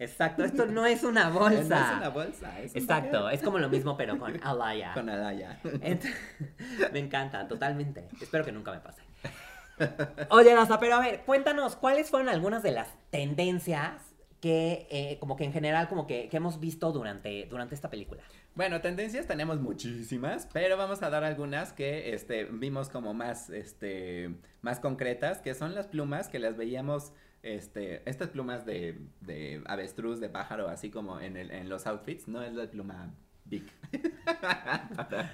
exacto. 0.00 0.42
Esto 0.42 0.66
no 0.66 0.84
es 0.86 1.04
una 1.04 1.30
bolsa. 1.30 1.62
No 1.62 1.92
es 1.92 1.96
una 1.98 2.08
bolsa, 2.08 2.60
es 2.60 2.72
un 2.72 2.78
Exacto, 2.78 3.30
es 3.30 3.40
como 3.42 3.58
lo 3.60 3.68
mismo 3.68 3.96
pero 3.96 4.18
con 4.18 4.40
Alaya. 4.42 4.92
Con 4.92 5.08
Alaya. 5.08 5.60
me 6.92 6.98
encanta, 6.98 7.46
totalmente. 7.46 8.08
Espero 8.20 8.44
que 8.44 8.50
nunca 8.50 8.72
me 8.72 8.80
pase. 8.80 9.02
Oye, 10.30 10.54
Nasa, 10.54 10.80
pero 10.80 10.96
a 10.96 11.00
ver, 11.00 11.20
cuéntanos, 11.20 11.76
¿cuáles 11.76 12.10
fueron 12.10 12.28
algunas 12.28 12.64
de 12.64 12.72
las 12.72 12.88
tendencias 13.10 14.02
que, 14.40 14.88
eh, 14.90 15.16
como 15.20 15.36
que 15.36 15.44
en 15.44 15.52
general, 15.52 15.88
como 15.88 16.08
que, 16.08 16.28
que 16.28 16.36
hemos 16.38 16.58
visto 16.58 16.90
durante, 16.90 17.46
durante 17.46 17.76
esta 17.76 17.88
película? 17.88 18.24
Bueno, 18.54 18.82
tendencias 18.82 19.26
tenemos 19.26 19.60
muchísimas, 19.60 20.46
pero 20.52 20.76
vamos 20.76 21.02
a 21.02 21.08
dar 21.08 21.24
algunas 21.24 21.72
que 21.72 22.12
este, 22.12 22.44
vimos 22.44 22.90
como 22.90 23.14
más, 23.14 23.48
este, 23.48 24.34
más 24.60 24.78
concretas, 24.78 25.40
que 25.40 25.54
son 25.54 25.74
las 25.74 25.86
plumas 25.86 26.28
que 26.28 26.38
las 26.38 26.58
veíamos, 26.58 27.12
este, 27.42 28.08
estas 28.08 28.28
plumas 28.28 28.66
de, 28.66 29.00
de 29.22 29.62
avestruz, 29.64 30.20
de 30.20 30.28
pájaro, 30.28 30.68
así 30.68 30.90
como 30.90 31.18
en, 31.18 31.38
el, 31.38 31.50
en 31.50 31.70
los 31.70 31.86
outfits, 31.86 32.28
no 32.28 32.42
es 32.42 32.52
la 32.52 32.70
pluma 32.70 33.14
big 33.46 33.64
para, 34.42 35.32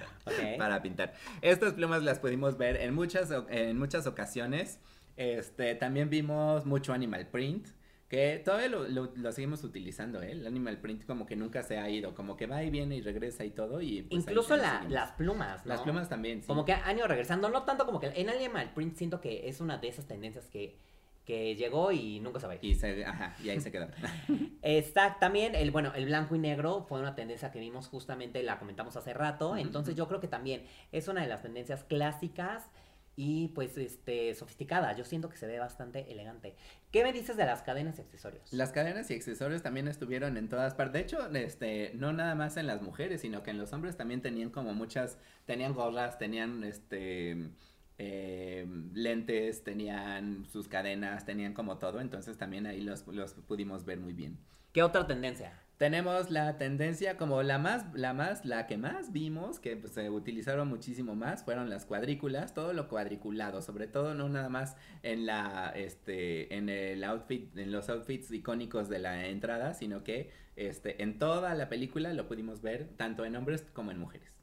para, 0.57 0.81
pintar. 0.81 1.13
Estas 1.41 1.73
plumas 1.73 2.01
las 2.03 2.19
pudimos 2.19 2.57
ver 2.57 2.77
en 2.77 2.93
muchas, 2.93 3.33
en 3.49 3.77
muchas 3.77 4.07
ocasiones. 4.07 4.79
Este, 5.17 5.75
también 5.75 6.09
vimos 6.09 6.65
mucho 6.65 6.93
animal 6.93 7.27
print. 7.27 7.67
Que 8.09 8.41
todavía 8.43 8.69
lo, 8.69 8.87
lo, 8.87 9.31
seguimos 9.31 9.63
utilizando, 9.63 10.19
¿eh? 10.23 10.31
El 10.31 10.47
animal 10.47 10.79
print 10.79 11.05
como 11.05 11.27
que 11.27 11.35
nunca 11.35 11.61
se 11.61 11.77
ha 11.77 11.87
ido, 11.91 12.15
como 12.15 12.35
que 12.35 12.47
va 12.47 12.63
y 12.63 12.71
viene 12.71 12.95
y 12.95 13.01
regresa 13.01 13.45
y 13.45 13.51
todo. 13.51 13.81
y 13.81 14.01
pues, 14.01 14.23
Incluso 14.23 14.57
las 14.57 15.11
plumas, 15.11 15.63
¿no? 15.63 15.69
Las 15.69 15.81
plumas 15.81 16.09
también, 16.09 16.41
sí. 16.41 16.47
Como 16.47 16.65
que 16.65 16.73
han 16.73 16.97
ido 16.97 17.07
regresando, 17.07 17.49
no 17.49 17.63
tanto 17.63 17.85
como 17.85 17.99
que 17.99 18.07
en 18.07 18.29
animal 18.31 18.71
print 18.73 18.95
siento 18.95 19.21
que 19.21 19.47
es 19.47 19.61
una 19.61 19.77
de 19.77 19.89
esas 19.89 20.07
tendencias 20.07 20.47
que, 20.47 20.75
que 21.23 21.55
llegó 21.55 21.91
y 21.91 22.19
nunca 22.19 22.39
se 22.39 22.47
va 22.47 22.53
a 22.53 22.55
ir. 22.55 22.65
Y, 22.65 22.73
se, 22.73 23.05
ajá, 23.05 23.35
y 23.43 23.49
ahí 23.51 23.61
se 23.61 23.71
quedó. 23.71 23.87
Está 24.63 25.19
también, 25.19 25.53
el, 25.53 25.69
bueno, 25.69 25.93
el 25.93 26.07
blanco 26.07 26.35
y 26.35 26.39
negro 26.39 26.87
fue 26.89 26.99
una 26.99 27.13
tendencia 27.13 27.51
que 27.51 27.59
vimos 27.59 27.89
justamente, 27.89 28.41
la 28.41 28.57
comentamos 28.57 28.95
hace 28.97 29.13
rato, 29.13 29.55
entonces 29.55 29.95
yo 29.95 30.07
creo 30.07 30.19
que 30.19 30.27
también 30.27 30.63
es 30.91 31.07
una 31.07 31.21
de 31.21 31.27
las 31.27 31.43
tendencias 31.43 31.83
clásicas 31.83 32.71
y 33.21 33.49
pues 33.49 33.77
este 33.77 34.33
sofisticada. 34.33 34.95
Yo 34.95 35.03
siento 35.03 35.27
que 35.27 35.35
se 35.35 35.45
ve 35.45 35.59
bastante 35.59 36.09
elegante. 36.09 36.55
¿Qué 36.89 37.03
me 37.03 37.11
dices 37.11 37.35
de 37.35 37.45
las 37.45 37.61
cadenas 37.63 37.97
y 37.97 38.01
accesorios? 38.01 38.53
Las 38.53 38.71
cadenas 38.71 39.11
y 39.11 39.15
accesorios 39.15 39.61
también 39.61 39.89
estuvieron 39.89 40.37
en 40.37 40.47
todas 40.47 40.73
partes. 40.73 40.93
De 40.93 40.99
hecho, 41.01 41.29
este, 41.35 41.91
no 41.95 42.13
nada 42.13 42.33
más 42.35 42.55
en 42.55 42.65
las 42.65 42.81
mujeres, 42.81 43.19
sino 43.19 43.43
que 43.43 43.51
en 43.51 43.57
los 43.57 43.73
hombres 43.73 43.97
también 43.97 44.21
tenían 44.21 44.51
como 44.51 44.73
muchas, 44.73 45.17
tenían 45.45 45.73
gorras, 45.73 46.17
tenían 46.17 46.63
este 46.63 47.49
eh, 47.97 48.65
lentes, 48.93 49.65
tenían 49.65 50.45
sus 50.45 50.69
cadenas, 50.69 51.25
tenían 51.25 51.53
como 51.53 51.77
todo. 51.77 51.99
Entonces 51.99 52.37
también 52.37 52.67
ahí 52.67 52.79
los, 52.79 53.05
los 53.07 53.33
pudimos 53.33 53.83
ver 53.83 53.99
muy 53.99 54.13
bien. 54.13 54.37
¿Qué 54.71 54.81
otra 54.81 55.05
tendencia? 55.05 55.59
Tenemos 55.79 56.29
la 56.29 56.57
tendencia 56.57 57.15
como 57.15 57.41
la 57.41 57.57
más, 57.57 57.85
la 57.93 58.11
más, 58.13 58.43
la 58.43 58.67
que 58.67 58.75
más 58.75 59.13
vimos, 59.13 59.61
que 59.61 59.77
pues, 59.77 59.93
se 59.93 60.09
utilizaron 60.09 60.67
muchísimo 60.67 61.15
más, 61.15 61.45
fueron 61.45 61.69
las 61.69 61.85
cuadrículas, 61.85 62.53
todo 62.53 62.73
lo 62.73 62.89
cuadriculado, 62.89 63.61
sobre 63.61 63.87
todo 63.87 64.13
no 64.13 64.27
nada 64.27 64.49
más 64.49 64.75
en 65.03 65.25
la, 65.25 65.71
este, 65.73 66.53
en 66.53 66.67
el 66.67 67.01
outfit, 67.05 67.57
en 67.57 67.71
los 67.71 67.87
outfits 67.87 68.29
icónicos 68.29 68.89
de 68.89 68.99
la 68.99 69.27
entrada, 69.27 69.73
sino 69.73 70.03
que, 70.03 70.31
este, 70.57 71.01
en 71.01 71.17
toda 71.17 71.55
la 71.55 71.69
película 71.69 72.11
lo 72.11 72.27
pudimos 72.27 72.61
ver, 72.61 72.89
tanto 72.97 73.23
en 73.23 73.37
hombres 73.37 73.65
como 73.71 73.91
en 73.91 73.99
mujeres. 73.99 74.33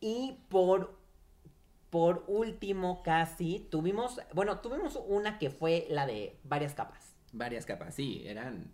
Y 0.00 0.40
por, 0.48 0.98
por 1.88 2.24
último, 2.26 3.04
casi, 3.04 3.68
tuvimos, 3.70 4.20
bueno, 4.34 4.58
tuvimos 4.58 4.98
una 5.06 5.38
que 5.38 5.50
fue 5.50 5.86
la 5.88 6.04
de 6.04 6.40
varias 6.42 6.74
capas. 6.74 7.14
Varias 7.30 7.64
capas, 7.64 7.94
sí, 7.94 8.24
eran 8.26 8.72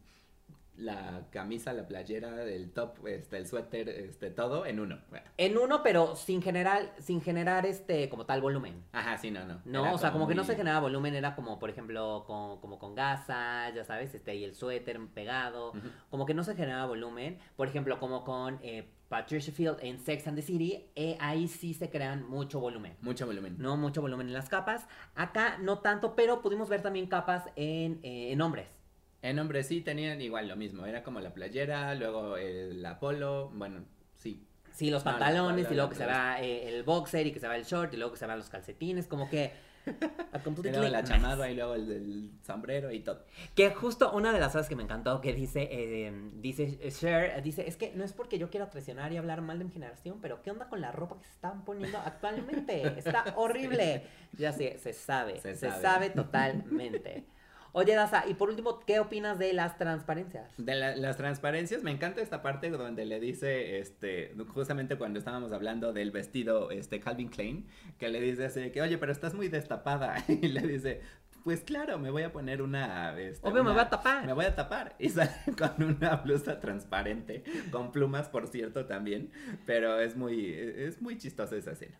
la 0.78 1.26
camisa, 1.30 1.72
la 1.72 1.86
playera, 1.86 2.44
el 2.44 2.70
top, 2.70 3.06
este, 3.06 3.36
el 3.36 3.46
suéter, 3.46 3.88
este, 3.88 4.30
todo 4.30 4.64
en 4.64 4.78
uno. 4.80 4.98
En 5.36 5.58
uno, 5.58 5.82
pero 5.82 6.14
sin 6.14 6.40
generar, 6.40 6.94
sin 7.00 7.20
generar 7.20 7.66
este, 7.66 8.08
como 8.08 8.26
tal 8.26 8.40
volumen. 8.40 8.84
Ajá, 8.92 9.18
sí, 9.18 9.30
no, 9.30 9.44
no. 9.44 9.60
No, 9.64 9.92
o 9.92 9.98
sea, 9.98 10.12
como, 10.12 10.28
que 10.28 10.34
no 10.34 10.44
se 10.44 10.54
generaba 10.54 10.80
volumen, 10.80 11.14
era 11.14 11.34
como, 11.34 11.58
por 11.58 11.68
ejemplo, 11.70 12.24
con, 12.26 12.60
como 12.60 12.78
con 12.78 12.94
gasa, 12.94 13.70
ya 13.74 13.84
sabes, 13.84 14.14
este, 14.14 14.36
y 14.36 14.44
el 14.44 14.54
suéter 14.54 14.98
pegado, 15.08 15.72
como 16.10 16.26
que 16.26 16.34
no 16.34 16.44
se 16.44 16.54
generaba 16.54 16.86
volumen. 16.86 17.38
Por 17.56 17.68
ejemplo, 17.68 17.98
como 17.98 18.22
con 18.24 18.58
eh, 18.62 18.88
Patricia 19.08 19.52
Field 19.52 19.78
en 19.80 19.98
Sex 19.98 20.26
and 20.28 20.36
the 20.36 20.42
City, 20.42 20.90
eh, 20.94 21.16
ahí 21.20 21.48
sí 21.48 21.74
se 21.74 21.90
crean 21.90 22.28
mucho 22.28 22.60
volumen. 22.60 22.96
Mucho 23.00 23.26
volumen. 23.26 23.56
No, 23.58 23.76
mucho 23.76 24.00
volumen 24.00 24.28
en 24.28 24.34
las 24.34 24.48
capas. 24.48 24.86
Acá 25.14 25.58
no 25.58 25.78
tanto, 25.78 26.14
pero 26.14 26.40
pudimos 26.40 26.68
ver 26.68 26.82
también 26.82 27.06
capas 27.06 27.44
en, 27.56 28.00
eh, 28.02 28.32
en 28.32 28.40
hombres. 28.40 28.77
En 29.20 29.38
hombres 29.38 29.66
sí 29.66 29.80
tenían 29.80 30.20
igual 30.20 30.46
lo 30.46 30.56
mismo, 30.56 30.86
era 30.86 31.02
como 31.02 31.20
la 31.20 31.34
playera, 31.34 31.94
luego 31.94 32.36
el 32.36 32.86
polo, 33.00 33.50
bueno, 33.52 33.84
sí. 34.16 34.44
Sí, 34.72 34.90
los 34.90 35.02
pantalones, 35.02 35.68
y 35.70 35.74
luego 35.74 35.90
que 35.90 35.96
se 35.96 36.06
va 36.06 36.40
eh, 36.40 36.68
el 36.68 36.84
boxer, 36.84 37.26
y 37.26 37.32
que 37.32 37.40
se 37.40 37.48
va 37.48 37.56
el 37.56 37.64
short, 37.64 37.92
y 37.94 37.96
luego 37.96 38.12
que 38.12 38.18
se 38.18 38.26
van 38.26 38.38
los 38.38 38.48
calcetines, 38.48 39.08
como 39.08 39.28
que... 39.28 39.52
y 39.88 40.68
luego 40.68 40.88
la 40.88 41.02
chamada, 41.02 41.50
y 41.50 41.56
luego 41.56 41.74
el, 41.74 42.30
sombrero 42.46 42.92
y 42.92 43.00
todo. 43.00 43.24
Que 43.56 43.70
justo 43.70 44.12
una 44.12 44.32
de 44.32 44.38
las 44.38 44.52
cosas 44.52 44.68
que 44.68 44.76
me 44.76 44.84
encantó, 44.84 45.20
que 45.20 45.32
dice, 45.32 45.66
eh, 45.68 46.12
dice 46.34 46.78
Cher, 46.90 47.42
dice, 47.42 47.66
es 47.66 47.76
que 47.76 47.92
no 47.94 48.04
es 48.04 48.12
porque 48.12 48.38
yo 48.38 48.50
quiera 48.50 48.70
presionar 48.70 49.12
y 49.12 49.16
hablar 49.16 49.40
mal 49.40 49.58
de 49.58 49.64
mi 49.64 49.72
generación, 49.72 50.20
pero 50.20 50.42
¿qué 50.42 50.52
onda 50.52 50.68
con 50.68 50.80
la 50.80 50.92
ropa 50.92 51.18
que 51.18 51.24
se 51.24 51.32
están 51.32 51.64
poniendo 51.64 51.98
actualmente? 51.98 52.98
Está 52.98 53.24
horrible. 53.36 54.04
Ya 54.36 54.52
sé, 54.52 54.78
se 54.78 54.92
sabe, 54.92 55.40
se, 55.40 55.56
se 55.56 55.70
sabe 55.72 56.10
totalmente. 56.10 57.24
Oye, 57.72 57.94
Daza, 57.94 58.24
y 58.26 58.34
por 58.34 58.48
último, 58.48 58.80
¿qué 58.80 58.98
opinas 58.98 59.38
de 59.38 59.52
las 59.52 59.76
transparencias? 59.76 60.50
De 60.56 60.74
las 60.74 61.16
transparencias, 61.16 61.82
me 61.82 61.90
encanta 61.90 62.20
esta 62.20 62.42
parte 62.42 62.70
donde 62.70 63.04
le 63.04 63.20
dice, 63.20 63.78
este, 63.78 64.34
justamente 64.48 64.96
cuando 64.96 65.18
estábamos 65.18 65.52
hablando 65.52 65.92
del 65.92 66.10
vestido, 66.10 66.70
este, 66.70 67.00
Calvin 67.00 67.28
Klein, 67.28 67.66
que 67.98 68.08
le 68.08 68.20
dice 68.20 68.46
así, 68.46 68.70
que, 68.70 68.80
oye, 68.80 68.98
pero 68.98 69.12
estás 69.12 69.34
muy 69.34 69.48
destapada, 69.48 70.16
y 70.28 70.48
le 70.48 70.62
dice, 70.62 71.02
pues 71.44 71.60
claro, 71.60 71.98
me 71.98 72.10
voy 72.10 72.22
a 72.22 72.32
poner 72.32 72.62
una... 72.62 73.18
Este, 73.18 73.46
Obvio, 73.46 73.64
me 73.64 73.72
voy 73.72 73.80
a 73.80 73.88
tapar. 73.88 74.26
Me 74.26 74.32
voy 74.32 74.44
a 74.44 74.54
tapar. 74.54 74.94
Y 74.98 75.08
sale 75.10 75.30
con 75.56 75.82
una 75.82 76.16
blusa 76.16 76.60
transparente, 76.60 77.44
con 77.70 77.92
plumas, 77.92 78.28
por 78.28 78.48
cierto, 78.48 78.86
también, 78.86 79.30
pero 79.66 80.00
es 80.00 80.16
muy, 80.16 80.52
es 80.52 81.00
muy 81.00 81.18
chistosa 81.18 81.56
esa 81.56 81.72
escena. 81.72 81.98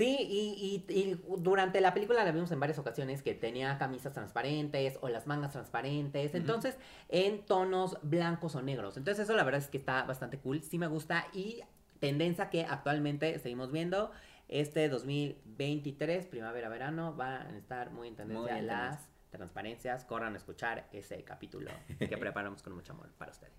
Sí, 0.00 0.16
y, 0.18 0.84
y, 0.88 1.22
durante 1.40 1.82
la 1.82 1.92
película 1.92 2.24
la 2.24 2.32
vimos 2.32 2.50
en 2.52 2.58
varias 2.58 2.78
ocasiones 2.78 3.22
que 3.22 3.34
tenía 3.34 3.76
camisas 3.76 4.14
transparentes 4.14 4.98
o 5.02 5.10
las 5.10 5.26
mangas 5.26 5.52
transparentes, 5.52 6.34
entonces 6.34 6.78
en 7.10 7.44
tonos 7.44 7.98
blancos 8.00 8.54
o 8.54 8.62
negros. 8.62 8.96
Entonces 8.96 9.24
eso 9.24 9.36
la 9.36 9.44
verdad 9.44 9.60
es 9.60 9.68
que 9.68 9.76
está 9.76 10.04
bastante 10.04 10.38
cool, 10.38 10.62
sí 10.62 10.78
me 10.78 10.86
gusta 10.86 11.26
y 11.34 11.60
tendencia 11.98 12.48
que 12.48 12.64
actualmente 12.64 13.38
seguimos 13.40 13.72
viendo. 13.72 14.10
Este 14.48 14.88
2023, 14.88 16.28
primavera-verano, 16.28 17.12
van 17.12 17.48
a 17.48 17.58
estar 17.58 17.90
muy 17.90 18.08
en 18.08 18.16
tendencia 18.16 18.62
las 18.62 19.06
transparencias, 19.28 20.06
corran 20.06 20.32
a 20.32 20.38
escuchar 20.38 20.88
ese 20.92 21.22
capítulo 21.24 21.72
que 21.98 22.16
preparamos 22.16 22.62
con 22.62 22.72
mucho 22.72 22.94
amor 22.94 23.10
para 23.18 23.32
ustedes. 23.32 23.52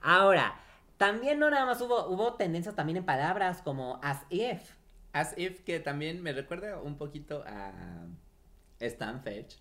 Ahora, 0.00 0.54
también 0.96 1.40
no 1.40 1.50
nada 1.50 1.66
más 1.66 1.80
hubo, 1.80 2.06
hubo 2.06 2.34
tendencias 2.34 2.76
también 2.76 2.98
en 2.98 3.04
palabras 3.04 3.62
como 3.62 3.98
as 4.00 4.22
if. 4.30 4.80
As 5.12 5.34
if 5.36 5.60
que 5.60 5.78
también 5.80 6.22
me 6.22 6.32
recuerda 6.32 6.80
un 6.80 6.96
poquito 6.96 7.44
a 7.46 8.06
Stan 8.80 9.22
Fetch. 9.22 9.56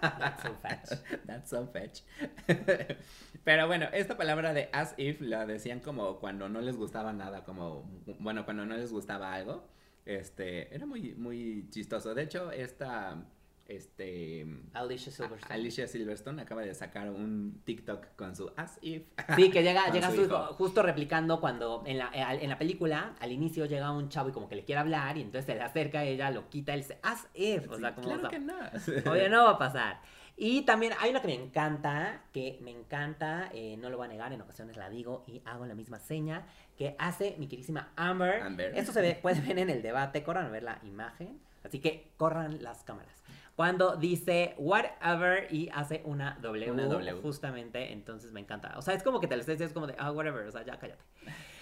That's 0.00 0.42
so 0.42 0.54
fetch. 0.54 0.98
That's 1.26 1.50
so 1.50 1.66
fetch. 1.66 2.02
Pero 3.44 3.66
bueno, 3.66 3.88
esta 3.92 4.16
palabra 4.16 4.54
de 4.54 4.68
as 4.72 4.94
if 4.96 5.20
la 5.20 5.46
decían 5.46 5.80
como 5.80 6.18
cuando 6.18 6.48
no 6.48 6.60
les 6.60 6.76
gustaba 6.76 7.12
nada, 7.12 7.44
como, 7.44 7.90
bueno, 8.18 8.44
cuando 8.44 8.64
no 8.64 8.76
les 8.76 8.92
gustaba 8.92 9.34
algo. 9.34 9.68
Este, 10.04 10.74
era 10.74 10.86
muy, 10.86 11.14
muy 11.14 11.68
chistoso. 11.70 12.14
De 12.14 12.22
hecho, 12.22 12.50
esta 12.50 13.24
este 13.66 14.46
Alicia 14.74 15.12
Silverstone. 15.12 15.54
Alicia 15.54 15.86
Silverstone 15.86 16.42
acaba 16.42 16.62
de 16.62 16.74
sacar 16.74 17.10
un 17.10 17.62
TikTok 17.64 18.14
con 18.16 18.34
su 18.36 18.50
as 18.56 18.78
if. 18.82 19.04
Sí, 19.36 19.50
que 19.50 19.62
llega, 19.62 19.88
llega 19.92 20.10
su 20.10 20.28
justo 20.56 20.82
replicando 20.82 21.40
cuando 21.40 21.82
en 21.86 21.98
la, 21.98 22.10
eh, 22.12 22.38
en 22.42 22.50
la 22.50 22.58
película, 22.58 23.14
al 23.20 23.32
inicio 23.32 23.66
llega 23.66 23.90
un 23.90 24.08
chavo 24.08 24.28
y 24.28 24.32
como 24.32 24.48
que 24.48 24.56
le 24.56 24.64
quiere 24.64 24.80
hablar 24.80 25.16
y 25.16 25.22
entonces 25.22 25.46
se 25.46 25.54
le 25.54 25.62
acerca, 25.62 26.04
ella 26.04 26.30
lo 26.30 26.48
quita, 26.48 26.74
él 26.74 26.80
dice, 26.80 26.98
as 27.02 27.28
if, 27.34 27.68
o 27.70 27.74
Sí, 27.74 27.80
sea, 27.80 27.94
como, 27.94 28.08
claro 28.08 28.28
que 28.28 28.38
no. 28.38 28.54
Obvio, 29.10 29.28
no 29.28 29.44
va 29.44 29.50
a 29.52 29.58
pasar. 29.58 30.00
Y 30.36 30.62
también 30.62 30.94
hay 30.98 31.10
una 31.10 31.20
que 31.20 31.28
me 31.28 31.34
encanta, 31.34 32.22
que 32.32 32.58
me 32.62 32.70
encanta, 32.70 33.50
eh, 33.52 33.76
no 33.76 33.90
lo 33.90 33.98
voy 33.98 34.06
a 34.06 34.08
negar, 34.08 34.32
en 34.32 34.40
ocasiones 34.40 34.76
la 34.76 34.88
digo 34.88 35.24
y 35.26 35.42
hago 35.44 35.66
la 35.66 35.74
misma 35.74 35.98
seña 35.98 36.46
que 36.76 36.96
hace 36.98 37.36
mi 37.38 37.46
queridísima 37.46 37.92
Amber. 37.96 38.42
Amber. 38.42 38.72
Esto 38.76 38.92
se 38.92 39.02
ve, 39.02 39.18
puede 39.20 39.40
ver 39.40 39.58
en 39.58 39.70
el 39.70 39.82
debate, 39.82 40.22
corran 40.22 40.46
a 40.46 40.48
ver 40.48 40.62
la 40.62 40.80
imagen, 40.84 41.38
así 41.62 41.80
que 41.80 42.12
corran 42.16 42.62
las 42.62 42.82
cámaras. 42.82 43.21
Cuando 43.56 43.96
dice 43.96 44.54
whatever 44.56 45.52
y 45.52 45.68
hace 45.74 46.02
una 46.04 46.38
W, 46.40 46.70
Una 46.70 46.86
W. 46.86 47.20
justamente, 47.20 47.92
entonces 47.92 48.32
me 48.32 48.40
encanta. 48.40 48.74
O 48.76 48.82
sea, 48.82 48.94
es 48.94 49.02
como 49.02 49.20
que 49.20 49.26
te 49.26 49.36
lo 49.36 49.40
estés 49.40 49.60
es 49.60 49.72
como 49.72 49.86
de, 49.86 49.94
ah, 49.98 50.10
whatever, 50.10 50.46
o 50.46 50.50
sea, 50.50 50.64
ya 50.64 50.78
cállate. 50.78 51.04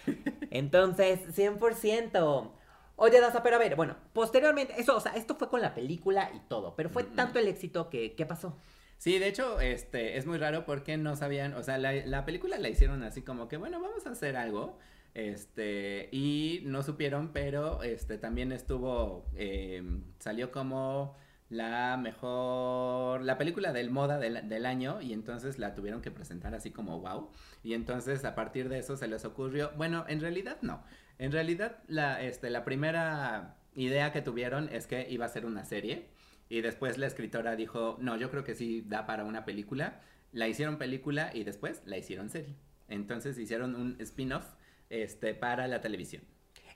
Entonces, 0.50 1.20
100%. 1.36 2.52
Oye, 2.96 3.20
Daza, 3.20 3.42
pero 3.42 3.56
a 3.56 3.58
ver, 3.58 3.76
bueno, 3.76 3.96
posteriormente, 4.12 4.74
eso, 4.78 4.96
o 4.96 5.00
sea, 5.00 5.12
esto 5.12 5.34
fue 5.34 5.48
con 5.48 5.62
la 5.62 5.74
película 5.74 6.30
y 6.34 6.40
todo, 6.48 6.76
pero 6.76 6.90
fue 6.90 7.02
tanto 7.02 7.38
el 7.38 7.48
éxito 7.48 7.88
que, 7.88 8.14
¿qué 8.14 8.26
pasó? 8.26 8.58
Sí, 8.98 9.18
de 9.18 9.28
hecho, 9.28 9.58
este, 9.60 10.18
es 10.18 10.26
muy 10.26 10.36
raro 10.36 10.66
porque 10.66 10.98
no 10.98 11.16
sabían, 11.16 11.54
o 11.54 11.62
sea, 11.62 11.78
la, 11.78 11.94
la 11.94 12.26
película 12.26 12.58
la 12.58 12.68
hicieron 12.68 13.02
así 13.02 13.22
como 13.22 13.48
que, 13.48 13.56
bueno, 13.56 13.80
vamos 13.80 14.06
a 14.06 14.10
hacer 14.10 14.36
algo, 14.36 14.76
este, 15.14 16.10
y 16.12 16.60
no 16.66 16.82
supieron, 16.82 17.32
pero, 17.32 17.82
este, 17.82 18.18
también 18.18 18.52
estuvo, 18.52 19.24
eh, 19.34 19.82
salió 20.18 20.52
como 20.52 21.16
la 21.50 21.98
mejor, 21.98 23.22
la 23.22 23.36
película 23.36 23.74
del 23.74 23.90
moda 23.90 24.18
del, 24.18 24.48
del 24.48 24.64
año, 24.64 25.02
y 25.02 25.12
entonces 25.12 25.58
la 25.58 25.74
tuvieron 25.74 26.00
que 26.00 26.10
presentar 26.10 26.54
así 26.54 26.70
como 26.70 27.00
wow, 27.00 27.30
y 27.62 27.74
entonces 27.74 28.24
a 28.24 28.34
partir 28.34 28.70
de 28.70 28.78
eso 28.78 28.96
se 28.96 29.08
les 29.08 29.26
ocurrió, 29.26 29.72
bueno, 29.76 30.06
en 30.08 30.20
realidad 30.20 30.56
no, 30.62 30.82
en 31.18 31.32
realidad 31.32 31.82
la, 31.86 32.22
este, 32.22 32.48
la 32.48 32.64
primera 32.64 33.56
idea 33.74 34.12
que 34.12 34.22
tuvieron 34.22 34.68
es 34.72 34.86
que 34.86 35.06
iba 35.10 35.26
a 35.26 35.28
ser 35.28 35.44
una 35.44 35.64
serie, 35.64 36.08
y 36.50 36.62
después 36.62 36.98
la 36.98 37.06
escritora 37.06 37.54
dijo, 37.54 37.96
no, 38.00 38.16
yo 38.16 38.28
creo 38.28 38.42
que 38.42 38.56
sí 38.56 38.82
da 38.86 39.06
para 39.06 39.24
una 39.24 39.44
película. 39.44 40.00
La 40.32 40.48
hicieron 40.48 40.78
película 40.78 41.30
y 41.32 41.44
después 41.44 41.80
la 41.86 41.96
hicieron 41.96 42.28
serie. 42.28 42.56
Entonces 42.88 43.38
hicieron 43.38 43.76
un 43.76 43.96
spin-off 44.00 44.44
este, 44.90 45.32
para 45.32 45.68
la 45.68 45.80
televisión. 45.80 46.24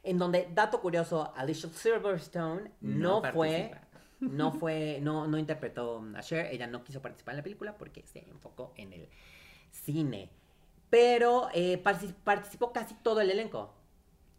En 0.05 0.17
donde, 0.17 0.49
dato 0.55 0.81
curioso, 0.81 1.35
Alicia 1.35 1.69
Silverstone 1.71 2.71
no, 2.81 3.21
fue, 3.21 3.71
participa. 3.73 3.84
No 4.31 4.53
fue, 4.53 4.99
no, 5.03 5.27
no 5.27 5.39
interpretó 5.39 6.05
a 6.17 6.21
Cher, 6.23 6.47
ella 6.53 6.67
no 6.67 6.85
quiso 6.85 7.01
participar 7.03 7.35
en 7.35 7.37
la 7.39 7.43
película 7.43 7.77
porque 7.77 8.03
se 8.07 8.21
enfocó 8.29 8.73
en 8.77 8.93
el 8.93 9.09
cine. 9.71 10.31
Pero 10.91 11.49
eh, 11.55 11.83
partici- 11.83 12.15
participó 12.25 12.73
casi 12.73 12.95
todo 12.97 13.21
el 13.21 13.31
elenco. 13.31 13.75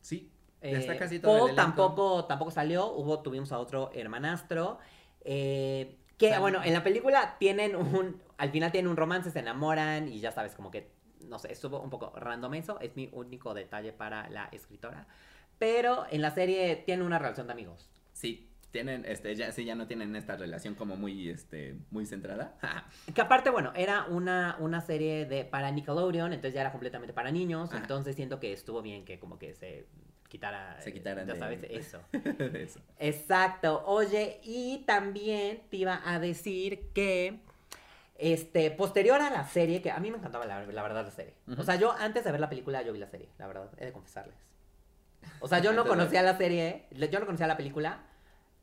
Sí, 0.01 0.31
Eh, 0.61 0.75
está 0.77 0.97
casi 0.97 1.19
todo 1.19 1.37
Paul 1.37 1.49
el 1.51 1.59
elenco. 1.59 1.63
tampoco, 1.63 2.25
tampoco 2.25 2.51
salió, 2.51 2.87
hubo, 2.93 3.19
tuvimos 3.21 3.51
a 3.51 3.59
otro 3.59 3.91
hermanastro. 3.93 4.79
eh, 5.21 5.97
que 6.17 6.29
Sal- 6.29 6.39
bueno, 6.41 6.63
en 6.63 6.73
la 6.73 6.83
película 6.83 7.35
tienen 7.39 7.75
un. 7.75 8.21
Al 8.37 8.49
final 8.51 8.71
tienen 8.71 8.89
un 8.89 8.97
romance, 8.97 9.31
se 9.31 9.39
enamoran 9.39 10.07
y 10.07 10.19
ya 10.19 10.31
sabes, 10.31 10.55
como 10.55 10.71
que. 10.71 10.91
No 11.21 11.39
sé, 11.39 11.51
estuvo 11.51 11.79
un 11.81 11.89
poco 11.89 12.13
random 12.15 12.53
eso. 12.55 12.79
Es 12.79 12.95
mi 12.95 13.09
único 13.11 13.53
detalle 13.53 13.91
para 13.93 14.29
la 14.29 14.45
escritora. 14.51 15.07
Pero 15.57 16.05
en 16.11 16.21
la 16.21 16.31
serie 16.31 16.75
tienen 16.77 17.05
una 17.05 17.19
relación 17.19 17.47
de 17.47 17.53
amigos. 17.53 17.89
Sí, 18.13 18.49
tienen, 18.75 19.05
este, 19.05 19.33
ya, 19.35 19.53
sí, 19.53 19.63
ya 19.63 19.73
no 19.73 19.87
tienen 19.87 20.13
esta 20.17 20.35
relación 20.35 20.75
como 20.75 20.97
muy, 20.97 21.29
este, 21.29 21.75
muy 21.91 22.05
centrada. 22.05 22.57
Que 23.15 23.21
aparte, 23.21 23.49
bueno, 23.49 23.71
era 23.73 24.03
una, 24.09 24.57
una 24.59 24.81
serie 24.81 25.25
de 25.25 25.45
para 25.45 25.71
Nickelodeon, 25.71 26.33
entonces 26.33 26.53
ya 26.53 26.59
era 26.61 26.71
completamente 26.73 27.13
para 27.13 27.31
niños. 27.31 27.69
Ajá. 27.69 27.77
Entonces 27.81 28.17
siento 28.17 28.41
que 28.41 28.51
estuvo 28.51 28.81
bien 28.81 29.05
que 29.05 29.17
como 29.17 29.39
que 29.39 29.53
se 29.53 29.85
quitara. 30.27 30.81
Se 30.81 30.91
quitaran 30.91 31.25
Ya 31.25 31.33
de- 31.35 31.39
sabes, 31.39 31.59
eso. 31.69 32.01
Eso. 32.53 32.81
Exacto. 32.99 33.83
Oye, 33.85 34.41
y 34.43 34.79
también 34.85 35.61
te 35.69 35.77
iba 35.77 36.01
a 36.03 36.19
decir 36.19 36.89
que, 36.93 37.39
este, 38.17 38.71
posterior 38.71 39.21
a 39.21 39.29
la 39.29 39.45
serie, 39.47 39.81
que 39.81 39.91
a 39.91 39.99
mí 39.99 40.11
me 40.11 40.17
encantaba 40.17 40.45
la, 40.45 40.65
la 40.65 40.83
verdad 40.83 41.05
la 41.05 41.11
serie. 41.11 41.33
O 41.57 41.63
sea, 41.63 41.75
yo 41.75 41.93
antes 41.93 42.25
de 42.25 42.31
ver 42.31 42.41
la 42.41 42.49
película, 42.49 42.81
yo 42.81 42.91
vi 42.91 42.99
la 42.99 43.07
serie, 43.07 43.29
la 43.37 43.47
verdad, 43.47 43.69
he 43.77 43.85
de 43.85 43.93
confesarles. 43.93 44.35
O 45.39 45.47
sea, 45.47 45.59
yo 45.59 45.71
no 45.77 45.83
de- 45.83 45.89
conocía 45.89 46.21
la 46.23 46.37
serie, 46.37 46.87
yo 46.91 47.19
no 47.21 47.25
conocía 47.25 47.47
la 47.47 47.55
película. 47.57 47.99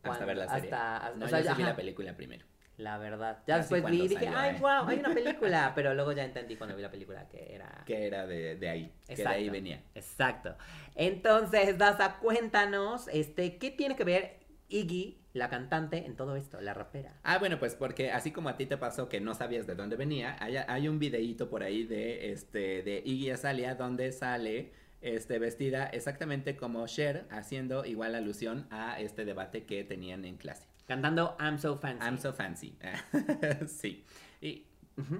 Hasta 0.02 0.24
ver 0.24 0.36
la 0.36 0.48
serie. 0.48 0.70
Hasta, 0.72 0.96
hasta- 0.96 1.16
No, 1.18 1.26
o 1.26 1.28
sea, 1.28 1.40
yo 1.40 1.50
sí 1.50 1.56
vi 1.56 1.62
la 1.62 1.76
película 1.76 2.16
primero. 2.16 2.46
la 2.78 2.98
verdad. 2.98 3.42
Ya 3.46 3.56
Así 3.56 3.74
después 3.74 3.92
vi 3.92 4.02
y 4.04 4.08
dije, 4.08 4.24
salió, 4.24 4.38
ay, 4.38 4.56
eh. 4.56 4.58
wow, 4.60 4.88
hay 4.88 4.98
una 4.98 5.14
película. 5.14 5.72
Pero 5.74 5.94
luego 5.94 6.12
ya 6.12 6.24
entendí 6.24 6.56
cuando 6.56 6.74
vi 6.74 6.82
la 6.82 6.90
película 6.90 7.28
que 7.28 7.54
era... 7.54 7.82
Que 7.86 8.06
era 8.06 8.26
de, 8.26 8.56
de 8.56 8.68
ahí. 8.68 8.92
Que 9.06 9.16
de 9.16 9.26
ahí 9.26 9.48
venía. 9.50 9.82
Exacto. 9.94 10.56
Entonces, 10.96 11.78
Daza, 11.78 12.18
cuéntanos, 12.18 13.08
este, 13.08 13.58
¿qué 13.58 13.70
tiene 13.70 13.96
que 13.96 14.04
ver 14.04 14.40
Iggy, 14.68 15.18
la 15.32 15.48
cantante, 15.48 16.06
en 16.06 16.16
todo 16.16 16.34
esto, 16.36 16.60
la 16.60 16.74
rapera? 16.74 17.14
Ah, 17.22 17.38
bueno, 17.38 17.58
pues 17.58 17.74
porque 17.74 18.10
así 18.10 18.32
como 18.32 18.48
a 18.48 18.56
ti 18.56 18.66
te 18.66 18.76
pasó 18.78 19.08
que 19.08 19.20
no 19.20 19.34
sabías 19.34 19.66
de 19.66 19.74
dónde 19.74 19.96
venía, 19.96 20.36
hay, 20.40 20.56
hay 20.56 20.88
un 20.88 20.98
videíto 20.98 21.48
por 21.50 21.62
ahí 21.62 21.84
de 21.84 22.32
este 22.32 22.82
de 22.82 23.02
Iggy 23.04 23.30
Azalea 23.30 23.74
donde 23.74 24.12
sale 24.12 24.72
este 25.02 25.38
vestida 25.38 25.86
exactamente 25.86 26.56
como 26.56 26.86
Cher 26.86 27.26
haciendo 27.30 27.84
igual 27.84 28.14
alusión 28.14 28.66
a 28.70 29.00
este 29.00 29.24
debate 29.24 29.64
que 29.64 29.84
tenían 29.84 30.24
en 30.24 30.36
clase. 30.36 30.66
Cantando 30.86 31.36
I'm 31.38 31.58
So 31.58 31.76
Fancy. 31.76 32.04
I'm 32.04 32.18
so 32.18 32.32
fancy. 32.32 32.76
sí. 33.66 34.04
Y 34.40 34.66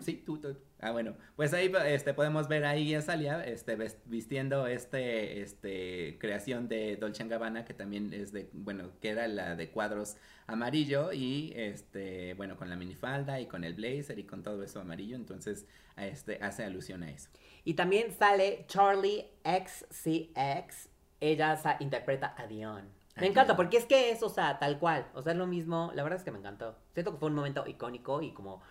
sí, 0.01 0.23
tú, 0.25 0.39
tú. 0.39 0.57
Ah, 0.85 0.91
bueno, 0.91 1.15
pues 1.37 1.55
ahí 1.55 1.73
este 1.87 2.13
podemos 2.13 2.49
ver 2.49 2.65
a 2.65 2.77
Iggy 2.77 2.97
Azalea 2.97 3.45
este 3.45 3.79
vistiendo 4.05 4.67
este 4.67 5.41
este 5.41 6.19
creación 6.19 6.67
de 6.67 6.97
Dolce 6.97 7.23
Gabbana 7.29 7.65
que 7.65 7.73
también 7.73 8.13
es 8.13 8.33
de 8.33 8.51
bueno, 8.53 8.91
que 9.01 9.11
era 9.11 9.29
la 9.29 9.55
de 9.55 9.71
cuadros 9.71 10.17
amarillo 10.49 11.13
y 11.13 11.53
este 11.55 12.35
bueno, 12.35 12.57
con 12.57 12.69
la 12.69 12.75
minifalda 12.75 13.39
y 13.39 13.47
con 13.47 13.63
el 13.63 13.75
blazer 13.75 14.19
y 14.19 14.25
con 14.25 14.43
todo 14.43 14.65
eso 14.65 14.81
amarillo, 14.81 15.15
entonces 15.15 15.67
este 15.97 16.41
hace 16.43 16.65
alusión 16.65 17.05
a 17.05 17.13
eso. 17.13 17.29
Y 17.65 17.75
también 17.75 18.11
sale 18.13 18.65
Charlie 18.67 19.27
XCX. 19.45 20.89
Ella 21.21 21.77
interpreta 21.79 22.35
a 22.37 22.49
Dion. 22.49 22.89
A 23.15 23.21
Me 23.21 23.29
encanta, 23.29 23.55
porque 23.55 23.77
es 23.77 23.87
que 23.87 24.11
es, 24.11 24.21
o 24.25 24.29
sea, 24.29 24.59
tal 24.59 24.81
cual. 24.81 25.07
O 25.15 25.23
sea, 25.23 25.31
es 25.33 25.39
lo 25.39 25.47
mismo. 25.47 25.93
La 25.95 26.03
verdad 26.03 26.19
es 26.19 26.25
que 26.25 26.33
me 26.33 26.39
encantó. 26.39 26.77
Siento 26.95 27.13
que 27.13 27.19
fue 27.19 27.29
un 27.29 27.37
momento 27.37 27.65
icónico 27.69 28.21
y 28.21 28.33
como 28.33 28.63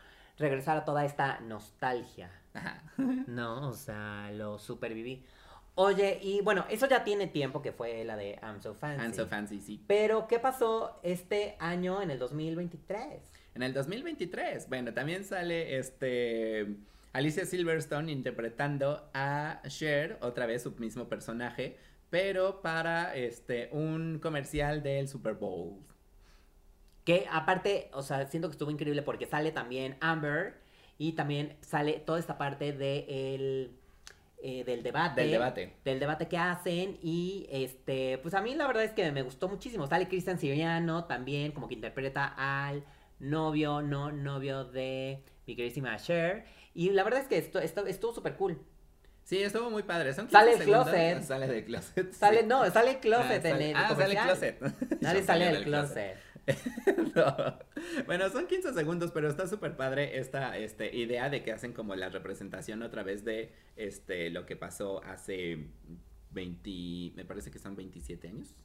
regresar 0.42 0.78
a 0.78 0.86
toda 0.86 1.06
esta 1.06 1.40
nostalgia. 1.42 2.32
Ajá. 2.54 2.84
No, 3.28 3.70
o 3.70 3.74
sea, 3.74 4.30
lo 4.34 4.60
superviví. 4.60 5.24
Oye, 5.76 6.20
y 6.22 6.42
bueno, 6.42 6.66
eso 6.70 6.88
ya 6.88 7.04
tiene 7.04 7.28
tiempo 7.28 7.62
que 7.62 7.72
fue 7.72 8.04
la 8.04 8.18
de 8.18 8.38
I'm 8.44 8.62
So 8.62 8.74
Fancy. 8.74 9.02
I'm 9.02 9.14
so 9.14 9.26
fancy, 9.28 9.60
sí. 9.62 9.82
Pero, 9.88 10.28
¿qué 10.28 10.38
pasó 10.38 11.00
este 11.02 11.56
año 11.60 12.02
en 12.02 12.12
el 12.12 12.20
2023? 12.20 13.22
En 13.56 13.64
el 13.64 13.74
2023, 13.74 14.68
bueno, 14.68 14.94
también 14.94 15.24
sale 15.24 15.78
este 15.78 16.76
Alicia 17.14 17.46
Silverstone 17.46 18.12
interpretando 18.12 19.10
a 19.14 19.62
Cher, 19.68 20.18
otra 20.22 20.46
vez 20.46 20.64
su 20.64 20.72
mismo 20.72 21.08
personaje, 21.10 21.78
pero 22.10 22.62
para 22.62 23.16
este 23.16 23.70
un 23.72 24.20
comercial 24.22 24.84
del 24.84 25.08
Super 25.08 25.34
Bowl. 25.36 25.80
Que 27.06 27.28
aparte, 27.32 27.90
o 27.94 28.02
sea, 28.04 28.26
siento 28.28 28.48
que 28.48 28.54
estuvo 28.54 28.70
increíble 28.72 29.02
porque 29.02 29.26
sale 29.26 29.52
también 29.52 29.98
Amber 30.02 30.56
y 30.98 31.14
también 31.14 31.58
sale 31.62 31.94
toda 31.94 32.20
esta 32.20 32.38
parte 32.38 32.74
de 32.74 33.34
el, 33.36 33.72
eh, 34.44 34.64
del 34.64 34.84
debate. 34.84 35.22
Del 35.22 35.32
debate. 35.32 35.74
Del 35.84 36.00
debate 36.00 36.28
que 36.28 36.38
hacen 36.38 37.00
y 37.02 37.48
este, 37.52 38.20
pues 38.20 38.34
a 38.36 38.42
mí 38.42 38.54
la 38.56 38.68
verdad 38.68 38.84
es 38.84 38.92
que 38.92 39.12
me 39.12 39.24
gustó 39.24 39.50
muchísimo. 39.50 39.88
Sale 39.88 40.08
Cristian 40.08 40.38
Siriano 40.38 41.06
también, 41.06 41.52
como 41.54 41.68
que 41.68 41.74
interpreta 41.74 42.34
al 42.38 42.84
novio, 43.20 43.82
no 43.82 44.12
novio 44.12 44.64
de 44.66 45.24
mi 45.48 45.56
queridísima 45.56 45.98
Cher. 45.98 46.46
Y 46.76 46.92
la 46.92 47.04
verdad 47.04 47.22
es 47.22 47.28
que 47.28 47.38
esto, 47.38 47.60
esto 47.60 47.86
estuvo 47.88 48.14
súper 48.14 48.36
cool. 48.36 48.60
Sí, 49.24 49.42
estuvo 49.42 49.70
muy 49.70 49.84
padre. 49.84 50.14
Son 50.14 50.30
Sale 50.30 50.52
15 50.52 50.64
el 50.64 50.70
segundos. 50.70 50.94
closet. 50.94 51.24
Sale 51.24 51.48
del 51.48 51.66
closet. 51.66 52.14
Sale, 52.14 52.40
sí. 52.42 52.46
no, 52.48 52.70
sale 52.72 53.00
Closet 53.00 53.32
Ah, 53.32 53.36
en 53.36 53.42
sale- 53.42 53.70
el 53.72 53.76
ah, 53.76 53.80
sale 53.82 53.94
comercial. 53.96 54.26
closet. 54.26 55.02
Nadie 55.02 55.24
sale 55.24 55.46
del 55.52 55.64
closet. 55.64 56.18
No. 57.16 57.58
Bueno, 58.06 58.30
son 58.30 58.48
15 58.48 58.74
segundos, 58.74 59.12
pero 59.12 59.30
está 59.30 59.48
súper 59.48 59.76
padre 59.76 60.20
esta 60.20 60.58
este, 60.58 60.96
idea 60.96 61.30
de 61.30 61.44
que 61.44 61.52
hacen 61.52 61.74
como 61.74 61.96
la 61.96 62.10
representación 62.10 62.82
otra 62.84 63.04
vez 63.04 63.26
de 63.26 63.54
este, 63.76 64.30
lo 64.30 64.46
que 64.46 64.56
pasó 64.56 65.04
hace 65.04 65.68
20, 66.32 67.16
me 67.16 67.26
parece 67.26 67.52
que 67.52 67.60
son 67.60 67.76
27 67.76 68.28
años. 68.28 68.56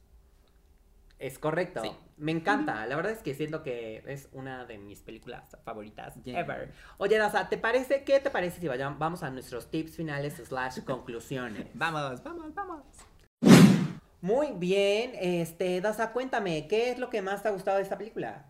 Es 1.19 1.39
correcto. 1.39 1.81
Sí. 1.81 1.89
Me 2.17 2.31
encanta. 2.31 2.85
La 2.85 2.95
verdad 2.95 3.11
es 3.11 3.23
que 3.23 3.33
siento 3.33 3.63
que 3.63 4.03
es 4.05 4.29
una 4.33 4.65
de 4.65 4.77
mis 4.77 5.01
películas 5.01 5.57
favoritas 5.63 6.13
Yeah. 6.23 6.41
ever. 6.41 6.71
Oye, 6.97 7.17
Daza, 7.17 7.49
¿te 7.49 7.57
parece? 7.57 8.03
¿Qué 8.03 8.19
te 8.19 8.29
parece 8.29 8.59
si 8.59 8.67
vayamos, 8.67 8.99
vamos 8.99 9.23
a 9.23 9.29
nuestros 9.31 9.71
tips 9.71 9.95
finales 9.95 10.35
slash 10.35 10.81
conclusiones? 10.83 11.67
Vamos, 11.73 12.23
vamos, 12.23 12.53
vamos. 12.53 13.66
Muy 14.21 14.47
bien. 14.53 15.11
Este, 15.19 15.81
Daza, 15.81 16.11
cuéntame, 16.11 16.67
¿qué 16.67 16.91
es 16.91 16.99
lo 16.99 17.09
que 17.09 17.21
más 17.21 17.43
te 17.43 17.49
ha 17.49 17.51
gustado 17.51 17.77
de 17.77 17.83
esta 17.83 17.97
película? 17.97 18.45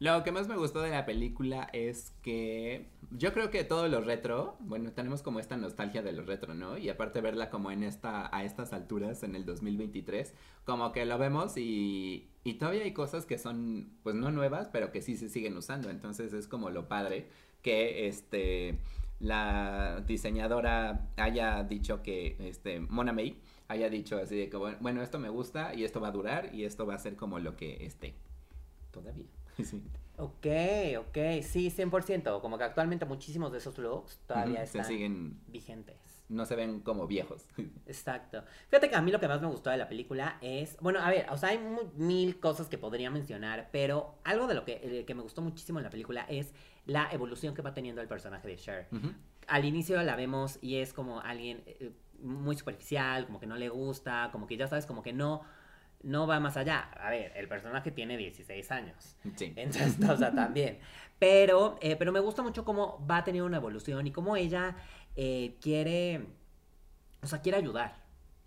Lo 0.00 0.22
que 0.22 0.30
más 0.30 0.46
me 0.46 0.56
gustó 0.56 0.80
de 0.80 0.90
la 0.90 1.04
película 1.04 1.68
es 1.72 2.12
que 2.22 2.86
yo 3.10 3.32
creo 3.32 3.50
que 3.50 3.64
todo 3.64 3.88
lo 3.88 4.00
retro, 4.00 4.56
bueno, 4.60 4.92
tenemos 4.92 5.22
como 5.22 5.40
esta 5.40 5.56
nostalgia 5.56 6.02
de 6.02 6.12
lo 6.12 6.22
retro, 6.22 6.54
¿no? 6.54 6.78
Y 6.78 6.88
aparte 6.88 7.20
verla 7.20 7.50
como 7.50 7.72
en 7.72 7.82
esta, 7.82 8.34
a 8.34 8.44
estas 8.44 8.72
alturas 8.72 9.24
en 9.24 9.34
el 9.34 9.44
2023, 9.44 10.34
como 10.64 10.92
que 10.92 11.04
lo 11.04 11.18
vemos 11.18 11.56
y, 11.56 12.30
y 12.44 12.54
todavía 12.54 12.84
hay 12.84 12.92
cosas 12.92 13.26
que 13.26 13.38
son, 13.38 13.90
pues 14.04 14.14
no 14.14 14.30
nuevas, 14.30 14.68
pero 14.68 14.92
que 14.92 15.02
sí 15.02 15.16
se 15.16 15.28
siguen 15.28 15.56
usando. 15.56 15.90
Entonces 15.90 16.32
es 16.32 16.46
como 16.46 16.70
lo 16.70 16.86
padre 16.86 17.28
que 17.62 18.06
este 18.06 18.78
la 19.18 20.04
diseñadora 20.06 21.08
haya 21.16 21.64
dicho 21.64 22.04
que 22.04 22.36
este 22.38 22.78
Mona 22.78 23.12
May 23.12 23.36
haya 23.68 23.88
dicho 23.90 24.16
así 24.18 24.36
de 24.36 24.48
que 24.48 24.56
bueno, 24.56 25.02
esto 25.02 25.18
me 25.18 25.28
gusta 25.28 25.74
y 25.74 25.84
esto 25.84 26.00
va 26.00 26.08
a 26.08 26.12
durar 26.12 26.54
y 26.54 26.64
esto 26.64 26.86
va 26.86 26.94
a 26.94 26.98
ser 26.98 27.16
como 27.16 27.38
lo 27.38 27.56
que 27.56 27.84
esté 27.84 28.14
todavía. 28.90 29.26
Sí. 29.64 29.82
Ok, 30.18 30.46
ok, 30.98 31.42
sí, 31.42 31.70
100%. 31.70 32.40
Como 32.40 32.58
que 32.58 32.64
actualmente 32.64 33.04
muchísimos 33.04 33.50
de 33.52 33.58
esos 33.58 33.76
looks 33.78 34.18
todavía 34.26 34.62
están 34.62 34.84
siguen, 34.84 35.40
vigentes. 35.48 35.96
no 36.28 36.44
se 36.44 36.54
ven 36.56 36.80
como 36.80 37.06
viejos. 37.06 37.44
Exacto. 37.86 38.42
Fíjate 38.68 38.88
que 38.88 38.96
a 38.96 39.02
mí 39.02 39.12
lo 39.12 39.18
que 39.20 39.26
más 39.28 39.40
me 39.40 39.46
gustó 39.48 39.70
de 39.70 39.76
la 39.76 39.88
película 39.88 40.38
es, 40.40 40.76
bueno, 40.80 41.00
a 41.00 41.10
ver, 41.10 41.26
o 41.30 41.36
sea, 41.36 41.50
hay 41.50 41.60
mil 41.96 42.38
cosas 42.40 42.68
que 42.68 42.78
podría 42.78 43.10
mencionar, 43.10 43.68
pero 43.72 44.14
algo 44.24 44.46
de 44.48 44.54
lo 44.54 44.64
que, 44.64 44.80
eh, 44.82 45.04
que 45.04 45.14
me 45.14 45.22
gustó 45.22 45.40
muchísimo 45.42 45.78
en 45.78 45.84
la 45.84 45.90
película 45.90 46.22
es 46.28 46.52
la 46.86 47.08
evolución 47.12 47.54
que 47.54 47.62
va 47.62 47.74
teniendo 47.74 48.00
el 48.00 48.08
personaje 48.08 48.46
de 48.48 48.56
Cher. 48.56 48.88
Al 49.46 49.64
inicio 49.64 50.02
la 50.02 50.14
vemos 50.16 50.58
y 50.60 50.76
es 50.76 50.92
como 50.92 51.20
alguien 51.20 51.62
eh, 51.66 51.92
muy 52.22 52.56
superficial, 52.56 53.26
como 53.26 53.40
que 53.40 53.46
no 53.46 53.56
le 53.56 53.68
gusta, 53.68 54.28
como 54.32 54.46
que 54.46 54.56
ya 54.56 54.66
sabes, 54.66 54.86
como 54.86 55.02
que 55.02 55.12
no, 55.12 55.42
no 56.02 56.26
va 56.26 56.40
más 56.40 56.56
allá. 56.56 56.90
A 57.00 57.10
ver, 57.10 57.32
el 57.36 57.48
personaje 57.48 57.90
tiene 57.90 58.16
16 58.16 58.70
años. 58.70 59.16
Sí. 59.36 59.52
Entonces, 59.56 59.96
o 60.08 60.16
sea, 60.16 60.32
también. 60.34 60.78
Pero, 61.18 61.78
eh, 61.80 61.96
pero 61.96 62.12
me 62.12 62.20
gusta 62.20 62.42
mucho 62.42 62.64
cómo 62.64 63.04
va 63.10 63.24
teniendo 63.24 63.46
una 63.46 63.56
evolución 63.56 64.06
y 64.06 64.12
cómo 64.12 64.36
ella 64.36 64.76
eh, 65.16 65.56
quiere, 65.60 66.26
o 67.22 67.26
sea, 67.26 67.40
quiere 67.40 67.58
ayudar, 67.58 67.96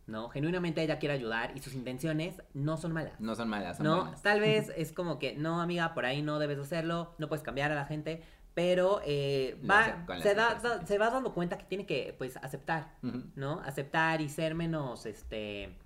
¿no? 0.08 0.30
Genuinamente 0.30 0.82
ella 0.82 0.98
quiere 1.00 1.16
ayudar 1.16 1.52
y 1.56 1.60
sus 1.60 1.74
intenciones 1.74 2.42
no 2.54 2.78
son 2.78 2.94
malas. 2.94 3.20
No 3.20 3.36
son 3.36 3.50
malas, 3.50 3.78
son 3.78 3.86
No, 3.86 4.02
buenas. 4.04 4.22
tal 4.22 4.40
vez 4.40 4.72
es 4.78 4.94
como 4.94 5.20
que, 5.20 5.36
no, 5.36 5.62
amiga, 5.62 5.94
por 5.94 6.06
ahí 6.06 6.22
no 6.22 6.40
debes 6.40 6.60
hacerlo, 6.60 7.14
no 7.18 7.28
puedes 7.28 7.44
cambiar 7.44 7.72
a 7.72 7.76
la 7.76 7.86
gente, 7.86 8.24
pero 8.54 9.02
eh, 9.06 9.58
va, 9.70 10.06
se, 10.22 10.36
da- 10.36 10.86
se 10.86 10.98
va 10.98 11.10
dando 11.10 11.34
cuenta 11.34 11.58
que 11.58 11.66
tiene 11.66 11.86
que, 11.86 12.14
pues, 12.18 12.38
aceptar. 12.38 12.96
¿no? 13.36 13.62
Aceptar 13.62 14.22
y 14.22 14.30
ser 14.30 14.56
menos, 14.56 15.06
este, 15.06 15.78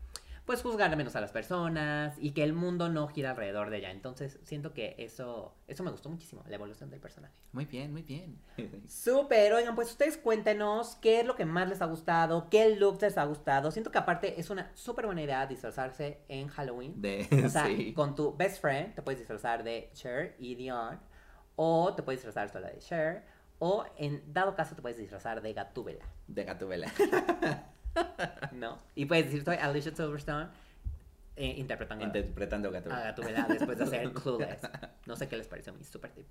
pues, 0.45 0.61
juzgar 0.61 0.95
menos 0.95 1.15
a 1.15 1.21
las 1.21 1.31
personas 1.31 2.15
y 2.19 2.31
que 2.31 2.43
el 2.43 2.53
mundo 2.53 2.89
no 2.89 3.07
gira 3.07 3.31
alrededor 3.31 3.69
de 3.69 3.77
ella. 3.77 3.91
Entonces, 3.91 4.39
siento 4.43 4.73
que 4.73 4.95
eso, 4.99 5.55
eso 5.67 5.83
me 5.83 5.91
gustó 5.91 6.09
muchísimo, 6.09 6.43
la 6.47 6.55
evolución 6.55 6.89
del 6.89 6.99
personaje. 6.99 7.33
Muy 7.51 7.65
bien, 7.65 7.91
muy 7.91 8.01
bien. 8.03 8.39
Súper, 8.87 9.53
oigan, 9.53 9.75
pues 9.75 9.89
ustedes 9.91 10.17
cuéntenos 10.17 10.95
qué 11.01 11.19
es 11.21 11.25
lo 11.25 11.35
que 11.35 11.45
más 11.45 11.69
les 11.69 11.81
ha 11.81 11.85
gustado, 11.85 12.47
qué 12.49 12.75
look 12.75 12.99
les 13.01 13.17
ha 13.17 13.25
gustado. 13.25 13.71
Siento 13.71 13.91
que 13.91 13.97
aparte 13.97 14.39
es 14.39 14.49
una 14.49 14.71
súper 14.75 15.05
buena 15.05 15.21
idea 15.23 15.45
disfrazarse 15.47 16.19
en 16.29 16.47
Halloween. 16.47 17.01
De, 17.01 17.27
O 17.45 17.49
sea, 17.49 17.65
sí. 17.67 17.93
con 17.93 18.15
tu 18.15 18.35
best 18.35 18.59
friend 18.61 18.93
te 18.95 19.01
puedes 19.01 19.19
disfrazar 19.19 19.63
de 19.63 19.89
Cher 19.93 20.35
y 20.39 20.55
Dion. 20.55 20.99
O 21.55 21.93
te 21.95 22.03
puedes 22.03 22.21
disfrazar 22.21 22.49
sola 22.49 22.69
de 22.69 22.79
Cher. 22.79 23.23
O 23.59 23.85
en 23.97 24.21
dado 24.33 24.55
caso 24.55 24.75
te 24.75 24.81
puedes 24.81 24.97
disfrazar 24.97 25.41
de 25.41 25.53
Gatúbela, 25.53 26.03
De 26.27 26.43
Gatubela. 26.43 26.91
¿no? 28.51 28.79
Y 28.95 29.05
puedes 29.05 29.25
decir, 29.25 29.43
soy 29.43 29.55
Alicia 29.57 29.95
Silverstone 29.95 30.47
eh, 31.37 31.53
interpretando 31.57 32.03
a- 32.03 32.07
Interpretando 32.07 32.69
a 32.69 32.71
Gatubela. 32.71 33.03
Gatúbela 33.03 33.45
después 33.47 33.77
de 33.77 33.83
hacer 33.85 34.11
Clueless. 34.13 34.61
No 35.05 35.15
sé 35.15 35.27
qué 35.27 35.37
les 35.37 35.47
pareció 35.47 35.73
mi 35.73 35.83
super 35.83 36.11
tip. 36.11 36.29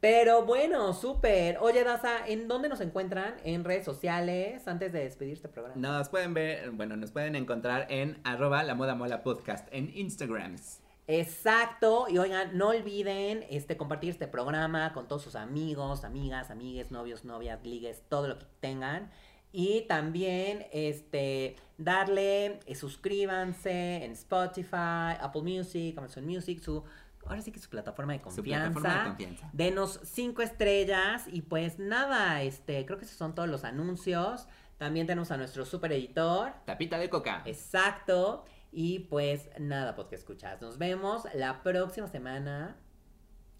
Pero 0.00 0.44
bueno, 0.44 0.92
súper. 0.94 1.58
Oye, 1.60 1.84
Daza, 1.84 2.26
¿en 2.26 2.48
dónde 2.48 2.68
nos 2.68 2.80
encuentran? 2.80 3.34
En 3.44 3.62
redes 3.62 3.84
sociales, 3.84 4.66
antes 4.66 4.92
de 4.92 5.04
despedir 5.04 5.34
este 5.34 5.48
programa. 5.48 5.76
Nos 5.80 6.08
pueden 6.08 6.34
ver, 6.34 6.72
bueno, 6.72 6.96
nos 6.96 7.12
pueden 7.12 7.36
encontrar 7.36 7.86
en 7.88 8.20
arroba 8.24 8.64
la 8.64 8.74
moda 8.74 8.96
mola 8.96 9.22
podcast 9.22 9.68
en 9.72 9.96
Instagrams. 9.96 10.80
Exacto, 11.20 12.06
y 12.08 12.18
oigan, 12.18 12.56
no 12.56 12.68
olviden 12.68 13.44
este, 13.50 13.76
compartir 13.76 14.10
este 14.10 14.26
programa 14.26 14.92
con 14.92 15.08
todos 15.08 15.22
sus 15.22 15.34
amigos, 15.36 16.04
amigas, 16.04 16.50
amigues, 16.50 16.90
novios, 16.90 17.24
novias, 17.24 17.60
ligues, 17.64 18.02
todo 18.08 18.28
lo 18.28 18.38
que 18.38 18.46
tengan. 18.60 19.10
Y 19.52 19.82
también 19.82 20.66
este, 20.72 21.56
darle, 21.76 22.60
eh, 22.64 22.74
suscríbanse 22.74 24.04
en 24.04 24.12
Spotify, 24.12 25.18
Apple 25.20 25.42
Music, 25.42 25.96
Amazon 25.98 26.24
Music, 26.24 26.60
su, 26.62 26.82
ahora 27.26 27.42
sí 27.42 27.52
que 27.52 27.60
su 27.60 27.68
plataforma 27.68 28.14
de 28.14 28.20
Su 28.20 28.24
confianza. 28.36 28.70
plataforma 28.72 29.02
de 29.02 29.08
confianza. 29.10 29.50
Denos 29.52 30.00
cinco 30.04 30.40
estrellas 30.40 31.24
y 31.30 31.42
pues 31.42 31.78
nada, 31.78 32.42
este, 32.42 32.86
creo 32.86 32.98
que 32.98 33.04
esos 33.04 33.18
son 33.18 33.34
todos 33.34 33.48
los 33.50 33.64
anuncios. 33.64 34.48
También 34.78 35.06
tenemos 35.06 35.30
a 35.30 35.36
nuestro 35.36 35.64
super 35.66 35.92
editor. 35.92 36.52
Tapita 36.64 36.98
de 36.98 37.10
coca. 37.10 37.42
Exacto. 37.44 38.44
Y 38.72 39.00
pues 39.00 39.50
nada, 39.60 39.94
podcast 39.94 40.22
escuchas. 40.22 40.62
Nos 40.62 40.78
vemos 40.78 41.24
la 41.34 41.62
próxima 41.62 42.08
semana 42.08 42.76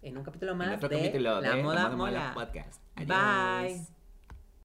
en 0.01 0.17
un 0.17 0.23
capítulo 0.23 0.55
más 0.55 0.69
en 0.69 0.73
otro 0.73 0.89
de 0.89 0.97
capítulo 0.97 1.39
La 1.39 1.55
de 1.55 1.61
Moda 1.63 1.75
La 1.75 1.81
Moda 1.89 1.95
Mola 1.95 2.19
Mola. 2.19 2.33
Podcast. 2.33 2.81
Bye. 2.95 3.05
Adiós. 3.13 4.02